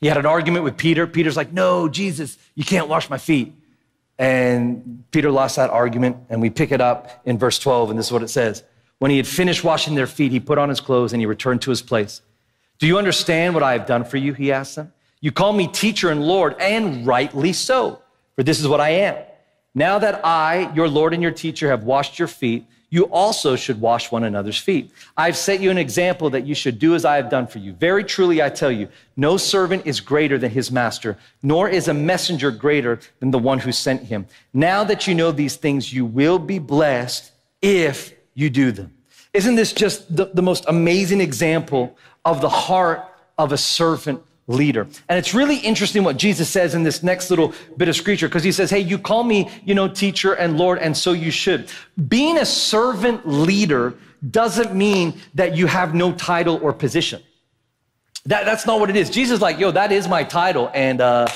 He 0.00 0.08
had 0.08 0.16
an 0.16 0.26
argument 0.26 0.64
with 0.64 0.76
Peter. 0.76 1.06
Peter's 1.06 1.36
like, 1.36 1.52
No, 1.52 1.88
Jesus, 1.88 2.36
you 2.56 2.64
can't 2.64 2.88
wash 2.88 3.08
my 3.08 3.18
feet. 3.18 3.54
And 4.18 5.04
Peter 5.12 5.30
lost 5.30 5.56
that 5.56 5.70
argument, 5.70 6.16
and 6.30 6.40
we 6.40 6.50
pick 6.50 6.72
it 6.72 6.80
up 6.80 7.22
in 7.24 7.38
verse 7.38 7.58
12, 7.58 7.90
and 7.90 7.98
this 7.98 8.06
is 8.06 8.12
what 8.12 8.22
it 8.22 8.28
says. 8.28 8.62
When 8.98 9.10
he 9.10 9.18
had 9.18 9.26
finished 9.26 9.62
washing 9.62 9.94
their 9.94 10.06
feet, 10.06 10.32
he 10.32 10.40
put 10.40 10.58
on 10.58 10.68
his 10.68 10.80
clothes 10.80 11.12
and 11.12 11.20
he 11.20 11.26
returned 11.26 11.62
to 11.62 11.70
his 11.70 11.82
place. 11.82 12.22
Do 12.78 12.86
you 12.86 12.98
understand 12.98 13.54
what 13.54 13.62
I 13.62 13.72
have 13.72 13.86
done 13.86 14.04
for 14.04 14.16
you? 14.16 14.32
He 14.32 14.52
asked 14.52 14.76
them. 14.76 14.92
You 15.20 15.32
call 15.32 15.52
me 15.52 15.66
teacher 15.66 16.10
and 16.10 16.22
Lord, 16.22 16.56
and 16.60 17.06
rightly 17.06 17.52
so, 17.52 18.02
for 18.34 18.42
this 18.42 18.60
is 18.60 18.68
what 18.68 18.80
I 18.80 18.90
am. 18.90 19.16
Now 19.74 19.98
that 19.98 20.24
I, 20.24 20.72
your 20.74 20.88
Lord 20.88 21.14
and 21.14 21.22
your 21.22 21.32
teacher, 21.32 21.68
have 21.68 21.84
washed 21.84 22.18
your 22.18 22.28
feet, 22.28 22.66
you 22.88 23.04
also 23.04 23.56
should 23.56 23.80
wash 23.80 24.12
one 24.12 24.24
another's 24.24 24.58
feet. 24.58 24.92
I've 25.16 25.36
set 25.36 25.60
you 25.60 25.70
an 25.70 25.78
example 25.78 26.30
that 26.30 26.46
you 26.46 26.54
should 26.54 26.78
do 26.78 26.94
as 26.94 27.04
I 27.04 27.16
have 27.16 27.28
done 27.28 27.46
for 27.46 27.58
you. 27.58 27.72
Very 27.72 28.04
truly, 28.04 28.40
I 28.40 28.48
tell 28.48 28.70
you, 28.70 28.88
no 29.16 29.36
servant 29.36 29.86
is 29.86 30.00
greater 30.00 30.38
than 30.38 30.50
his 30.50 30.70
master, 30.70 31.18
nor 31.42 31.68
is 31.68 31.88
a 31.88 31.94
messenger 31.94 32.50
greater 32.50 33.00
than 33.18 33.32
the 33.32 33.38
one 33.38 33.58
who 33.58 33.72
sent 33.72 34.04
him. 34.04 34.26
Now 34.54 34.84
that 34.84 35.06
you 35.06 35.14
know 35.14 35.32
these 35.32 35.56
things, 35.56 35.92
you 35.92 36.06
will 36.06 36.38
be 36.38 36.58
blessed 36.58 37.32
if 37.60 38.14
you 38.34 38.48
do 38.50 38.70
them. 38.70 38.92
Isn't 39.34 39.56
this 39.56 39.72
just 39.72 40.14
the, 40.14 40.26
the 40.26 40.42
most 40.42 40.64
amazing 40.68 41.20
example 41.20 41.98
of 42.26 42.42
the 42.42 42.48
heart 42.50 43.04
of 43.38 43.52
a 43.52 43.56
servant 43.56 44.20
leader. 44.48 44.86
And 45.08 45.18
it's 45.18 45.32
really 45.32 45.56
interesting 45.56 46.04
what 46.04 46.16
Jesus 46.16 46.48
says 46.48 46.74
in 46.74 46.82
this 46.82 47.02
next 47.02 47.30
little 47.30 47.54
bit 47.76 47.88
of 47.88 47.96
scripture 47.96 48.28
because 48.28 48.44
he 48.44 48.52
says, 48.52 48.70
Hey, 48.70 48.80
you 48.80 48.98
call 48.98 49.24
me, 49.24 49.50
you 49.64 49.74
know, 49.74 49.88
teacher 49.88 50.34
and 50.34 50.58
Lord, 50.58 50.78
and 50.78 50.96
so 50.96 51.12
you 51.12 51.30
should. 51.30 51.70
Being 52.08 52.38
a 52.38 52.44
servant 52.44 53.26
leader 53.26 53.94
doesn't 54.30 54.74
mean 54.74 55.20
that 55.34 55.56
you 55.56 55.66
have 55.66 55.94
no 55.94 56.12
title 56.12 56.58
or 56.62 56.72
position. 56.72 57.22
That, 58.26 58.44
that's 58.44 58.66
not 58.66 58.80
what 58.80 58.90
it 58.90 58.96
is. 58.96 59.08
Jesus 59.08 59.36
is 59.36 59.40
like, 59.40 59.58
yo, 59.58 59.70
that 59.70 59.92
is 59.92 60.08
my 60.08 60.24
title. 60.24 60.70
And 60.74 61.00
uh, 61.00 61.28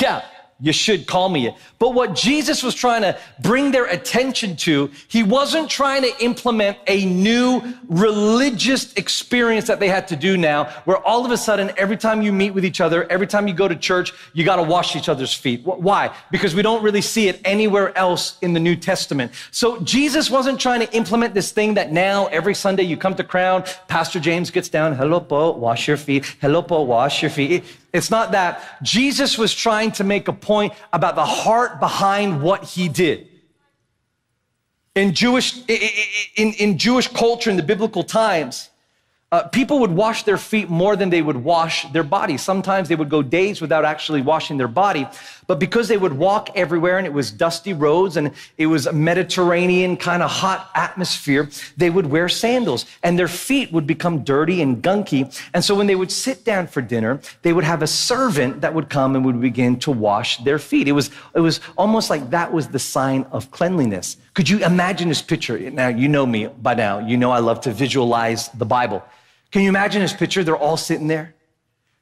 yeah, 0.00 0.24
you 0.60 0.72
should 0.72 1.06
call 1.06 1.28
me 1.28 1.48
it. 1.48 1.54
But 1.84 1.92
what 1.92 2.14
Jesus 2.14 2.62
was 2.62 2.74
trying 2.74 3.02
to 3.02 3.14
bring 3.40 3.70
their 3.70 3.84
attention 3.84 4.56
to, 4.56 4.90
he 5.06 5.22
wasn't 5.22 5.68
trying 5.68 6.00
to 6.00 6.24
implement 6.24 6.78
a 6.86 7.04
new 7.04 7.60
religious 7.88 8.94
experience 8.94 9.66
that 9.66 9.80
they 9.80 9.88
had 9.88 10.08
to 10.08 10.16
do 10.16 10.38
now, 10.38 10.64
where 10.86 10.96
all 10.96 11.26
of 11.26 11.30
a 11.30 11.36
sudden, 11.36 11.72
every 11.76 11.98
time 11.98 12.22
you 12.22 12.32
meet 12.32 12.52
with 12.52 12.64
each 12.64 12.80
other, 12.80 13.04
every 13.12 13.26
time 13.26 13.46
you 13.46 13.52
go 13.52 13.68
to 13.68 13.76
church, 13.76 14.14
you 14.32 14.46
got 14.46 14.56
to 14.56 14.62
wash 14.62 14.96
each 14.96 15.10
other's 15.10 15.34
feet. 15.34 15.60
Why? 15.62 16.10
Because 16.30 16.54
we 16.54 16.62
don't 16.62 16.82
really 16.82 17.02
see 17.02 17.28
it 17.28 17.38
anywhere 17.44 17.94
else 17.98 18.38
in 18.40 18.54
the 18.54 18.60
New 18.60 18.76
Testament. 18.76 19.32
So 19.50 19.78
Jesus 19.80 20.30
wasn't 20.30 20.58
trying 20.58 20.80
to 20.80 20.90
implement 20.96 21.34
this 21.34 21.52
thing 21.52 21.74
that 21.74 21.92
now 21.92 22.28
every 22.28 22.54
Sunday 22.54 22.84
you 22.84 22.96
come 22.96 23.14
to 23.16 23.24
Crown, 23.24 23.62
Pastor 23.88 24.20
James 24.20 24.50
gets 24.50 24.70
down, 24.70 24.94
hello, 24.94 25.20
Paul, 25.20 25.58
wash 25.58 25.86
your 25.86 25.98
feet. 25.98 26.34
Hello, 26.40 26.62
Paul, 26.62 26.86
wash 26.86 27.20
your 27.20 27.30
feet. 27.30 27.62
It's 27.94 28.10
not 28.10 28.32
that. 28.32 28.82
Jesus 28.82 29.38
was 29.38 29.54
trying 29.54 29.92
to 29.92 30.02
make 30.02 30.26
a 30.26 30.32
point 30.32 30.72
about 30.92 31.14
the 31.14 31.24
heart 31.24 31.73
behind 31.80 32.42
what 32.42 32.64
he 32.64 32.88
did. 32.88 33.28
In 34.94 35.12
Jewish, 35.12 35.56
in, 35.68 36.52
in 36.54 36.78
Jewish 36.78 37.08
culture, 37.08 37.50
in 37.50 37.56
the 37.56 37.62
biblical 37.62 38.04
times, 38.04 38.70
uh, 39.32 39.48
people 39.48 39.80
would 39.80 39.90
wash 39.90 40.22
their 40.22 40.38
feet 40.38 40.70
more 40.70 40.94
than 40.94 41.10
they 41.10 41.20
would 41.20 41.36
wash 41.36 41.90
their 41.92 42.04
body. 42.04 42.36
Sometimes 42.36 42.88
they 42.88 42.94
would 42.94 43.08
go 43.08 43.20
days 43.20 43.60
without 43.60 43.84
actually 43.84 44.22
washing 44.22 44.58
their 44.58 44.68
body. 44.68 45.08
But 45.46 45.58
because 45.58 45.88
they 45.88 45.96
would 45.96 46.12
walk 46.12 46.50
everywhere 46.54 46.98
and 46.98 47.06
it 47.06 47.12
was 47.12 47.30
dusty 47.30 47.72
roads 47.72 48.16
and 48.16 48.32
it 48.56 48.66
was 48.66 48.86
a 48.86 48.92
Mediterranean 48.92 49.96
kind 49.96 50.22
of 50.22 50.30
hot 50.30 50.70
atmosphere, 50.74 51.48
they 51.76 51.90
would 51.90 52.06
wear 52.06 52.28
sandals 52.28 52.86
and 53.02 53.18
their 53.18 53.28
feet 53.28 53.72
would 53.72 53.86
become 53.86 54.24
dirty 54.24 54.62
and 54.62 54.82
gunky. 54.82 55.36
And 55.52 55.64
so 55.64 55.74
when 55.74 55.86
they 55.86 55.96
would 55.96 56.10
sit 56.10 56.44
down 56.44 56.66
for 56.66 56.80
dinner, 56.80 57.20
they 57.42 57.52
would 57.52 57.64
have 57.64 57.82
a 57.82 57.86
servant 57.86 58.60
that 58.60 58.72
would 58.72 58.88
come 58.88 59.16
and 59.16 59.24
would 59.24 59.40
begin 59.40 59.78
to 59.80 59.90
wash 59.90 60.38
their 60.38 60.58
feet. 60.58 60.88
It 60.88 60.92
was, 60.92 61.10
it 61.34 61.40
was 61.40 61.60
almost 61.76 62.10
like 62.10 62.30
that 62.30 62.52
was 62.52 62.68
the 62.68 62.78
sign 62.78 63.24
of 63.30 63.50
cleanliness. 63.50 64.16
Could 64.34 64.48
you 64.48 64.64
imagine 64.64 65.08
this 65.08 65.22
picture? 65.22 65.58
Now, 65.70 65.88
you 65.88 66.08
know 66.08 66.26
me 66.26 66.46
by 66.46 66.74
now. 66.74 66.98
You 66.98 67.16
know 67.16 67.30
I 67.30 67.38
love 67.38 67.60
to 67.62 67.72
visualize 67.72 68.48
the 68.48 68.66
Bible. 68.66 69.04
Can 69.50 69.62
you 69.62 69.68
imagine 69.68 70.02
this 70.02 70.12
picture? 70.12 70.42
They're 70.42 70.56
all 70.56 70.76
sitting 70.76 71.06
there. 71.06 71.34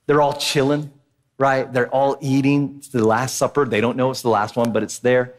They're 0.06 0.22
all 0.22 0.32
chilling, 0.32 0.90
right? 1.38 1.70
They're 1.72 1.88
all 1.88 2.16
eating. 2.20 2.76
It's 2.78 2.88
the 2.88 3.04
Last 3.04 3.36
Supper. 3.36 3.64
They 3.64 3.80
don't 3.80 3.96
know 3.96 4.10
it's 4.10 4.22
the 4.22 4.28
last 4.28 4.56
one, 4.56 4.72
but 4.72 4.82
it's 4.82 4.98
there. 4.98 5.34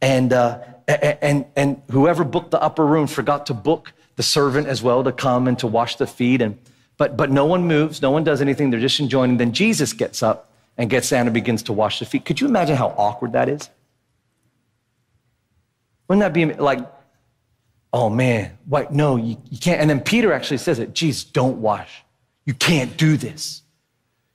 And, 0.00 0.32
uh, 0.32 0.60
and, 0.88 1.46
and 1.54 1.82
whoever 1.90 2.24
booked 2.24 2.50
the 2.50 2.60
upper 2.60 2.84
room 2.84 3.06
forgot 3.06 3.46
to 3.46 3.54
book 3.54 3.92
the 4.16 4.22
servant 4.22 4.66
as 4.66 4.82
well 4.82 5.04
to 5.04 5.12
come 5.12 5.46
and 5.46 5.58
to 5.60 5.66
wash 5.66 5.96
the 5.96 6.06
feet. 6.06 6.42
And, 6.42 6.58
but, 6.96 7.16
but 7.16 7.30
no 7.30 7.46
one 7.46 7.66
moves. 7.66 8.02
No 8.02 8.10
one 8.10 8.24
does 8.24 8.40
anything. 8.40 8.70
They're 8.70 8.80
just 8.80 8.98
enjoying. 8.98 9.32
And 9.32 9.40
then 9.40 9.52
Jesus 9.52 9.92
gets 9.92 10.22
up 10.22 10.50
and 10.76 10.90
gets 10.90 11.08
down 11.10 11.26
and 11.26 11.34
begins 11.34 11.62
to 11.64 11.72
wash 11.72 11.98
the 12.00 12.04
feet. 12.04 12.24
Could 12.24 12.40
you 12.40 12.48
imagine 12.48 12.76
how 12.76 12.88
awkward 12.96 13.32
that 13.32 13.48
is? 13.48 13.70
Wouldn't 16.08 16.20
that 16.20 16.32
be 16.32 16.52
like 16.54 16.86
oh 17.92 18.08
man, 18.08 18.56
what? 18.66 18.92
No, 18.92 19.16
you, 19.16 19.36
you 19.50 19.58
can't. 19.58 19.80
And 19.80 19.90
then 19.90 20.00
Peter 20.00 20.32
actually 20.32 20.58
says 20.58 20.78
it, 20.78 20.94
Jesus, 20.94 21.24
don't 21.24 21.58
wash. 21.58 22.02
You 22.44 22.54
can't 22.54 22.96
do 22.96 23.16
this. 23.16 23.62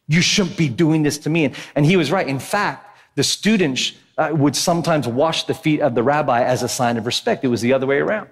You 0.07 0.21
shouldn't 0.21 0.57
be 0.57 0.69
doing 0.69 1.03
this 1.03 1.17
to 1.19 1.29
me. 1.29 1.53
And, 1.75 1.85
he 1.85 1.97
was 1.97 2.11
right. 2.11 2.27
In 2.27 2.39
fact, 2.39 2.97
the 3.15 3.23
students 3.23 3.93
uh, 4.17 4.29
would 4.31 4.55
sometimes 4.55 5.07
wash 5.07 5.43
the 5.43 5.53
feet 5.53 5.81
of 5.81 5.95
the 5.95 6.03
rabbi 6.03 6.43
as 6.43 6.63
a 6.63 6.69
sign 6.69 6.97
of 6.97 7.05
respect. 7.05 7.43
It 7.43 7.49
was 7.49 7.61
the 7.61 7.73
other 7.73 7.85
way 7.85 7.97
around. 7.97 8.29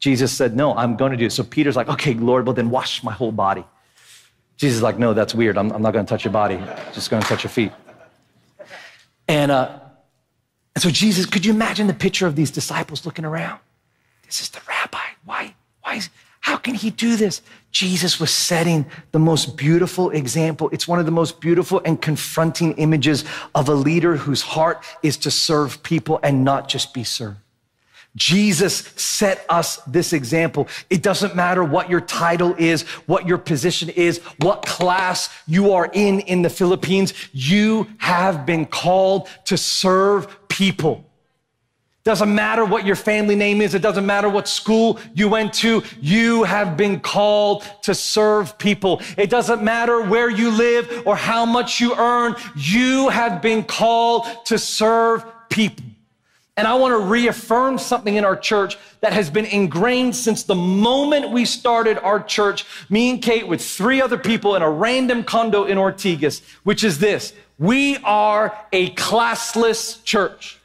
Jesus 0.00 0.32
said, 0.32 0.56
no, 0.56 0.74
I'm 0.74 0.96
going 0.96 1.10
to 1.12 1.18
do 1.18 1.26
it. 1.26 1.32
So 1.32 1.42
Peter's 1.42 1.76
like, 1.76 1.88
okay, 1.88 2.14
Lord, 2.14 2.46
well 2.46 2.54
then 2.54 2.70
wash 2.70 3.02
my 3.02 3.12
whole 3.12 3.32
body. 3.32 3.64
Jesus 4.56 4.76
is 4.76 4.82
like, 4.82 4.98
no, 4.98 5.14
that's 5.14 5.34
weird. 5.34 5.58
I'm, 5.58 5.70
I'm 5.72 5.82
not 5.82 5.92
going 5.92 6.04
to 6.04 6.08
touch 6.08 6.24
your 6.24 6.32
body. 6.32 6.56
I'm 6.56 6.92
just 6.92 7.10
going 7.10 7.22
to 7.22 7.28
touch 7.28 7.44
your 7.44 7.50
feet. 7.50 7.72
And, 9.28 9.50
uh, 9.50 9.78
and 10.74 10.82
so 10.82 10.90
Jesus, 10.90 11.26
could 11.26 11.44
you 11.44 11.52
imagine 11.52 11.86
the 11.86 11.94
picture 11.94 12.26
of 12.26 12.34
these 12.34 12.50
disciples 12.50 13.04
looking 13.04 13.24
around? 13.24 13.60
This 14.24 14.40
is 14.40 14.48
the 14.50 14.60
rabbi. 14.68 14.98
Why? 15.24 15.54
Why 15.82 15.96
is, 15.96 16.10
how 16.40 16.56
can 16.56 16.74
he 16.74 16.90
do 16.90 17.16
this? 17.16 17.42
Jesus 17.70 18.18
was 18.18 18.30
setting 18.30 18.86
the 19.12 19.18
most 19.18 19.56
beautiful 19.56 20.10
example. 20.10 20.70
It's 20.72 20.88
one 20.88 20.98
of 20.98 21.04
the 21.04 21.12
most 21.12 21.40
beautiful 21.40 21.82
and 21.84 22.00
confronting 22.00 22.74
images 22.74 23.24
of 23.54 23.68
a 23.68 23.74
leader 23.74 24.16
whose 24.16 24.42
heart 24.42 24.84
is 25.02 25.16
to 25.18 25.30
serve 25.30 25.82
people 25.82 26.20
and 26.22 26.44
not 26.44 26.68
just 26.68 26.94
be 26.94 27.04
served. 27.04 27.38
Jesus 28.16 28.76
set 28.96 29.44
us 29.48 29.76
this 29.86 30.12
example. 30.12 30.66
It 30.90 31.02
doesn't 31.02 31.36
matter 31.36 31.62
what 31.62 31.88
your 31.88 32.00
title 32.00 32.54
is, 32.58 32.82
what 33.06 33.28
your 33.28 33.38
position 33.38 33.90
is, 33.90 34.18
what 34.38 34.64
class 34.64 35.28
you 35.46 35.72
are 35.72 35.90
in 35.92 36.20
in 36.20 36.42
the 36.42 36.50
Philippines. 36.50 37.14
You 37.32 37.86
have 37.98 38.44
been 38.44 38.66
called 38.66 39.28
to 39.44 39.56
serve 39.56 40.48
people. 40.48 41.07
Doesn't 42.04 42.34
matter 42.34 42.64
what 42.64 42.86
your 42.86 42.96
family 42.96 43.36
name 43.36 43.60
is. 43.60 43.74
It 43.74 43.82
doesn't 43.82 44.06
matter 44.06 44.28
what 44.28 44.48
school 44.48 44.98
you 45.14 45.28
went 45.28 45.52
to. 45.54 45.82
You 46.00 46.44
have 46.44 46.76
been 46.76 47.00
called 47.00 47.64
to 47.82 47.94
serve 47.94 48.56
people. 48.58 49.02
It 49.16 49.28
doesn't 49.28 49.62
matter 49.62 50.02
where 50.02 50.30
you 50.30 50.50
live 50.50 51.02
or 51.06 51.16
how 51.16 51.44
much 51.44 51.80
you 51.80 51.94
earn. 51.94 52.34
You 52.56 53.08
have 53.10 53.42
been 53.42 53.62
called 53.64 54.26
to 54.46 54.58
serve 54.58 55.24
people. 55.50 55.84
And 56.56 56.66
I 56.66 56.74
want 56.74 56.92
to 56.92 56.98
reaffirm 56.98 57.78
something 57.78 58.16
in 58.16 58.24
our 58.24 58.36
church 58.36 58.78
that 59.00 59.12
has 59.12 59.30
been 59.30 59.44
ingrained 59.44 60.16
since 60.16 60.42
the 60.42 60.56
moment 60.56 61.30
we 61.30 61.44
started 61.44 61.98
our 61.98 62.20
church, 62.20 62.64
me 62.88 63.10
and 63.10 63.22
Kate 63.22 63.46
with 63.46 63.64
three 63.64 64.02
other 64.02 64.18
people 64.18 64.56
in 64.56 64.62
a 64.62 64.68
random 64.70 65.22
condo 65.22 65.64
in 65.66 65.78
Ortigas, 65.78 66.42
which 66.64 66.82
is 66.82 66.98
this. 66.98 67.32
We 67.58 67.98
are 67.98 68.58
a 68.72 68.90
classless 68.94 70.02
church. 70.02 70.58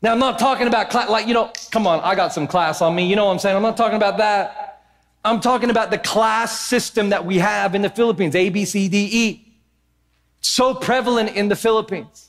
Now, 0.00 0.12
I'm 0.12 0.18
not 0.18 0.38
talking 0.38 0.68
about, 0.68 0.90
class, 0.90 1.10
like, 1.10 1.26
you 1.26 1.34
know, 1.34 1.50
come 1.70 1.86
on, 1.86 2.00
I 2.00 2.14
got 2.14 2.32
some 2.32 2.46
class 2.46 2.80
on 2.80 2.94
me. 2.94 3.06
You 3.06 3.16
know 3.16 3.26
what 3.26 3.32
I'm 3.32 3.38
saying? 3.38 3.56
I'm 3.56 3.62
not 3.62 3.76
talking 3.76 3.96
about 3.96 4.18
that. 4.18 4.82
I'm 5.24 5.40
talking 5.40 5.70
about 5.70 5.90
the 5.90 5.98
class 5.98 6.60
system 6.60 7.08
that 7.10 7.24
we 7.24 7.38
have 7.38 7.74
in 7.74 7.82
the 7.82 7.90
Philippines 7.90 8.34
A, 8.36 8.48
B, 8.48 8.64
C, 8.64 8.88
D, 8.88 9.08
E. 9.10 9.54
So 10.40 10.74
prevalent 10.74 11.30
in 11.30 11.48
the 11.48 11.56
Philippines 11.56 12.27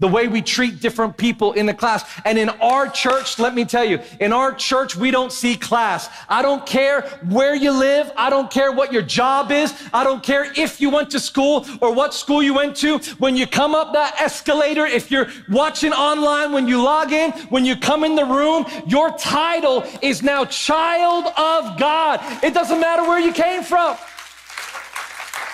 the 0.00 0.08
way 0.08 0.26
we 0.26 0.42
treat 0.42 0.80
different 0.80 1.16
people 1.16 1.52
in 1.52 1.66
the 1.66 1.74
class. 1.74 2.04
And 2.24 2.38
in 2.38 2.48
our 2.48 2.88
church, 2.88 3.38
let 3.38 3.54
me 3.54 3.64
tell 3.64 3.84
you, 3.84 4.00
in 4.18 4.32
our 4.32 4.52
church, 4.52 4.96
we 4.96 5.10
don't 5.10 5.32
see 5.32 5.56
class. 5.56 6.08
I 6.28 6.42
don't 6.42 6.66
care 6.66 7.02
where 7.28 7.54
you 7.54 7.70
live. 7.70 8.10
I 8.16 8.30
don't 8.30 8.50
care 8.50 8.72
what 8.72 8.92
your 8.92 9.02
job 9.02 9.52
is. 9.52 9.72
I 9.92 10.02
don't 10.02 10.22
care 10.22 10.52
if 10.56 10.80
you 10.80 10.90
went 10.90 11.10
to 11.10 11.20
school 11.20 11.66
or 11.80 11.94
what 11.94 12.14
school 12.14 12.42
you 12.42 12.54
went 12.54 12.76
to. 12.76 12.98
When 13.18 13.36
you 13.36 13.46
come 13.46 13.74
up 13.74 13.92
that 13.92 14.20
escalator, 14.20 14.86
if 14.86 15.10
you're 15.10 15.28
watching 15.48 15.92
online, 15.92 16.52
when 16.52 16.66
you 16.66 16.82
log 16.82 17.12
in, 17.12 17.32
when 17.50 17.64
you 17.64 17.76
come 17.76 18.02
in 18.02 18.14
the 18.14 18.24
room, 18.24 18.66
your 18.86 19.10
title 19.18 19.84
is 20.02 20.22
now 20.22 20.44
child 20.46 21.26
of 21.36 21.78
God. 21.78 22.20
It 22.42 22.54
doesn't 22.54 22.80
matter 22.80 23.02
where 23.02 23.20
you 23.20 23.32
came 23.32 23.62
from. 23.62 23.96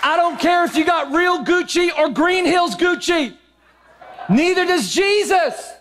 I 0.02 0.16
don't 0.16 0.38
care 0.38 0.64
if 0.64 0.76
you 0.76 0.84
got 0.84 1.12
real 1.12 1.44
Gucci 1.44 1.90
or 1.98 2.08
Greenhills 2.10 2.76
Gucci. 2.76 3.34
Neither 4.28 4.66
does 4.66 4.92
Jesus. 4.92 5.72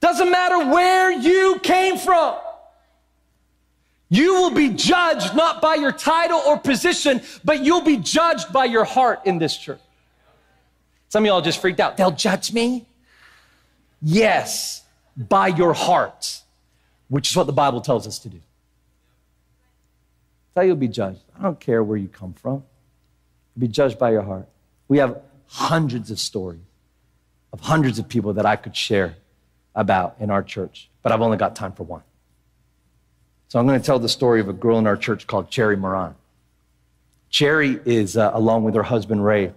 Doesn't 0.00 0.30
matter 0.30 0.58
where 0.70 1.10
you 1.10 1.60
came 1.62 1.96
from. 1.96 2.36
You 4.08 4.34
will 4.34 4.50
be 4.50 4.68
judged 4.70 5.34
not 5.34 5.62
by 5.62 5.76
your 5.76 5.92
title 5.92 6.42
or 6.46 6.58
position, 6.58 7.22
but 7.44 7.64
you'll 7.64 7.80
be 7.80 7.96
judged 7.96 8.52
by 8.52 8.66
your 8.66 8.84
heart 8.84 9.20
in 9.24 9.38
this 9.38 9.56
church. 9.56 9.80
Some 11.08 11.22
of 11.22 11.26
y'all 11.26 11.40
just 11.40 11.60
freaked 11.60 11.80
out. 11.80 11.96
They'll 11.96 12.10
judge 12.10 12.52
me? 12.52 12.84
Yes, 14.02 14.82
by 15.16 15.46
your 15.48 15.72
heart, 15.72 16.42
which 17.08 17.30
is 17.30 17.36
what 17.36 17.46
the 17.46 17.52
Bible 17.52 17.80
tells 17.80 18.06
us 18.06 18.18
to 18.18 18.28
do. 18.28 18.40
How 20.56 20.62
you'll 20.62 20.76
be 20.76 20.88
judged. 20.88 21.20
I 21.38 21.42
don't 21.44 21.60
care 21.60 21.82
where 21.82 21.96
you 21.96 22.08
come 22.08 22.34
from. 22.34 22.64
You'll 23.54 23.60
be 23.60 23.68
judged 23.68 23.98
by 23.98 24.10
your 24.10 24.22
heart. 24.22 24.46
We 24.88 24.98
have 24.98 25.22
hundreds 25.52 26.10
of 26.10 26.18
stories 26.18 26.60
of 27.52 27.60
hundreds 27.60 27.98
of 27.98 28.08
people 28.08 28.32
that 28.32 28.46
I 28.46 28.56
could 28.56 28.74
share 28.74 29.16
about 29.74 30.16
in 30.18 30.30
our 30.30 30.42
church, 30.42 30.88
but 31.02 31.12
I've 31.12 31.20
only 31.20 31.36
got 31.36 31.54
time 31.54 31.72
for 31.72 31.84
one. 31.84 32.02
So 33.48 33.58
I'm 33.58 33.66
going 33.66 33.78
to 33.78 33.84
tell 33.84 33.98
the 33.98 34.08
story 34.08 34.40
of 34.40 34.48
a 34.48 34.54
girl 34.54 34.78
in 34.78 34.86
our 34.86 34.96
church 34.96 35.26
called 35.26 35.50
Cherry 35.50 35.76
Moran. 35.76 36.14
Cherry 37.28 37.78
is, 37.84 38.16
uh, 38.16 38.30
along 38.32 38.64
with 38.64 38.74
her 38.74 38.82
husband 38.82 39.24
Ray, 39.24 39.52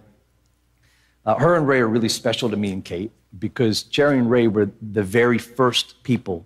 uh, 1.24 1.34
her 1.36 1.56
and 1.56 1.66
Ray 1.66 1.80
are 1.80 1.88
really 1.88 2.08
special 2.10 2.50
to 2.50 2.56
me 2.56 2.72
and 2.72 2.84
Kate 2.84 3.10
because 3.38 3.82
Cherry 3.82 4.18
and 4.18 4.30
Ray 4.30 4.48
were 4.48 4.70
the 4.80 5.02
very 5.02 5.38
first 5.38 6.02
people, 6.02 6.44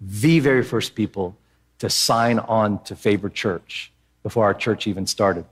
the 0.00 0.38
very 0.38 0.62
first 0.62 0.94
people 0.94 1.36
to 1.78 1.88
sign 1.88 2.38
on 2.38 2.82
to 2.84 2.94
Favor 2.94 3.30
Church 3.30 3.90
before 4.22 4.44
our 4.44 4.54
church 4.54 4.86
even 4.86 5.06
started. 5.06 5.44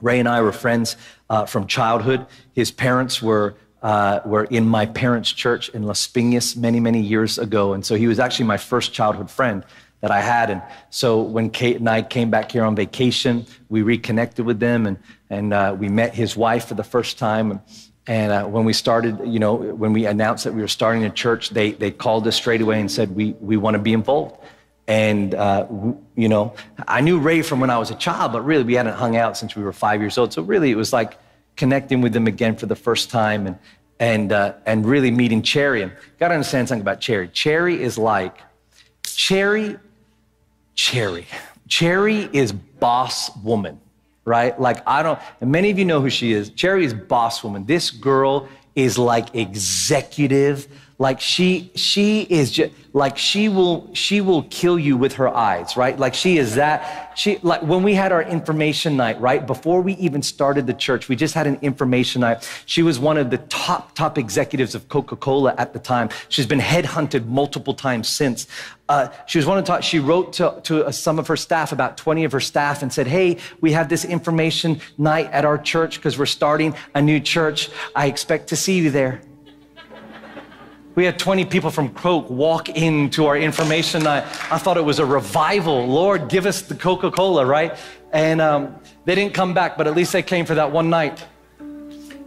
Ray 0.00 0.18
and 0.18 0.28
I 0.28 0.40
were 0.40 0.52
friends 0.52 0.96
uh, 1.28 1.46
from 1.46 1.66
childhood. 1.66 2.26
His 2.52 2.70
parents 2.70 3.22
were 3.22 3.54
uh, 3.82 4.20
were 4.24 4.44
in 4.44 4.66
my 4.66 4.86
parents' 4.86 5.32
church 5.32 5.70
in 5.70 5.84
Las 5.84 6.06
Piñas 6.06 6.56
many, 6.56 6.80
many 6.80 7.00
years 7.00 7.38
ago. 7.38 7.72
And 7.72 7.84
so 7.84 7.94
he 7.94 8.06
was 8.06 8.18
actually 8.18 8.46
my 8.46 8.56
first 8.58 8.92
childhood 8.92 9.30
friend 9.30 9.64
that 10.00 10.10
I 10.10 10.20
had. 10.20 10.50
And 10.50 10.62
so 10.90 11.20
when 11.22 11.50
Kate 11.50 11.76
and 11.76 11.88
I 11.88 12.02
came 12.02 12.30
back 12.30 12.52
here 12.52 12.64
on 12.64 12.74
vacation, 12.74 13.46
we 13.68 13.82
reconnected 13.82 14.44
with 14.44 14.60
them 14.60 14.86
and, 14.86 14.98
and 15.28 15.52
uh, 15.52 15.76
we 15.78 15.88
met 15.88 16.14
his 16.14 16.36
wife 16.36 16.66
for 16.66 16.74
the 16.74 16.84
first 16.84 17.18
time. 17.18 17.60
And 18.06 18.32
uh, 18.32 18.44
when 18.44 18.64
we 18.64 18.72
started, 18.72 19.20
you 19.24 19.38
know, 19.38 19.54
when 19.54 19.92
we 19.92 20.06
announced 20.06 20.44
that 20.44 20.54
we 20.54 20.62
were 20.62 20.68
starting 20.68 21.04
a 21.04 21.10
church, 21.10 21.50
they, 21.50 21.72
they 21.72 21.90
called 21.90 22.26
us 22.26 22.36
straight 22.36 22.60
away 22.60 22.80
and 22.80 22.90
said, 22.90 23.14
we, 23.14 23.32
we 23.40 23.56
want 23.56 23.74
to 23.74 23.78
be 23.78 23.92
involved. 23.92 24.36
And, 24.90 25.36
uh, 25.36 25.68
you 26.16 26.28
know, 26.28 26.52
I 26.88 27.00
knew 27.00 27.20
Ray 27.20 27.42
from 27.42 27.60
when 27.60 27.70
I 27.70 27.78
was 27.78 27.92
a 27.92 27.94
child, 27.94 28.32
but 28.32 28.40
really 28.40 28.64
we 28.64 28.74
hadn't 28.74 28.94
hung 28.94 29.16
out 29.16 29.36
since 29.36 29.54
we 29.54 29.62
were 29.62 29.72
five 29.72 30.00
years 30.00 30.18
old. 30.18 30.32
So 30.32 30.42
really 30.42 30.72
it 30.72 30.74
was 30.74 30.92
like 30.92 31.16
connecting 31.54 32.00
with 32.00 32.12
them 32.12 32.26
again 32.26 32.56
for 32.56 32.66
the 32.66 32.74
first 32.74 33.08
time 33.08 33.46
and, 33.46 33.56
and, 34.00 34.32
uh, 34.32 34.54
and 34.66 34.84
really 34.84 35.12
meeting 35.12 35.42
Cherry. 35.42 35.82
And 35.82 35.92
got 36.18 36.28
to 36.28 36.34
understand 36.34 36.66
something 36.66 36.82
about 36.82 37.00
Cherry. 37.00 37.28
Cherry 37.28 37.80
is 37.80 37.98
like, 37.98 38.38
Cherry 39.04 39.76
Cherry. 40.74 41.28
Cherry 41.68 42.28
is 42.32 42.50
boss 42.50 43.30
woman, 43.44 43.78
right? 44.24 44.60
Like, 44.60 44.82
I 44.88 45.04
don't, 45.04 45.20
many 45.40 45.70
of 45.70 45.78
you 45.78 45.84
know 45.84 46.00
who 46.00 46.10
she 46.10 46.32
is. 46.32 46.50
Cherry 46.50 46.84
is 46.84 46.94
boss 46.94 47.44
woman. 47.44 47.64
This 47.64 47.92
girl 47.92 48.48
is 48.74 48.98
like 48.98 49.36
executive 49.36 50.66
like 51.00 51.18
she 51.18 51.72
she 51.74 52.22
is 52.24 52.50
just 52.50 52.72
like 52.92 53.16
she 53.16 53.48
will 53.48 53.88
she 53.94 54.20
will 54.20 54.42
kill 54.44 54.78
you 54.78 54.98
with 54.98 55.14
her 55.14 55.34
eyes 55.34 55.74
right? 55.74 55.98
Like 55.98 56.12
she 56.12 56.36
is 56.36 56.56
that 56.56 57.12
she 57.16 57.38
like 57.42 57.62
when 57.62 57.82
we 57.82 57.94
had 57.94 58.12
our 58.12 58.22
information 58.22 58.98
night 58.98 59.18
right? 59.18 59.44
Before 59.46 59.80
we 59.80 59.94
even 59.94 60.20
started 60.20 60.66
the 60.66 60.74
church 60.74 61.08
we 61.08 61.16
just 61.16 61.32
had 61.32 61.46
an 61.46 61.58
information 61.62 62.20
night. 62.20 62.46
She 62.66 62.82
was 62.82 62.98
one 62.98 63.16
of 63.16 63.30
the 63.30 63.38
top 63.38 63.94
top 63.94 64.18
executives 64.18 64.74
of 64.74 64.88
coca-cola 64.88 65.54
at 65.56 65.72
the 65.72 65.78
time. 65.78 66.10
She's 66.28 66.46
been 66.46 66.60
headhunted 66.60 67.26
multiple 67.26 67.72
times 67.72 68.06
since. 68.06 68.46
Uh, 68.90 69.08
she 69.26 69.38
was 69.38 69.46
one 69.46 69.56
of 69.56 69.64
the 69.64 69.68
top, 69.68 69.82
she 69.82 70.00
wrote 70.00 70.32
to, 70.34 70.60
to 70.64 70.84
uh, 70.84 70.90
some 70.90 71.20
of 71.20 71.28
her 71.28 71.36
staff, 71.36 71.70
about 71.70 71.96
20 71.96 72.24
of 72.24 72.32
her 72.32 72.40
staff, 72.40 72.82
and 72.82 72.92
said, 72.92 73.06
Hey, 73.06 73.38
we 73.60 73.70
have 73.70 73.88
this 73.88 74.04
information 74.04 74.80
night 74.98 75.30
at 75.30 75.44
our 75.44 75.56
church 75.56 75.94
because 75.96 76.18
we're 76.18 76.26
starting 76.26 76.74
a 76.96 77.00
new 77.00 77.20
church. 77.20 77.70
I 77.94 78.06
expect 78.06 78.48
to 78.48 78.56
see 78.56 78.76
you 78.78 78.90
there. 78.90 79.22
We 80.96 81.04
had 81.04 81.18
20 81.18 81.44
people 81.44 81.70
from 81.70 81.94
Coke 81.94 82.28
walk 82.28 82.68
into 82.68 83.26
our 83.26 83.36
information 83.36 84.02
night. 84.02 84.24
I 84.50 84.58
thought 84.58 84.76
it 84.76 84.84
was 84.84 84.98
a 84.98 85.06
revival. 85.06 85.86
Lord, 85.86 86.28
give 86.28 86.46
us 86.46 86.62
the 86.62 86.74
Coca 86.74 87.10
Cola, 87.10 87.46
right? 87.46 87.76
And 88.12 88.40
um, 88.40 88.74
they 89.04 89.14
didn't 89.14 89.34
come 89.34 89.54
back, 89.54 89.78
but 89.78 89.86
at 89.86 89.94
least 89.94 90.12
they 90.12 90.22
came 90.22 90.44
for 90.44 90.56
that 90.56 90.72
one 90.72 90.90
night. 90.90 91.24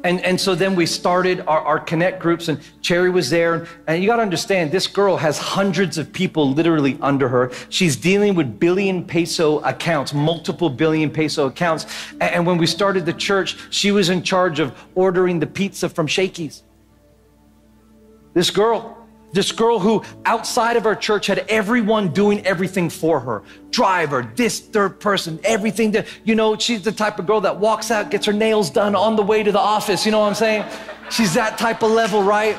And, 0.05 0.19
and 0.21 0.39
so 0.39 0.53
then 0.53 0.75
we 0.75 0.85
started 0.85 1.41
our, 1.41 1.61
our 1.61 1.79
connect 1.79 2.21
groups, 2.21 2.49
and 2.49 2.59
Cherry 2.81 3.09
was 3.09 3.29
there. 3.29 3.67
And 3.87 4.01
you 4.01 4.07
got 4.07 4.17
to 4.17 4.21
understand, 4.21 4.71
this 4.71 4.87
girl 4.87 5.15
has 5.17 5.37
hundreds 5.37 5.97
of 5.97 6.11
people 6.11 6.51
literally 6.51 6.97
under 7.01 7.29
her. 7.29 7.51
She's 7.69 7.95
dealing 7.95 8.35
with 8.35 8.59
billion 8.59 9.05
peso 9.05 9.59
accounts, 9.59 10.13
multiple 10.13 10.69
billion 10.69 11.09
peso 11.09 11.47
accounts. 11.47 11.85
And, 12.13 12.23
and 12.23 12.45
when 12.45 12.57
we 12.57 12.67
started 12.67 13.05
the 13.05 13.13
church, 13.13 13.57
she 13.73 13.91
was 13.91 14.09
in 14.09 14.23
charge 14.23 14.59
of 14.59 14.73
ordering 14.95 15.39
the 15.39 15.47
pizza 15.47 15.87
from 15.87 16.07
Shakey's. 16.07 16.63
This 18.33 18.49
girl, 18.49 18.97
this 19.31 19.51
girl 19.51 19.79
who 19.79 20.03
outside 20.25 20.77
of 20.77 20.85
our 20.85 20.95
church 20.95 21.27
had 21.27 21.39
everyone 21.49 22.09
doing 22.09 22.45
everything 22.45 22.89
for 22.89 23.19
her 23.19 23.43
driver, 23.71 24.31
this 24.35 24.59
third 24.59 24.99
person, 24.99 25.39
everything 25.43 25.91
that, 25.91 26.07
you 26.23 26.35
know, 26.35 26.57
she's 26.57 26.83
the 26.83 26.91
type 26.91 27.19
of 27.19 27.25
girl 27.25 27.41
that 27.41 27.59
walks 27.59 27.91
out, 27.91 28.11
gets 28.11 28.25
her 28.25 28.33
nails 28.33 28.69
done 28.69 28.95
on 28.95 29.15
the 29.15 29.23
way 29.23 29.43
to 29.43 29.51
the 29.51 29.59
office. 29.59 30.05
You 30.05 30.11
know 30.11 30.19
what 30.19 30.27
I'm 30.27 30.35
saying? 30.35 30.65
She's 31.09 31.33
that 31.33 31.57
type 31.57 31.83
of 31.83 31.91
level, 31.91 32.23
right? 32.23 32.57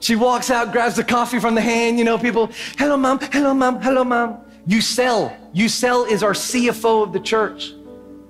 She 0.00 0.16
walks 0.16 0.50
out, 0.50 0.72
grabs 0.72 0.96
the 0.96 1.04
coffee 1.04 1.40
from 1.40 1.54
the 1.54 1.60
hand, 1.60 1.98
you 1.98 2.04
know, 2.04 2.18
people, 2.18 2.50
hello, 2.78 2.96
mom, 2.96 3.18
hello, 3.18 3.54
mom, 3.54 3.80
hello, 3.80 4.04
mom. 4.04 4.38
Yusel. 4.68 5.34
You 5.52 5.68
sell 5.68 6.04
is 6.04 6.22
our 6.22 6.32
CFO 6.32 7.02
of 7.02 7.12
the 7.12 7.20
church. 7.20 7.72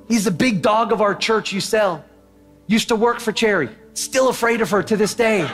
He's 0.08 0.24
the 0.24 0.30
big 0.30 0.62
dog 0.62 0.92
of 0.92 1.00
our 1.00 1.14
church, 1.14 1.52
Yusel. 1.52 2.02
Used 2.66 2.88
to 2.88 2.96
work 2.96 3.20
for 3.20 3.32
Cherry. 3.32 3.68
Still 3.96 4.28
afraid 4.28 4.60
of 4.60 4.70
her 4.70 4.82
to 4.82 4.96
this 4.96 5.14
day. 5.14 5.50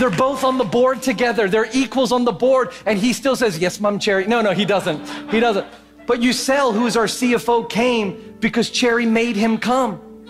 They're 0.00 0.10
both 0.10 0.42
on 0.42 0.58
the 0.58 0.64
board 0.64 1.00
together. 1.00 1.48
They're 1.48 1.68
equals 1.72 2.10
on 2.10 2.24
the 2.24 2.32
board. 2.32 2.72
And 2.86 2.98
he 2.98 3.12
still 3.12 3.36
says, 3.36 3.58
Yes, 3.58 3.80
Mom 3.80 4.00
Cherry. 4.00 4.26
No, 4.26 4.40
no, 4.40 4.52
he 4.52 4.64
doesn't. 4.64 5.08
He 5.30 5.38
doesn't. 5.38 5.66
But 6.06 6.20
Yusel, 6.20 6.74
who 6.74 6.86
is 6.86 6.96
our 6.96 7.04
CFO, 7.04 7.70
came 7.70 8.36
because 8.40 8.70
Cherry 8.70 9.06
made 9.06 9.36
him 9.36 9.58
come. 9.58 10.26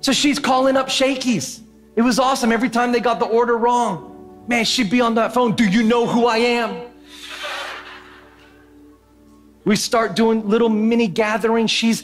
So 0.00 0.12
she's 0.12 0.40
calling 0.40 0.76
up 0.76 0.88
Shakey's. 0.88 1.60
It 1.94 2.02
was 2.02 2.18
awesome. 2.18 2.50
Every 2.50 2.68
time 2.68 2.90
they 2.90 3.00
got 3.00 3.20
the 3.20 3.26
order 3.26 3.56
wrong, 3.56 4.44
man, 4.48 4.64
she'd 4.64 4.90
be 4.90 5.00
on 5.00 5.14
that 5.14 5.32
phone. 5.32 5.54
Do 5.54 5.64
you 5.68 5.84
know 5.84 6.08
who 6.08 6.26
I 6.26 6.38
am? 6.38 6.88
We 9.64 9.76
start 9.76 10.16
doing 10.16 10.48
little 10.48 10.68
mini 10.68 11.06
gatherings. 11.06 11.70
She's 11.70 12.02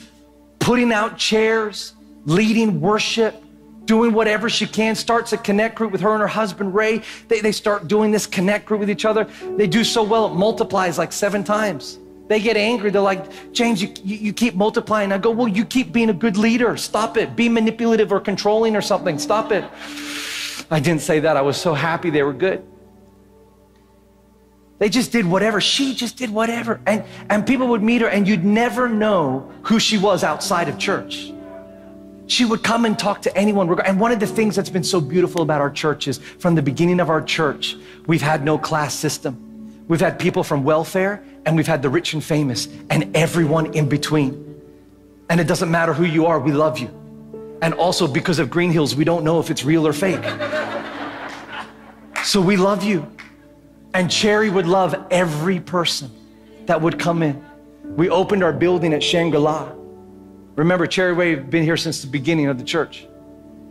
putting 0.60 0.92
out 0.92 1.18
chairs, 1.18 1.94
leading 2.28 2.80
worship, 2.80 3.42
doing 3.86 4.12
whatever 4.12 4.50
she 4.50 4.66
can, 4.66 4.94
starts 4.94 5.32
a 5.32 5.38
connect 5.38 5.74
group 5.74 5.90
with 5.90 6.02
her 6.02 6.12
and 6.12 6.20
her 6.20 6.28
husband, 6.28 6.74
Ray. 6.74 7.02
They, 7.26 7.40
they 7.40 7.52
start 7.52 7.88
doing 7.88 8.10
this 8.10 8.26
connect 8.26 8.66
group 8.66 8.80
with 8.80 8.90
each 8.90 9.06
other. 9.06 9.26
They 9.56 9.66
do 9.66 9.82
so 9.82 10.02
well, 10.02 10.26
it 10.26 10.34
multiplies 10.34 10.98
like 10.98 11.10
seven 11.10 11.42
times. 11.42 11.98
They 12.28 12.40
get 12.40 12.58
angry. 12.58 12.90
They're 12.90 13.00
like, 13.00 13.52
James, 13.54 13.80
you, 13.80 13.88
you, 14.04 14.16
you 14.16 14.32
keep 14.34 14.54
multiplying. 14.54 15.10
I 15.10 15.16
go, 15.16 15.30
well, 15.30 15.48
you 15.48 15.64
keep 15.64 15.90
being 15.90 16.10
a 16.10 16.12
good 16.12 16.36
leader. 16.36 16.76
Stop 16.76 17.16
it. 17.16 17.34
Be 17.34 17.48
manipulative 17.48 18.12
or 18.12 18.20
controlling 18.20 18.76
or 18.76 18.82
something. 18.82 19.18
Stop 19.18 19.50
it. 19.50 19.64
I 20.70 20.78
didn't 20.80 21.00
say 21.00 21.20
that. 21.20 21.38
I 21.38 21.40
was 21.40 21.56
so 21.56 21.72
happy 21.72 22.10
they 22.10 22.22
were 22.22 22.34
good. 22.34 22.62
They 24.78 24.90
just 24.90 25.10
did 25.10 25.24
whatever. 25.24 25.62
She 25.62 25.94
just 25.94 26.18
did 26.18 26.28
whatever. 26.28 26.82
And, 26.86 27.04
and 27.30 27.46
people 27.46 27.68
would 27.68 27.82
meet 27.82 28.02
her, 28.02 28.08
and 28.08 28.28
you'd 28.28 28.44
never 28.44 28.86
know 28.86 29.50
who 29.62 29.80
she 29.80 29.96
was 29.96 30.22
outside 30.22 30.68
of 30.68 30.78
church. 30.78 31.32
She 32.28 32.44
would 32.44 32.62
come 32.62 32.84
and 32.84 32.96
talk 32.98 33.22
to 33.22 33.36
anyone. 33.36 33.68
And 33.80 33.98
one 33.98 34.12
of 34.12 34.20
the 34.20 34.26
things 34.26 34.54
that's 34.54 34.70
been 34.70 34.84
so 34.84 35.00
beautiful 35.00 35.42
about 35.42 35.60
our 35.62 35.70
church 35.70 36.06
is 36.06 36.18
from 36.18 36.54
the 36.54 36.62
beginning 36.62 37.00
of 37.00 37.08
our 37.08 37.22
church, 37.22 37.74
we've 38.06 38.22
had 38.22 38.44
no 38.44 38.58
class 38.58 38.94
system. 38.94 39.44
We've 39.88 40.00
had 40.00 40.18
people 40.18 40.44
from 40.44 40.62
welfare, 40.62 41.24
and 41.46 41.56
we've 41.56 41.66
had 41.66 41.80
the 41.80 41.88
rich 41.88 42.12
and 42.12 42.22
famous, 42.22 42.68
and 42.90 43.16
everyone 43.16 43.74
in 43.74 43.88
between. 43.88 44.62
And 45.30 45.40
it 45.40 45.46
doesn't 45.46 45.70
matter 45.70 45.94
who 45.94 46.04
you 46.04 46.26
are, 46.26 46.38
we 46.38 46.52
love 46.52 46.78
you. 46.78 46.88
And 47.62 47.72
also, 47.72 48.06
because 48.06 48.38
of 48.38 48.50
Greenhills, 48.50 48.94
we 48.94 49.04
don't 49.04 49.24
know 49.24 49.40
if 49.40 49.50
it's 49.50 49.64
real 49.64 49.86
or 49.86 49.94
fake. 49.94 50.22
So 52.22 52.42
we 52.42 52.58
love 52.58 52.84
you. 52.84 53.10
And 53.94 54.10
Cherry 54.10 54.50
would 54.50 54.66
love 54.66 54.94
every 55.10 55.60
person 55.60 56.10
that 56.66 56.82
would 56.82 56.98
come 56.98 57.22
in. 57.22 57.42
We 57.96 58.10
opened 58.10 58.44
our 58.44 58.52
building 58.52 58.92
at 58.92 59.02
Shangri-La. 59.02 59.77
Remember, 60.58 60.88
Cherry 60.88 61.12
Wave 61.12 61.48
been 61.50 61.62
here 61.62 61.76
since 61.76 62.02
the 62.02 62.08
beginning 62.08 62.46
of 62.46 62.58
the 62.58 62.64
church. 62.64 63.06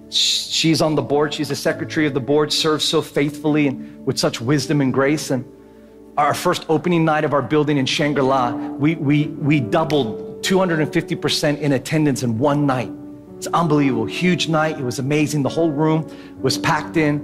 She's 0.10 0.82
on 0.82 0.96
the 0.96 1.02
board. 1.02 1.34
She's 1.34 1.50
the 1.50 1.56
secretary 1.56 2.08
of 2.08 2.14
the 2.14 2.22
board, 2.22 2.54
serves 2.54 2.86
so 2.86 3.02
faithfully 3.02 3.68
and 3.68 4.06
with 4.06 4.18
such 4.18 4.40
wisdom 4.40 4.80
and 4.80 4.94
grace. 4.94 5.30
And 5.30 5.44
our 6.16 6.34
first 6.34 6.66
opening 6.70 7.04
night 7.04 7.26
of 7.26 7.34
our 7.34 7.42
building 7.42 7.76
in 7.76 7.86
Shangri-La, 7.86 8.56
we, 8.56 8.96
we, 8.96 9.28
we 9.28 9.60
doubled 9.60 10.42
250% 10.44 11.60
in 11.60 11.74
attendance 11.74 12.24
in 12.24 12.40
one 12.40 12.66
night. 12.66 12.90
It's 13.36 13.48
unbelievable. 13.48 14.06
Huge 14.06 14.48
night. 14.48 14.80
It 14.80 14.84
was 14.84 15.00
amazing. 15.00 15.44
The 15.44 15.50
whole 15.50 15.72
room 15.72 16.10
was 16.42 16.58
packed 16.58 16.96
in. 16.96 17.20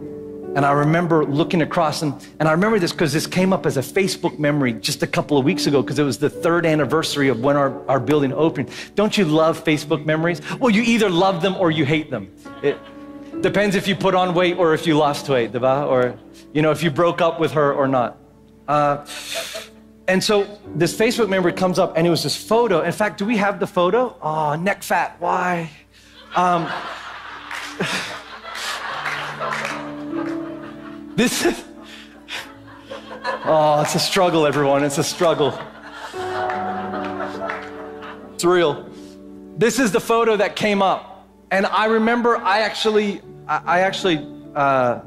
And 0.55 0.65
I 0.65 0.71
remember 0.71 1.25
looking 1.25 1.63
across, 1.63 2.03
and, 2.03 2.13
and 2.39 2.47
I 2.47 2.51
remember 2.51 2.77
this 2.77 2.91
because 2.91 3.11
this 3.11 3.25
came 3.25 3.51
up 3.51 3.65
as 3.65 3.77
a 3.77 3.81
Facebook 3.81 4.37
memory 4.37 4.73
just 4.73 5.01
a 5.01 5.07
couple 5.07 5.37
of 5.37 5.45
weeks 5.45 5.65
ago 5.65 5.81
because 5.81 5.97
it 5.97 6.03
was 6.03 6.19
the 6.19 6.29
third 6.29 6.65
anniversary 6.65 7.29
of 7.29 7.39
when 7.39 7.55
our, 7.55 7.87
our 7.89 7.99
building 7.99 8.31
opened. 8.33 8.69
Don't 8.93 9.17
you 9.17 9.25
love 9.25 9.63
Facebook 9.63 10.05
memories? 10.05 10.41
Well, 10.59 10.69
you 10.69 10.83
either 10.83 11.09
love 11.09 11.41
them 11.41 11.55
or 11.57 11.71
you 11.71 11.85
hate 11.85 12.11
them. 12.11 12.31
It 12.61 12.77
depends 13.41 13.75
if 13.75 13.87
you 13.87 13.95
put 13.95 14.13
on 14.13 14.35
weight 14.35 14.57
or 14.57 14.75
if 14.75 14.85
you 14.85 14.95
lost 14.95 15.27
weight, 15.27 15.55
or 15.55 16.17
you 16.53 16.61
know, 16.61 16.71
if 16.71 16.83
you 16.83 16.91
broke 16.91 17.19
up 17.19 17.39
with 17.39 17.53
her 17.53 17.73
or 17.73 17.87
not. 17.87 18.17
Uh, 18.67 19.05
and 20.07 20.23
so 20.23 20.59
this 20.75 20.95
Facebook 20.95 21.29
memory 21.29 21.53
comes 21.53 21.79
up, 21.79 21.97
and 21.97 22.05
it 22.05 22.09
was 22.09 22.23
this 22.23 22.35
photo. 22.35 22.81
In 22.81 22.91
fact, 22.91 23.17
do 23.17 23.25
we 23.25 23.37
have 23.37 23.59
the 23.59 23.67
photo? 23.67 24.15
Oh, 24.21 24.55
neck 24.55 24.83
fat. 24.83 25.15
Why? 25.19 25.69
Um, 26.35 26.69
This 31.15 31.45
is, 31.45 31.63
oh, 33.45 33.81
it's 33.81 33.93
a 33.93 33.99
struggle, 33.99 34.47
everyone. 34.47 34.83
It's 34.83 34.97
a 34.97 35.03
struggle. 35.03 35.57
It's 38.33 38.43
real. 38.43 38.89
This 39.55 39.77
is 39.77 39.91
the 39.91 39.99
photo 39.99 40.35
that 40.37 40.55
came 40.55 40.81
up. 40.81 41.27
And 41.51 41.67
I 41.67 41.85
remember 41.85 42.37
I 42.37 42.61
actually, 42.61 43.21
I 43.47 43.81
actually 43.81 44.27
uh, 44.55 45.01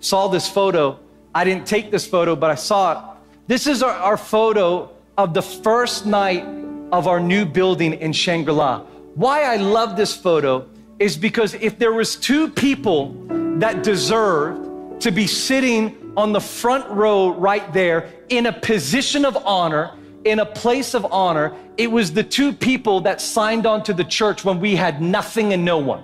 saw 0.00 0.26
this 0.26 0.48
photo. 0.48 0.98
I 1.36 1.44
didn't 1.44 1.68
take 1.68 1.92
this 1.92 2.04
photo, 2.04 2.34
but 2.34 2.50
I 2.50 2.56
saw 2.56 2.92
it. 2.92 3.18
This 3.46 3.68
is 3.68 3.80
our, 3.80 3.92
our 3.92 4.16
photo 4.16 4.90
of 5.16 5.34
the 5.34 5.42
first 5.42 6.04
night 6.04 6.44
of 6.90 7.06
our 7.06 7.20
new 7.20 7.44
building 7.44 7.92
in 7.92 8.12
Shangri-La. 8.12 8.80
Why 9.14 9.44
I 9.44 9.56
love 9.56 9.96
this 9.96 10.16
photo 10.16 10.68
is 10.98 11.16
because 11.16 11.54
if 11.54 11.78
there 11.78 11.92
was 11.92 12.16
two 12.16 12.48
people 12.48 13.14
that 13.58 13.84
deserved 13.84 14.63
to 15.04 15.12
be 15.12 15.26
sitting 15.26 16.14
on 16.16 16.32
the 16.32 16.40
front 16.40 16.88
row 16.88 17.28
right 17.34 17.74
there 17.74 18.10
in 18.30 18.46
a 18.46 18.52
position 18.52 19.26
of 19.26 19.36
honor, 19.44 19.90
in 20.24 20.38
a 20.38 20.46
place 20.46 20.94
of 20.94 21.04
honor, 21.12 21.54
it 21.76 21.90
was 21.90 22.14
the 22.14 22.24
two 22.24 22.54
people 22.54 23.02
that 23.02 23.20
signed 23.20 23.66
on 23.66 23.82
to 23.82 23.92
the 23.92 24.02
church 24.02 24.46
when 24.46 24.58
we 24.60 24.74
had 24.74 25.02
nothing 25.02 25.52
and 25.52 25.62
no 25.62 25.76
one. 25.76 26.02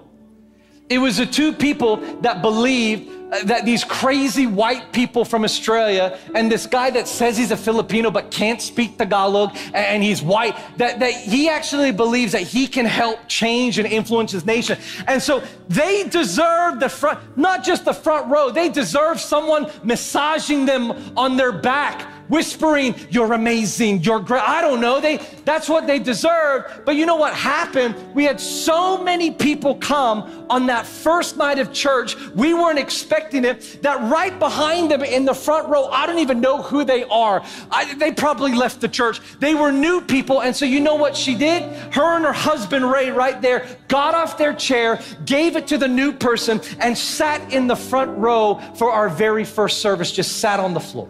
It 0.91 0.99
was 0.99 1.17
the 1.17 1.25
two 1.25 1.55
people 1.55 1.97
that 2.21 2.43
believed 2.43 3.11
that 3.45 3.65
these 3.65 3.85
crazy 3.85 4.47
white 4.47 4.93
people 4.93 5.25
from 5.25 5.45
Australia 5.45 6.19
and 6.35 6.51
this 6.51 6.67
guy 6.67 6.91
that 6.91 7.07
says 7.07 7.37
he's 7.39 7.51
a 7.51 7.57
Filipino 7.57 8.11
but 8.11 8.31
can't 8.31 8.61
speak 8.61 8.99
Tagalog 8.99 9.57
and 9.73 10.03
he's 10.03 10.21
white, 10.23 10.57
that, 10.79 10.99
that 11.01 11.13
he 11.13 11.49
actually 11.49 11.93
believes 11.93 12.33
that 12.33 12.43
he 12.43 12.67
can 12.67 12.87
help 12.87 13.21
change 13.29 13.79
and 13.79 13.87
influence 13.87 14.33
his 14.33 14.45
nation. 14.45 14.79
And 15.07 15.23
so 15.23 15.43
they 15.69 16.05
deserve 16.09 16.81
the 16.81 16.89
front, 16.89 17.21
not 17.37 17.65
just 17.65 17.85
the 17.85 17.93
front 17.95 18.31
row, 18.31 18.51
they 18.51 18.69
deserve 18.69 19.21
someone 19.21 19.71
massaging 19.85 20.67
them 20.67 21.17
on 21.17 21.37
their 21.37 21.53
back 21.53 22.20
whispering, 22.31 22.95
You're 23.11 23.33
amazing, 23.35 24.03
you're 24.03 24.21
great. 24.21 24.43
I 24.43 24.61
don't 24.63 24.81
know. 24.81 25.01
They 25.01 25.19
that's 25.45 25.69
what 25.69 25.87
they 25.87 25.99
deserved. 25.99 26.85
But 26.85 26.97
you 26.97 27.05
know 27.05 27.17
what 27.17 27.35
happened? 27.35 27.97
We 28.15 28.25
had 28.25 28.41
so 28.41 29.03
many 29.03 29.31
people 29.31 29.75
come 29.75 30.47
on 30.49 30.67
that 30.67 30.87
first 30.87 31.37
night 31.37 31.59
of 31.59 31.73
church. 31.73 32.17
We 32.31 32.55
weren't 32.55 32.79
expecting 32.79 33.45
it. 33.45 33.83
That 33.83 34.01
right 34.11 34.39
behind 34.39 34.91
them 34.91 35.03
in 35.03 35.25
the 35.25 35.35
front 35.35 35.69
row, 35.69 35.87
I 35.87 36.07
don't 36.07 36.19
even 36.21 36.41
know 36.41 36.63
who 36.63 36.85
they 36.85 37.05
are. 37.05 37.45
I, 37.71 37.95
they 37.95 38.13
probably 38.13 38.55
left 38.55 38.81
the 38.81 38.89
church. 38.89 39.21
They 39.41 39.55
were 39.55 39.73
new 39.73 40.01
people. 40.01 40.43
And 40.43 40.55
so 40.55 40.65
you 40.65 40.81
know 40.81 40.95
what 40.95 41.17
she 41.17 41.35
did? 41.35 41.63
Her 41.93 42.17
and 42.17 42.25
her 42.25 42.33
husband 42.33 42.91
Ray 42.91 43.11
right 43.11 43.41
there 43.43 43.67
got 43.89 44.15
off 44.15 44.39
their 44.39 44.55
chair, 44.55 45.01
gave 45.25 45.57
it 45.57 45.67
to 45.69 45.79
the 45.79 45.89
new 45.89 46.13
person, 46.13 46.61
and 46.79 46.97
sat 46.97 47.53
in 47.53 47.67
the 47.67 47.77
front 47.77 48.17
row 48.17 48.61
for 48.77 48.93
our 48.93 49.09
very 49.09 49.45
first 49.45 49.81
service, 49.81 50.13
just 50.13 50.39
sat 50.39 50.61
on 50.61 50.75
the 50.75 50.81
floor. 50.81 51.09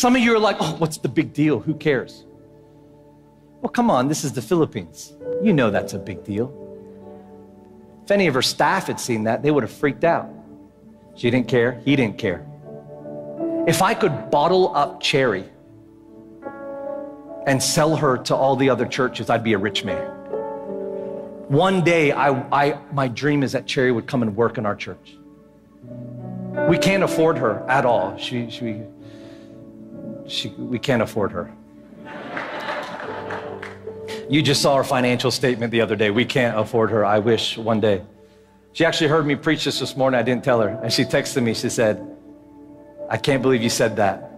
Some 0.00 0.16
of 0.16 0.22
you 0.22 0.34
are 0.34 0.38
like, 0.38 0.56
oh, 0.60 0.76
what's 0.78 0.96
the 0.96 1.10
big 1.10 1.34
deal? 1.34 1.60
Who 1.60 1.74
cares? 1.74 2.24
Well, 3.60 3.68
come 3.68 3.90
on, 3.90 4.08
this 4.08 4.24
is 4.24 4.32
the 4.32 4.40
Philippines. 4.40 5.12
You 5.42 5.52
know 5.52 5.70
that's 5.70 5.92
a 5.92 5.98
big 5.98 6.24
deal. 6.24 6.48
If 8.04 8.10
any 8.10 8.26
of 8.26 8.32
her 8.32 8.40
staff 8.40 8.86
had 8.86 8.98
seen 8.98 9.24
that, 9.24 9.42
they 9.42 9.50
would 9.50 9.62
have 9.62 9.70
freaked 9.70 10.04
out. 10.04 10.30
She 11.16 11.30
didn't 11.30 11.48
care, 11.48 11.82
he 11.84 11.96
didn't 11.96 12.16
care. 12.16 12.46
If 13.68 13.82
I 13.82 13.92
could 13.92 14.30
bottle 14.30 14.74
up 14.74 15.02
Cherry 15.02 15.44
and 17.46 17.62
sell 17.62 17.94
her 17.94 18.16
to 18.16 18.34
all 18.34 18.56
the 18.56 18.70
other 18.70 18.86
churches, 18.86 19.28
I'd 19.28 19.44
be 19.44 19.52
a 19.52 19.58
rich 19.58 19.84
man. 19.84 20.06
One 21.48 21.84
day, 21.84 22.12
I, 22.12 22.30
I, 22.50 22.78
my 22.94 23.06
dream 23.06 23.42
is 23.42 23.52
that 23.52 23.66
Cherry 23.66 23.92
would 23.92 24.06
come 24.06 24.22
and 24.22 24.34
work 24.34 24.56
in 24.56 24.64
our 24.64 24.76
church. 24.76 25.18
We 26.70 26.78
can't 26.78 27.02
afford 27.02 27.36
her 27.36 27.68
at 27.68 27.84
all. 27.84 28.16
She, 28.16 28.48
she, 28.48 28.80
she, 30.30 30.48
we 30.50 30.78
can't 30.78 31.02
afford 31.02 31.32
her. 31.32 31.52
You 34.28 34.42
just 34.42 34.62
saw 34.62 34.76
her 34.76 34.84
financial 34.84 35.32
statement 35.32 35.72
the 35.72 35.80
other 35.80 35.96
day. 35.96 36.10
We 36.10 36.24
can't 36.24 36.56
afford 36.56 36.90
her. 36.90 37.04
I 37.04 37.18
wish 37.18 37.58
one 37.58 37.80
day. 37.80 38.02
She 38.72 38.84
actually 38.84 39.08
heard 39.08 39.26
me 39.26 39.34
preach 39.34 39.64
this 39.64 39.80
this 39.80 39.96
morning. 39.96 40.20
I 40.20 40.22
didn't 40.22 40.44
tell 40.44 40.60
her. 40.60 40.68
And 40.68 40.92
she 40.92 41.04
texted 41.04 41.42
me. 41.42 41.52
She 41.52 41.68
said, 41.68 42.06
I 43.10 43.16
can't 43.16 43.42
believe 43.42 43.60
you 43.60 43.70
said 43.70 43.96
that. 43.96 44.30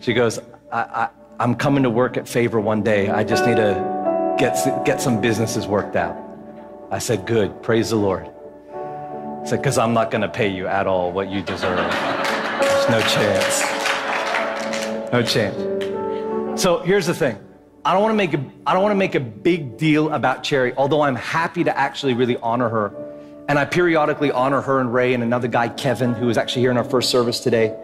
She 0.00 0.14
goes, 0.14 0.38
I, 0.70 1.08
I, 1.40 1.44
am 1.44 1.56
coming 1.56 1.82
to 1.82 1.90
work 1.90 2.16
at 2.16 2.28
Favor 2.28 2.60
one 2.60 2.84
day. 2.84 3.10
I 3.10 3.24
just 3.24 3.44
need 3.44 3.56
to 3.56 4.36
get, 4.38 4.54
get 4.84 5.00
some 5.00 5.20
businesses 5.20 5.66
worked 5.66 5.96
out. 5.96 6.16
I 6.92 6.98
said, 6.98 7.26
Good. 7.26 7.62
Praise 7.64 7.90
the 7.90 7.96
Lord. 7.96 8.30
I 8.72 9.44
said, 9.44 9.56
Because 9.56 9.76
I'm 9.76 9.92
not 9.92 10.12
going 10.12 10.22
to 10.22 10.28
pay 10.28 10.48
you 10.48 10.68
at 10.68 10.86
all 10.86 11.10
what 11.10 11.28
you 11.28 11.42
deserve. 11.42 11.78
There's 11.78 12.88
no 12.88 13.00
chance. 13.00 13.81
No 15.12 15.22
chance. 15.22 16.60
So 16.60 16.78
here's 16.78 17.06
the 17.06 17.14
thing. 17.14 17.38
I 17.84 17.92
don't 17.92 18.00
want 18.00 18.12
to 18.12 18.16
make 18.16 18.32
a, 18.32 18.42
I 18.66 18.72
don't 18.72 18.82
want 18.82 18.92
to 18.92 18.98
make 18.98 19.14
a 19.14 19.20
big 19.20 19.76
deal 19.76 20.12
about 20.12 20.42
Cherry, 20.42 20.72
although 20.74 21.02
I'm 21.02 21.16
happy 21.16 21.64
to 21.64 21.76
actually 21.76 22.14
really 22.14 22.38
honor 22.38 22.68
her. 22.68 22.94
And 23.48 23.58
I 23.58 23.66
periodically 23.66 24.30
honor 24.30 24.62
her 24.62 24.80
and 24.80 24.94
Ray 24.94 25.12
and 25.12 25.22
another 25.22 25.48
guy, 25.48 25.68
Kevin, 25.68 26.14
who 26.14 26.26
was 26.26 26.38
actually 26.38 26.62
here 26.62 26.70
in 26.70 26.78
our 26.78 26.84
first 26.84 27.10
service 27.10 27.40
today, 27.40 27.76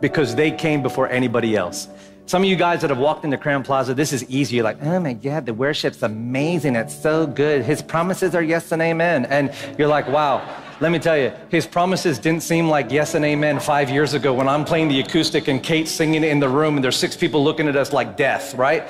because 0.00 0.36
they 0.36 0.52
came 0.52 0.82
before 0.82 1.08
anybody 1.08 1.56
else. 1.56 1.88
Some 2.26 2.42
of 2.42 2.48
you 2.48 2.56
guys 2.56 2.82
that 2.82 2.90
have 2.90 2.98
walked 2.98 3.24
into 3.24 3.36
Crowne 3.36 3.64
Plaza, 3.64 3.94
this 3.94 4.12
is 4.12 4.28
easy. 4.30 4.56
You're 4.56 4.64
like, 4.64 4.82
oh 4.82 5.00
my 5.00 5.14
God, 5.14 5.46
the 5.46 5.54
worship's 5.54 6.02
amazing. 6.02 6.76
It's 6.76 6.94
so 6.94 7.26
good. 7.26 7.64
His 7.64 7.82
promises 7.82 8.34
are 8.34 8.42
yes 8.42 8.70
and 8.72 8.82
amen. 8.82 9.26
And 9.26 9.52
you're 9.78 9.88
like, 9.88 10.06
wow. 10.08 10.44
Let 10.78 10.92
me 10.92 10.98
tell 10.98 11.16
you, 11.16 11.32
his 11.48 11.66
promises 11.66 12.18
didn't 12.18 12.42
seem 12.42 12.68
like 12.68 12.90
yes 12.90 13.14
and 13.14 13.24
amen 13.24 13.60
five 13.60 13.88
years 13.88 14.12
ago 14.12 14.34
when 14.34 14.46
I'm 14.46 14.62
playing 14.62 14.88
the 14.88 15.00
acoustic 15.00 15.48
and 15.48 15.62
Kate's 15.62 15.90
singing 15.90 16.22
in 16.22 16.38
the 16.38 16.50
room 16.50 16.74
and 16.74 16.84
there's 16.84 16.98
six 16.98 17.16
people 17.16 17.42
looking 17.42 17.66
at 17.66 17.76
us 17.76 17.94
like 17.94 18.14
death, 18.18 18.54
right? 18.54 18.86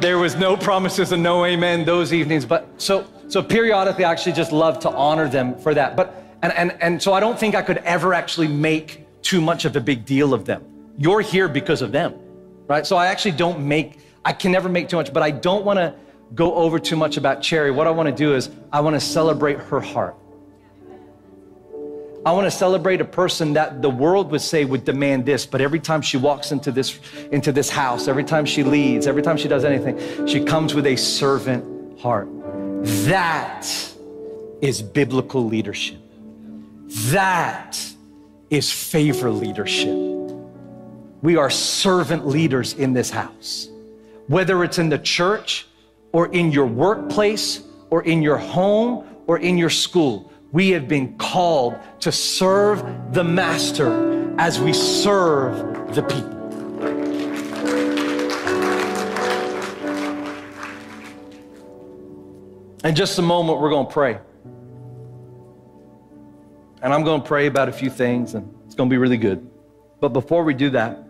there 0.00 0.18
was 0.18 0.36
no 0.36 0.56
promises 0.56 1.10
and 1.10 1.20
no 1.20 1.44
amen 1.44 1.84
those 1.84 2.12
evenings. 2.12 2.44
But 2.44 2.68
so, 2.80 3.08
so 3.26 3.42
periodically, 3.42 4.04
I 4.04 4.12
actually 4.12 4.34
just 4.34 4.52
love 4.52 4.78
to 4.80 4.90
honor 4.90 5.28
them 5.28 5.58
for 5.58 5.74
that. 5.74 5.96
But, 5.96 6.14
and, 6.42 6.52
and, 6.52 6.80
and 6.80 7.02
so 7.02 7.12
I 7.12 7.18
don't 7.18 7.36
think 7.36 7.56
I 7.56 7.62
could 7.62 7.78
ever 7.78 8.14
actually 8.14 8.46
make 8.46 9.04
too 9.22 9.40
much 9.40 9.64
of 9.64 9.74
a 9.74 9.80
big 9.80 10.04
deal 10.04 10.32
of 10.32 10.44
them. 10.44 10.62
You're 10.96 11.22
here 11.22 11.48
because 11.48 11.82
of 11.82 11.90
them, 11.90 12.14
right? 12.68 12.86
So 12.86 12.94
I 12.94 13.06
actually 13.08 13.32
don't 13.32 13.66
make, 13.66 13.98
I 14.24 14.32
can 14.32 14.52
never 14.52 14.68
make 14.68 14.88
too 14.88 14.96
much, 14.96 15.12
but 15.12 15.24
I 15.24 15.32
don't 15.32 15.64
want 15.64 15.80
to 15.80 15.92
go 16.36 16.54
over 16.54 16.78
too 16.78 16.94
much 16.94 17.16
about 17.16 17.42
Cherry. 17.42 17.72
What 17.72 17.88
I 17.88 17.90
want 17.90 18.08
to 18.08 18.14
do 18.14 18.32
is 18.36 18.50
I 18.72 18.78
want 18.78 18.94
to 18.94 19.00
celebrate 19.00 19.58
her 19.58 19.80
heart. 19.80 20.14
I 22.26 22.32
want 22.32 22.44
to 22.46 22.50
celebrate 22.50 23.00
a 23.00 23.04
person 23.04 23.52
that 23.52 23.82
the 23.82 23.88
world 23.88 24.32
would 24.32 24.40
say 24.40 24.64
would 24.64 24.84
demand 24.84 25.24
this, 25.24 25.46
but 25.46 25.60
every 25.60 25.78
time 25.78 26.02
she 26.02 26.16
walks 26.16 26.50
into 26.50 26.72
this, 26.72 26.98
into 27.30 27.52
this 27.52 27.70
house, 27.70 28.08
every 28.08 28.24
time 28.24 28.44
she 28.44 28.64
leads, 28.64 29.06
every 29.06 29.22
time 29.22 29.36
she 29.36 29.46
does 29.46 29.64
anything, 29.64 30.26
she 30.26 30.42
comes 30.42 30.74
with 30.74 30.86
a 30.86 30.96
servant 30.96 32.00
heart. 32.00 32.26
That 32.82 33.64
is 34.60 34.82
biblical 34.82 35.44
leadership. 35.44 36.00
That 37.12 37.78
is 38.50 38.72
favor 38.72 39.30
leadership. 39.30 39.96
We 41.22 41.36
are 41.36 41.48
servant 41.48 42.26
leaders 42.26 42.74
in 42.74 42.92
this 42.92 43.08
house. 43.08 43.68
Whether 44.26 44.64
it's 44.64 44.78
in 44.78 44.88
the 44.88 44.98
church 44.98 45.68
or 46.10 46.26
in 46.34 46.50
your 46.50 46.66
workplace 46.66 47.62
or 47.90 48.02
in 48.02 48.20
your 48.20 48.36
home 48.36 49.06
or 49.28 49.38
in 49.38 49.56
your 49.56 49.70
school, 49.70 50.32
we 50.52 50.70
have 50.70 50.88
been 50.88 51.16
called 51.18 51.78
to 52.00 52.12
serve 52.12 53.12
the 53.12 53.24
Master 53.24 54.34
as 54.38 54.60
we 54.60 54.72
serve 54.72 55.94
the 55.94 56.02
people. 56.02 56.36
In 62.84 62.94
just 62.94 63.18
a 63.18 63.22
moment, 63.22 63.60
we're 63.60 63.70
going 63.70 63.86
to 63.86 63.92
pray. 63.92 64.18
And 66.82 66.94
I'm 66.94 67.02
going 67.02 67.20
to 67.20 67.26
pray 67.26 67.46
about 67.46 67.68
a 67.68 67.72
few 67.72 67.90
things, 67.90 68.34
and 68.34 68.54
it's 68.64 68.76
going 68.76 68.88
to 68.88 68.94
be 68.94 68.98
really 68.98 69.16
good. 69.16 69.50
But 69.98 70.10
before 70.10 70.44
we 70.44 70.54
do 70.54 70.70
that, 70.70 71.02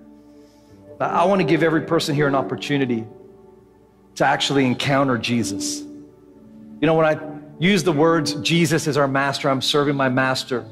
I 0.99 1.27
want 1.27 1.43
to 1.43 1.47
give 1.47 1.63
every 1.63 1.83
person 1.83 2.15
here 2.15 2.27
an 2.27 2.35
opportunity 2.35 3.05
to 4.15 4.25
actually 4.25 4.65
encounter 4.65 5.19
Jesus. 5.19 5.81
You 5.81 6.87
know, 6.87 6.95
when 6.95 7.05
I 7.05 7.36
use 7.59 7.83
the 7.83 7.93
words, 7.93 8.35
Jesus 8.35 8.87
is 8.87 8.97
our 8.97 9.09
master, 9.09 9.49
I'm 9.49 9.63
serving 9.63 9.97
my 9.97 10.09
master. 10.09 10.67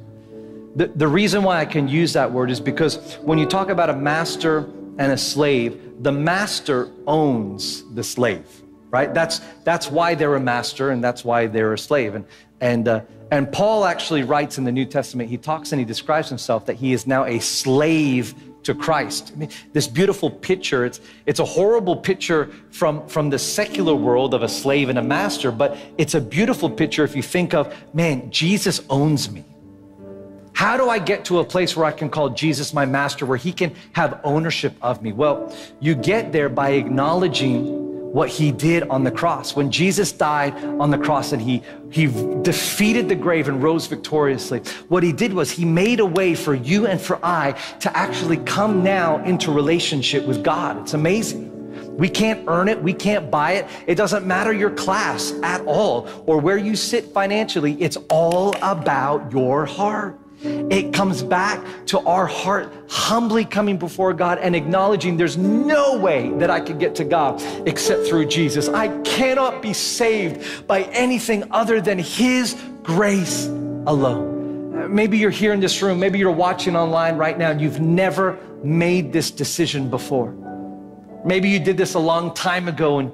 The, 0.76 0.89
the 0.89 1.07
reason 1.09 1.43
why 1.43 1.61
I 1.61 1.64
can 1.64 1.87
use 1.87 2.12
that 2.14 2.30
word 2.30 2.51
is 2.51 2.61
because 2.61 3.16
when 3.22 3.39
you 3.39 3.47
talk 3.47 3.68
about 3.68 3.91
a 3.91 3.97
master 3.97 4.70
and 4.99 5.12
a 5.12 5.16
slave, 5.16 6.03
the 6.03 6.12
master 6.12 6.91
owns 7.07 7.85
the 7.95 8.03
slave, 8.03 8.62
right? 8.91 9.14
That's, 9.14 9.41
that's 9.62 9.91
why 9.91 10.14
they're 10.14 10.35
a 10.35 10.41
master 10.41 10.91
and 10.91 11.03
that's 11.03 11.24
why 11.24 11.47
they're 11.47 11.72
a 11.72 11.78
slave. 11.78 12.16
And, 12.16 12.24
and, 12.61 12.89
uh, 12.89 13.01
and 13.30 13.51
Paul 13.51 13.85
actually 13.85 14.24
writes 14.24 14.59
in 14.59 14.64
the 14.64 14.72
New 14.72 14.85
Testament, 14.85 15.30
he 15.30 15.39
talks 15.39 15.72
and 15.72 15.78
he 15.78 15.85
describes 15.85 16.28
himself 16.28 16.66
that 16.66 16.74
he 16.74 16.93
is 16.93 17.07
now 17.07 17.24
a 17.24 17.39
slave 17.39 18.35
to 18.65 18.75
Christ. 18.75 19.33
I 19.35 19.39
mean, 19.39 19.51
this 19.73 19.87
beautiful 19.87 20.31
picture, 20.31 20.85
it's, 20.85 21.01
it's 21.27 21.41
a 21.41 21.45
horrible 21.45 21.97
picture 21.97 22.51
from, 22.71 23.07
from 23.09 23.31
the 23.31 23.39
secular 23.39 23.95
world 23.95 24.35
of 24.35 24.43
a 24.43 24.49
slave 24.49 24.89
and 24.89 24.99
a 24.99 25.03
master, 25.03 25.51
but 25.51 25.77
it's 25.99 26.15
a 26.15 26.21
beautiful 26.21 26.69
picture 26.69 27.05
if 27.05 27.15
you 27.15 27.23
think 27.23 27.55
of, 27.55 27.75
man, 27.95 28.31
Jesus 28.31 28.81
owns 28.91 29.31
me. 29.31 29.45
How 30.55 30.77
do 30.77 30.89
I 30.89 30.99
get 30.99 31.25
to 31.27 31.41
a 31.41 31.45
place 31.45 31.77
where 31.77 31.85
I 31.85 31.91
can 31.93 32.09
call 32.09 32.31
Jesus 32.31 32.73
my 32.73 32.87
master, 32.87 33.27
where 33.27 33.37
he 33.37 33.53
can 33.53 33.75
have 33.93 34.21
ownership 34.23 34.75
of 34.81 35.03
me? 35.03 35.12
Well, 35.12 35.55
you 35.81 35.95
get 35.95 36.33
there 36.33 36.49
by 36.49 36.71
acknowledging 36.71 37.94
what 38.15 38.29
he 38.29 38.53
did 38.53 38.85
on 38.85 39.03
the 39.03 39.11
cross. 39.11 39.57
When 39.57 39.73
Jesus 39.73 40.12
died 40.12 40.55
on 40.79 40.91
the 40.91 40.99
cross 40.99 41.33
and 41.33 41.43
he, 41.43 41.65
he 41.91 42.07
defeated 42.43 43.09
the 43.09 43.17
grave 43.17 43.49
and 43.49 43.61
rose 43.61 43.89
victoriously, 43.89 44.61
what 44.87 45.03
he 45.03 45.12
did 45.12 45.35
was 45.35 45.51
he 45.51 45.65
made 45.65 45.99
a 45.99 46.07
way 46.07 46.37
for 46.37 46.55
you 46.55 46.87
and 46.87 47.01
for 47.01 47.19
I 47.25 47.53
to 47.81 47.95
actually 47.97 48.37
come 48.37 48.85
now 48.85 49.23
into 49.25 49.51
relationship 49.51 50.25
with 50.27 50.45
God. 50.45 50.81
It's 50.81 50.95
amazing. 50.95 51.51
We 51.97 52.09
can't 52.09 52.45
earn 52.47 52.69
it. 52.69 52.81
We 52.81 52.93
can't 52.93 53.33
buy 53.33 53.55
it. 53.55 53.67
It 53.89 53.97
doesn't 53.97 54.25
matter 54.25 54.53
your 54.53 54.71
class 54.71 55.33
at 55.43 55.61
all 55.67 56.09
or 56.27 56.39
where 56.39 56.57
you 56.57 56.77
sit 56.77 57.07
financially. 57.07 57.73
It's 57.83 57.97
all 58.09 58.55
about 58.62 59.33
your 59.33 59.67
heart. 59.67 60.21
It 60.45 60.93
comes 60.93 61.23
back 61.23 61.65
to 61.87 62.01
our 62.01 62.27
heart 62.27 62.73
humbly 62.89 63.45
coming 63.45 63.79
before 63.79 64.13
God 64.13 64.39
and 64.39 64.55
acknowledging 64.55 65.17
there's 65.17 65.39
no 65.39 65.97
way 65.97 66.31
that 66.35 66.51
I 66.51 66.61
could 66.61 66.79
get 66.79 66.95
to 66.97 67.05
God 67.05 67.43
except 67.67 68.07
through 68.07 68.27
Jesus. 68.27 68.69
I 68.69 68.89
cannot 69.03 69.63
be 69.63 69.73
saved 69.73 70.67
by 70.67 70.83
anything 70.85 71.45
other 71.51 71.81
than 71.81 71.99
His 71.99 72.57
grace 72.83 73.47
alone. 73.47 74.95
Maybe 74.95 75.17
you're 75.17 75.31
here 75.31 75.55
in 75.55 75.61
this 75.61 75.81
room, 75.81 75.99
maybe 75.99 76.19
you're 76.19 76.31
watching 76.31 76.77
online 76.77 77.17
right 77.17 77.39
now 77.39 77.51
and 77.51 77.61
you've 77.61 77.81
never 77.81 78.39
made 78.63 79.13
this 79.13 79.31
decision 79.31 79.89
before. 79.89 80.33
Maybe 81.25 81.49
you 81.49 81.59
did 81.59 81.79
this 81.79 81.95
a 81.95 81.99
long 81.99 82.35
time 82.35 82.69
ago 82.69 82.99
and 82.99 83.11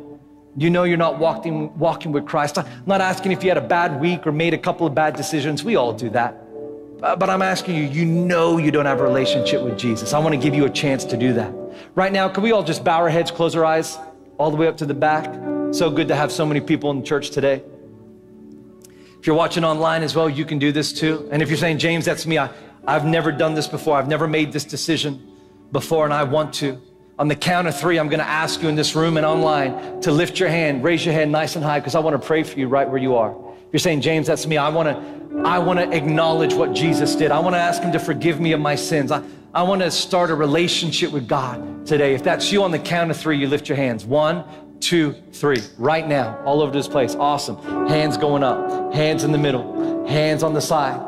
you 0.57 0.69
know 0.69 0.83
you're 0.83 0.97
not 0.97 1.21
walking, 1.21 1.79
walking 1.79 2.11
with 2.11 2.27
Christ. 2.27 2.59
I'm 2.59 2.67
not 2.87 3.01
asking 3.01 3.31
if 3.31 3.45
you 3.45 3.51
had 3.51 3.59
a 3.59 3.67
bad 3.67 4.01
week 4.01 4.27
or 4.27 4.33
made 4.33 4.53
a 4.53 4.59
couple 4.59 4.85
of 4.85 4.97
bad 4.97 5.15
decisions. 5.15 5.63
We 5.63 5.77
all 5.77 5.93
do 5.93 6.11
that. 6.11 6.50
Uh, 7.03 7.17
but 7.17 7.31
I'm 7.31 7.41
asking 7.41 7.77
you, 7.77 7.85
you 7.85 8.05
know 8.05 8.59
you 8.59 8.71
don't 8.71 8.85
have 8.85 9.01
a 9.01 9.03
relationship 9.03 9.63
with 9.63 9.79
Jesus. 9.79 10.13
I 10.13 10.19
want 10.19 10.35
to 10.35 10.41
give 10.41 10.55
you 10.55 10.67
a 10.67 10.71
chance 10.71 11.05
to 11.07 11.17
do 11.17 11.33
that. 11.33 11.53
Right 11.95 12.13
now, 12.13 12.29
can 12.29 12.43
we 12.43 12.53
all 12.53 12.63
just 12.63 12.85
bow 12.85 12.99
our 12.99 13.09
heads, 13.09 13.31
close 13.31 13.57
our 13.57 13.65
eyes, 13.65 13.99
all 14.37 14.51
the 14.51 14.57
way 14.57 14.67
up 14.67 14.77
to 14.79 14.87
the 14.87 14.95
back? 14.95 15.25
So 15.73 15.91
good 15.91 16.09
to 16.09 16.17
have 16.17 16.31
so 16.31 16.45
many 16.45 16.61
people 16.61 16.91
in 16.91 17.03
church 17.03 17.31
today. 17.31 17.63
If 19.19 19.27
you're 19.27 19.37
watching 19.37 19.65
online 19.65 20.03
as 20.03 20.15
well, 20.15 20.29
you 20.29 20.45
can 20.45 20.59
do 20.59 20.73
this 20.73 20.93
too. 20.93 21.27
And 21.33 21.43
if 21.43 21.49
you're 21.49 21.59
saying, 21.59 21.79
James, 21.79 22.05
that's 22.05 22.27
me, 22.27 22.39
I, 22.39 22.51
I've 22.87 23.07
never 23.07 23.33
done 23.33 23.55
this 23.55 23.67
before, 23.67 23.97
I've 23.97 24.09
never 24.09 24.27
made 24.27 24.53
this 24.53 24.65
decision 24.65 25.27
before, 25.73 26.05
and 26.05 26.13
I 26.13 26.25
want 26.25 26.53
to. 26.55 26.81
On 27.19 27.29
the 27.29 27.37
count 27.37 27.67
of 27.67 27.79
three, 27.79 27.99
I'm 27.99 28.09
going 28.09 28.21
to 28.21 28.29
ask 28.29 28.63
you 28.63 28.69
in 28.69 28.75
this 28.75 28.95
room 28.95 29.17
and 29.17 29.25
online 29.25 30.01
to 30.03 30.11
lift 30.11 30.39
your 30.39 30.49
hand, 30.49 30.83
raise 30.85 31.05
your 31.05 31.15
hand 31.15 31.33
nice 31.33 31.55
and 31.55 31.65
high, 31.65 31.81
because 31.81 31.95
I 31.95 32.01
want 32.01 32.21
to 32.21 32.27
pray 32.27 32.43
for 32.43 32.59
you 32.59 32.67
right 32.67 32.89
where 32.89 33.01
you 33.01 33.15
are. 33.15 33.37
You're 33.73 33.81
saying, 33.81 34.01
James, 34.01 34.27
that's 34.27 34.47
me, 34.47 34.57
I 34.57 34.69
want 34.69 34.89
to 34.89 35.21
I 35.45 35.59
want 35.59 35.79
to 35.79 35.91
acknowledge 35.97 36.55
what 36.55 36.75
Jesus 36.75 37.15
did. 37.15 37.31
I 37.31 37.39
want 37.39 37.55
to 37.55 37.61
ask 37.61 37.83
him 37.83 37.93
to 37.93 37.99
forgive 37.99 38.41
me 38.41 38.53
of 38.53 38.61
my 38.61 38.75
sins. 38.75 39.11
I, 39.13 39.23
I 39.55 39.63
want 39.63 39.81
to 39.81 39.91
start 39.91 40.31
a 40.31 40.35
relationship 40.35 41.13
with 41.13 41.29
God 41.29 41.87
today. 41.87 42.15
If 42.15 42.23
that's 42.23 42.53
you 42.53 42.63
on 42.63 42.73
the 42.73 42.79
count 42.79 43.11
of 43.11 43.17
three, 43.17 43.39
you 43.39 43.47
lift 43.47 43.69
your 43.69 43.77
hands. 43.77 44.05
One, 44.05 44.45
two, 44.81 45.15
three. 45.33 45.63
Right 45.79 46.07
now, 46.07 46.43
all 46.45 46.61
over 46.61 46.73
this 46.73 46.89
place. 46.89 47.15
Awesome. 47.15 47.57
Hands 47.89 48.17
going 48.17 48.43
up, 48.43 48.93
hands 48.93 49.25
in 49.25 49.33
the 49.33 49.39
middle, 49.39 50.07
hands 50.07 50.43
on 50.43 50.53
the 50.53 50.61
side, 50.61 51.01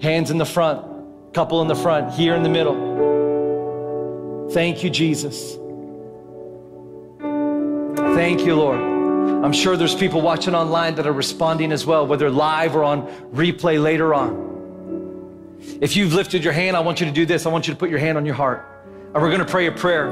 hands 0.00 0.30
in 0.30 0.38
the 0.38 0.46
front, 0.46 1.34
couple 1.34 1.60
in 1.62 1.68
the 1.68 1.74
front, 1.74 2.12
here 2.12 2.34
in 2.34 2.42
the 2.42 2.48
middle. 2.48 2.86
Thank 4.52 4.84
you, 4.84 4.90
Jesus. 4.90 5.54
Thank 8.14 8.42
you, 8.42 8.54
Lord. 8.54 8.95
I'm 9.44 9.52
sure 9.52 9.76
there's 9.76 9.94
people 9.94 10.20
watching 10.20 10.54
online 10.54 10.94
that 10.96 11.06
are 11.06 11.12
responding 11.12 11.70
as 11.70 11.86
well, 11.86 12.06
whether 12.06 12.30
live 12.30 12.74
or 12.74 12.82
on 12.82 13.06
replay 13.32 13.80
later 13.80 14.12
on. 14.14 14.46
If 15.80 15.96
you've 15.96 16.14
lifted 16.14 16.42
your 16.42 16.52
hand, 16.52 16.76
I 16.76 16.80
want 16.80 17.00
you 17.00 17.06
to 17.06 17.12
do 17.12 17.26
this. 17.26 17.46
I 17.46 17.50
want 17.50 17.68
you 17.68 17.74
to 17.74 17.78
put 17.78 17.90
your 17.90 17.98
hand 17.98 18.16
on 18.16 18.24
your 18.24 18.34
heart. 18.34 18.66
And 19.14 19.22
we're 19.22 19.30
going 19.30 19.40
to 19.40 19.44
pray 19.44 19.66
a 19.66 19.72
prayer. 19.72 20.06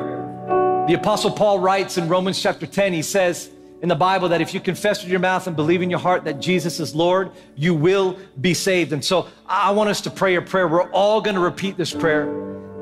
The 0.89 0.95
Apostle 0.95 1.31
Paul 1.31 1.59
writes 1.59 1.97
in 1.97 2.09
Romans 2.09 2.41
chapter 2.41 2.67
10, 2.67 2.93
he 2.93 3.03
says 3.03 3.51
in 3.83 3.89
the 3.89 3.95
Bible 3.95 4.29
that 4.29 4.41
if 4.41 4.55
you 4.55 4.61
confess 4.61 5.03
with 5.03 5.11
your 5.11 5.21
mouth 5.21 5.47
and 5.47 5.57
believe 5.57 5.83
in 5.83 5.91
your 5.91 5.99
heart 5.99 6.25
that 6.25 6.41
Jesus 6.41 6.79
is 6.79 6.95
Lord, 6.95 7.31
you 7.57 7.75
will 7.75 8.19
be 8.41 8.55
saved. 8.55 8.93
And 8.93 9.05
so 9.05 9.29
I 9.47 9.71
want 9.73 9.91
us 9.91 10.01
to 10.03 10.11
pray 10.11 10.37
a 10.37 10.43
prayer. 10.43 10.69
We're 10.69 10.91
all 10.91 11.21
going 11.21 11.35
to 11.35 11.41
repeat 11.41 11.77
this 11.77 11.93
prayer. 11.93 12.29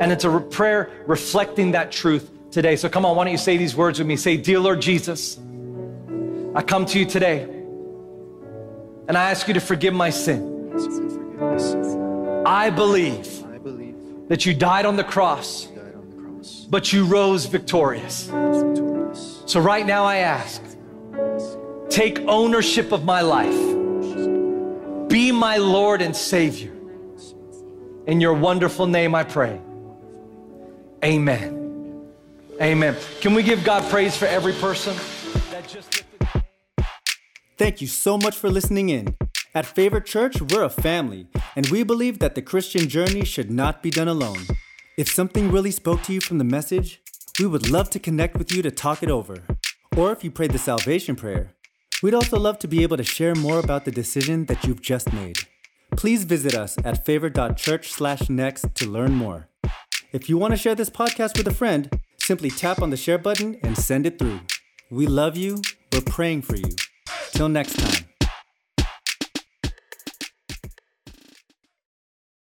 And 0.01 0.11
it's 0.11 0.25
a 0.25 0.41
prayer 0.41 0.91
reflecting 1.07 1.73
that 1.73 1.93
truth 1.93 2.31
today. 2.51 2.77
So 2.77 2.89
come 2.89 3.05
on, 3.05 3.17
why 3.17 3.25
don't 3.25 3.33
you 3.33 3.39
say 3.39 3.57
these 3.57 3.75
words 3.75 3.99
with 3.99 4.09
me? 4.09 4.17
Say, 4.17 4.37
Dear 4.37 4.61
Lord 4.61 4.81
Jesus, 4.81 5.39
I 6.55 6.61
come 6.63 6.85
to 6.87 6.99
you 6.99 7.07
today 7.07 7.45
and 9.09 9.17
I 9.17 9.31
ask 9.31 9.49
you 9.49 9.55
to 9.55 9.61
forgive 9.61 9.95
my 9.95 10.11
sin. 10.11 10.71
I 12.45 12.69
believe 12.69 13.27
that 14.29 14.45
you 14.45 14.53
died 14.53 14.85
on 14.85 14.97
the 14.97 15.05
cross, 15.05 15.69
but 16.69 16.93
you 16.93 17.07
rose 17.07 17.47
victorious. 17.47 18.27
So 19.47 19.61
right 19.61 19.87
now 19.87 20.05
I 20.05 20.17
ask, 20.19 20.63
take 21.89 22.19
ownership 22.21 22.93
of 22.93 23.05
my 23.05 23.23
life. 23.23 25.09
Be 25.09 25.33
my 25.33 25.57
Lord 25.57 26.03
and 26.03 26.15
Savior. 26.15 26.73
In 28.07 28.21
your 28.21 28.35
wonderful 28.35 28.87
name 28.87 29.15
I 29.15 29.25
pray. 29.25 29.59
Amen. 31.03 32.11
Amen. 32.61 32.97
Can 33.21 33.35
we 33.35 33.43
give 33.43 33.65
God 33.65 33.89
praise 33.91 34.17
for 34.17 34.27
every 34.27 34.53
person 34.53 34.95
Thank 37.59 37.81
you 37.81 37.87
so 37.87 38.17
much 38.17 38.37
for 38.37 38.51
listening 38.51 38.89
in. 38.89 39.17
At 39.55 39.67
Favor 39.67 40.01
Church, 40.01 40.41
we're 40.41 40.65
a 40.65 40.71
family, 40.71 41.27
and 41.55 41.67
we 41.69 41.83
believe 41.83 42.19
that 42.19 42.35
the 42.35 42.43
Christian 42.43 42.89
journey 42.89 43.25
should 43.25 43.51
not 43.51 43.83
be 43.83 43.91
done 43.91 44.09
alone. 44.09 44.47
If 44.97 45.13
something 45.13 45.53
really 45.53 45.71
spoke 45.71 46.03
to 46.05 46.13
you 46.13 46.21
from 46.21 46.39
the 46.39 46.45
message, 46.45 47.01
we 47.39 47.47
would 47.47 47.71
love 47.71 47.91
to 47.91 47.99
connect 47.99 48.37
with 48.37 48.53
you 48.53 48.63
to 48.63 48.71
talk 48.71 49.03
it 49.03 49.11
over. 49.11 49.43
Or 49.97 50.11
if 50.13 50.25
you 50.25 50.31
prayed 50.31 50.53
the 50.53 50.59
salvation 50.59 51.15
prayer, 51.15 51.55
we'd 52.03 52.15
also 52.15 52.39
love 52.39 52.59
to 52.61 52.69
be 52.69 52.83
able 52.83 52.97
to 52.97 53.05
share 53.05 53.35
more 53.35 53.59
about 53.59 53.85
the 53.85 53.91
decision 53.91 54.47
that 54.47 54.65
you've 54.65 54.83
just 54.83 55.13
made. 55.13 55.39
Please 55.97 56.25
visit 56.25 56.55
us 56.55 56.77
at 56.85 57.05
favorite.church/next 57.05 58.75
to 58.75 58.87
learn 58.87 59.13
more. 59.13 59.49
If 60.13 60.29
you 60.29 60.39
want 60.39 60.53
to 60.53 60.59
share 60.59 60.75
this 60.75 60.91
podcast 60.91 61.37
with 61.37 61.47
a 61.47 61.55
friend, 61.55 62.01
simply 62.19 62.51
tap 62.51 62.81
on 62.81 62.91
the 62.91 62.97
share 62.97 63.19
button 63.19 63.59
and 63.63 63.77
send 63.77 64.07
it 64.07 64.19
through. 64.19 64.41
We 64.91 65.07
love 65.07 65.37
you. 65.37 65.61
We're 65.93 66.01
praying 66.01 66.43
for 66.43 66.57
you. 66.57 66.75
Till 67.33 67.49
next 67.49 67.79
time. 67.79 68.12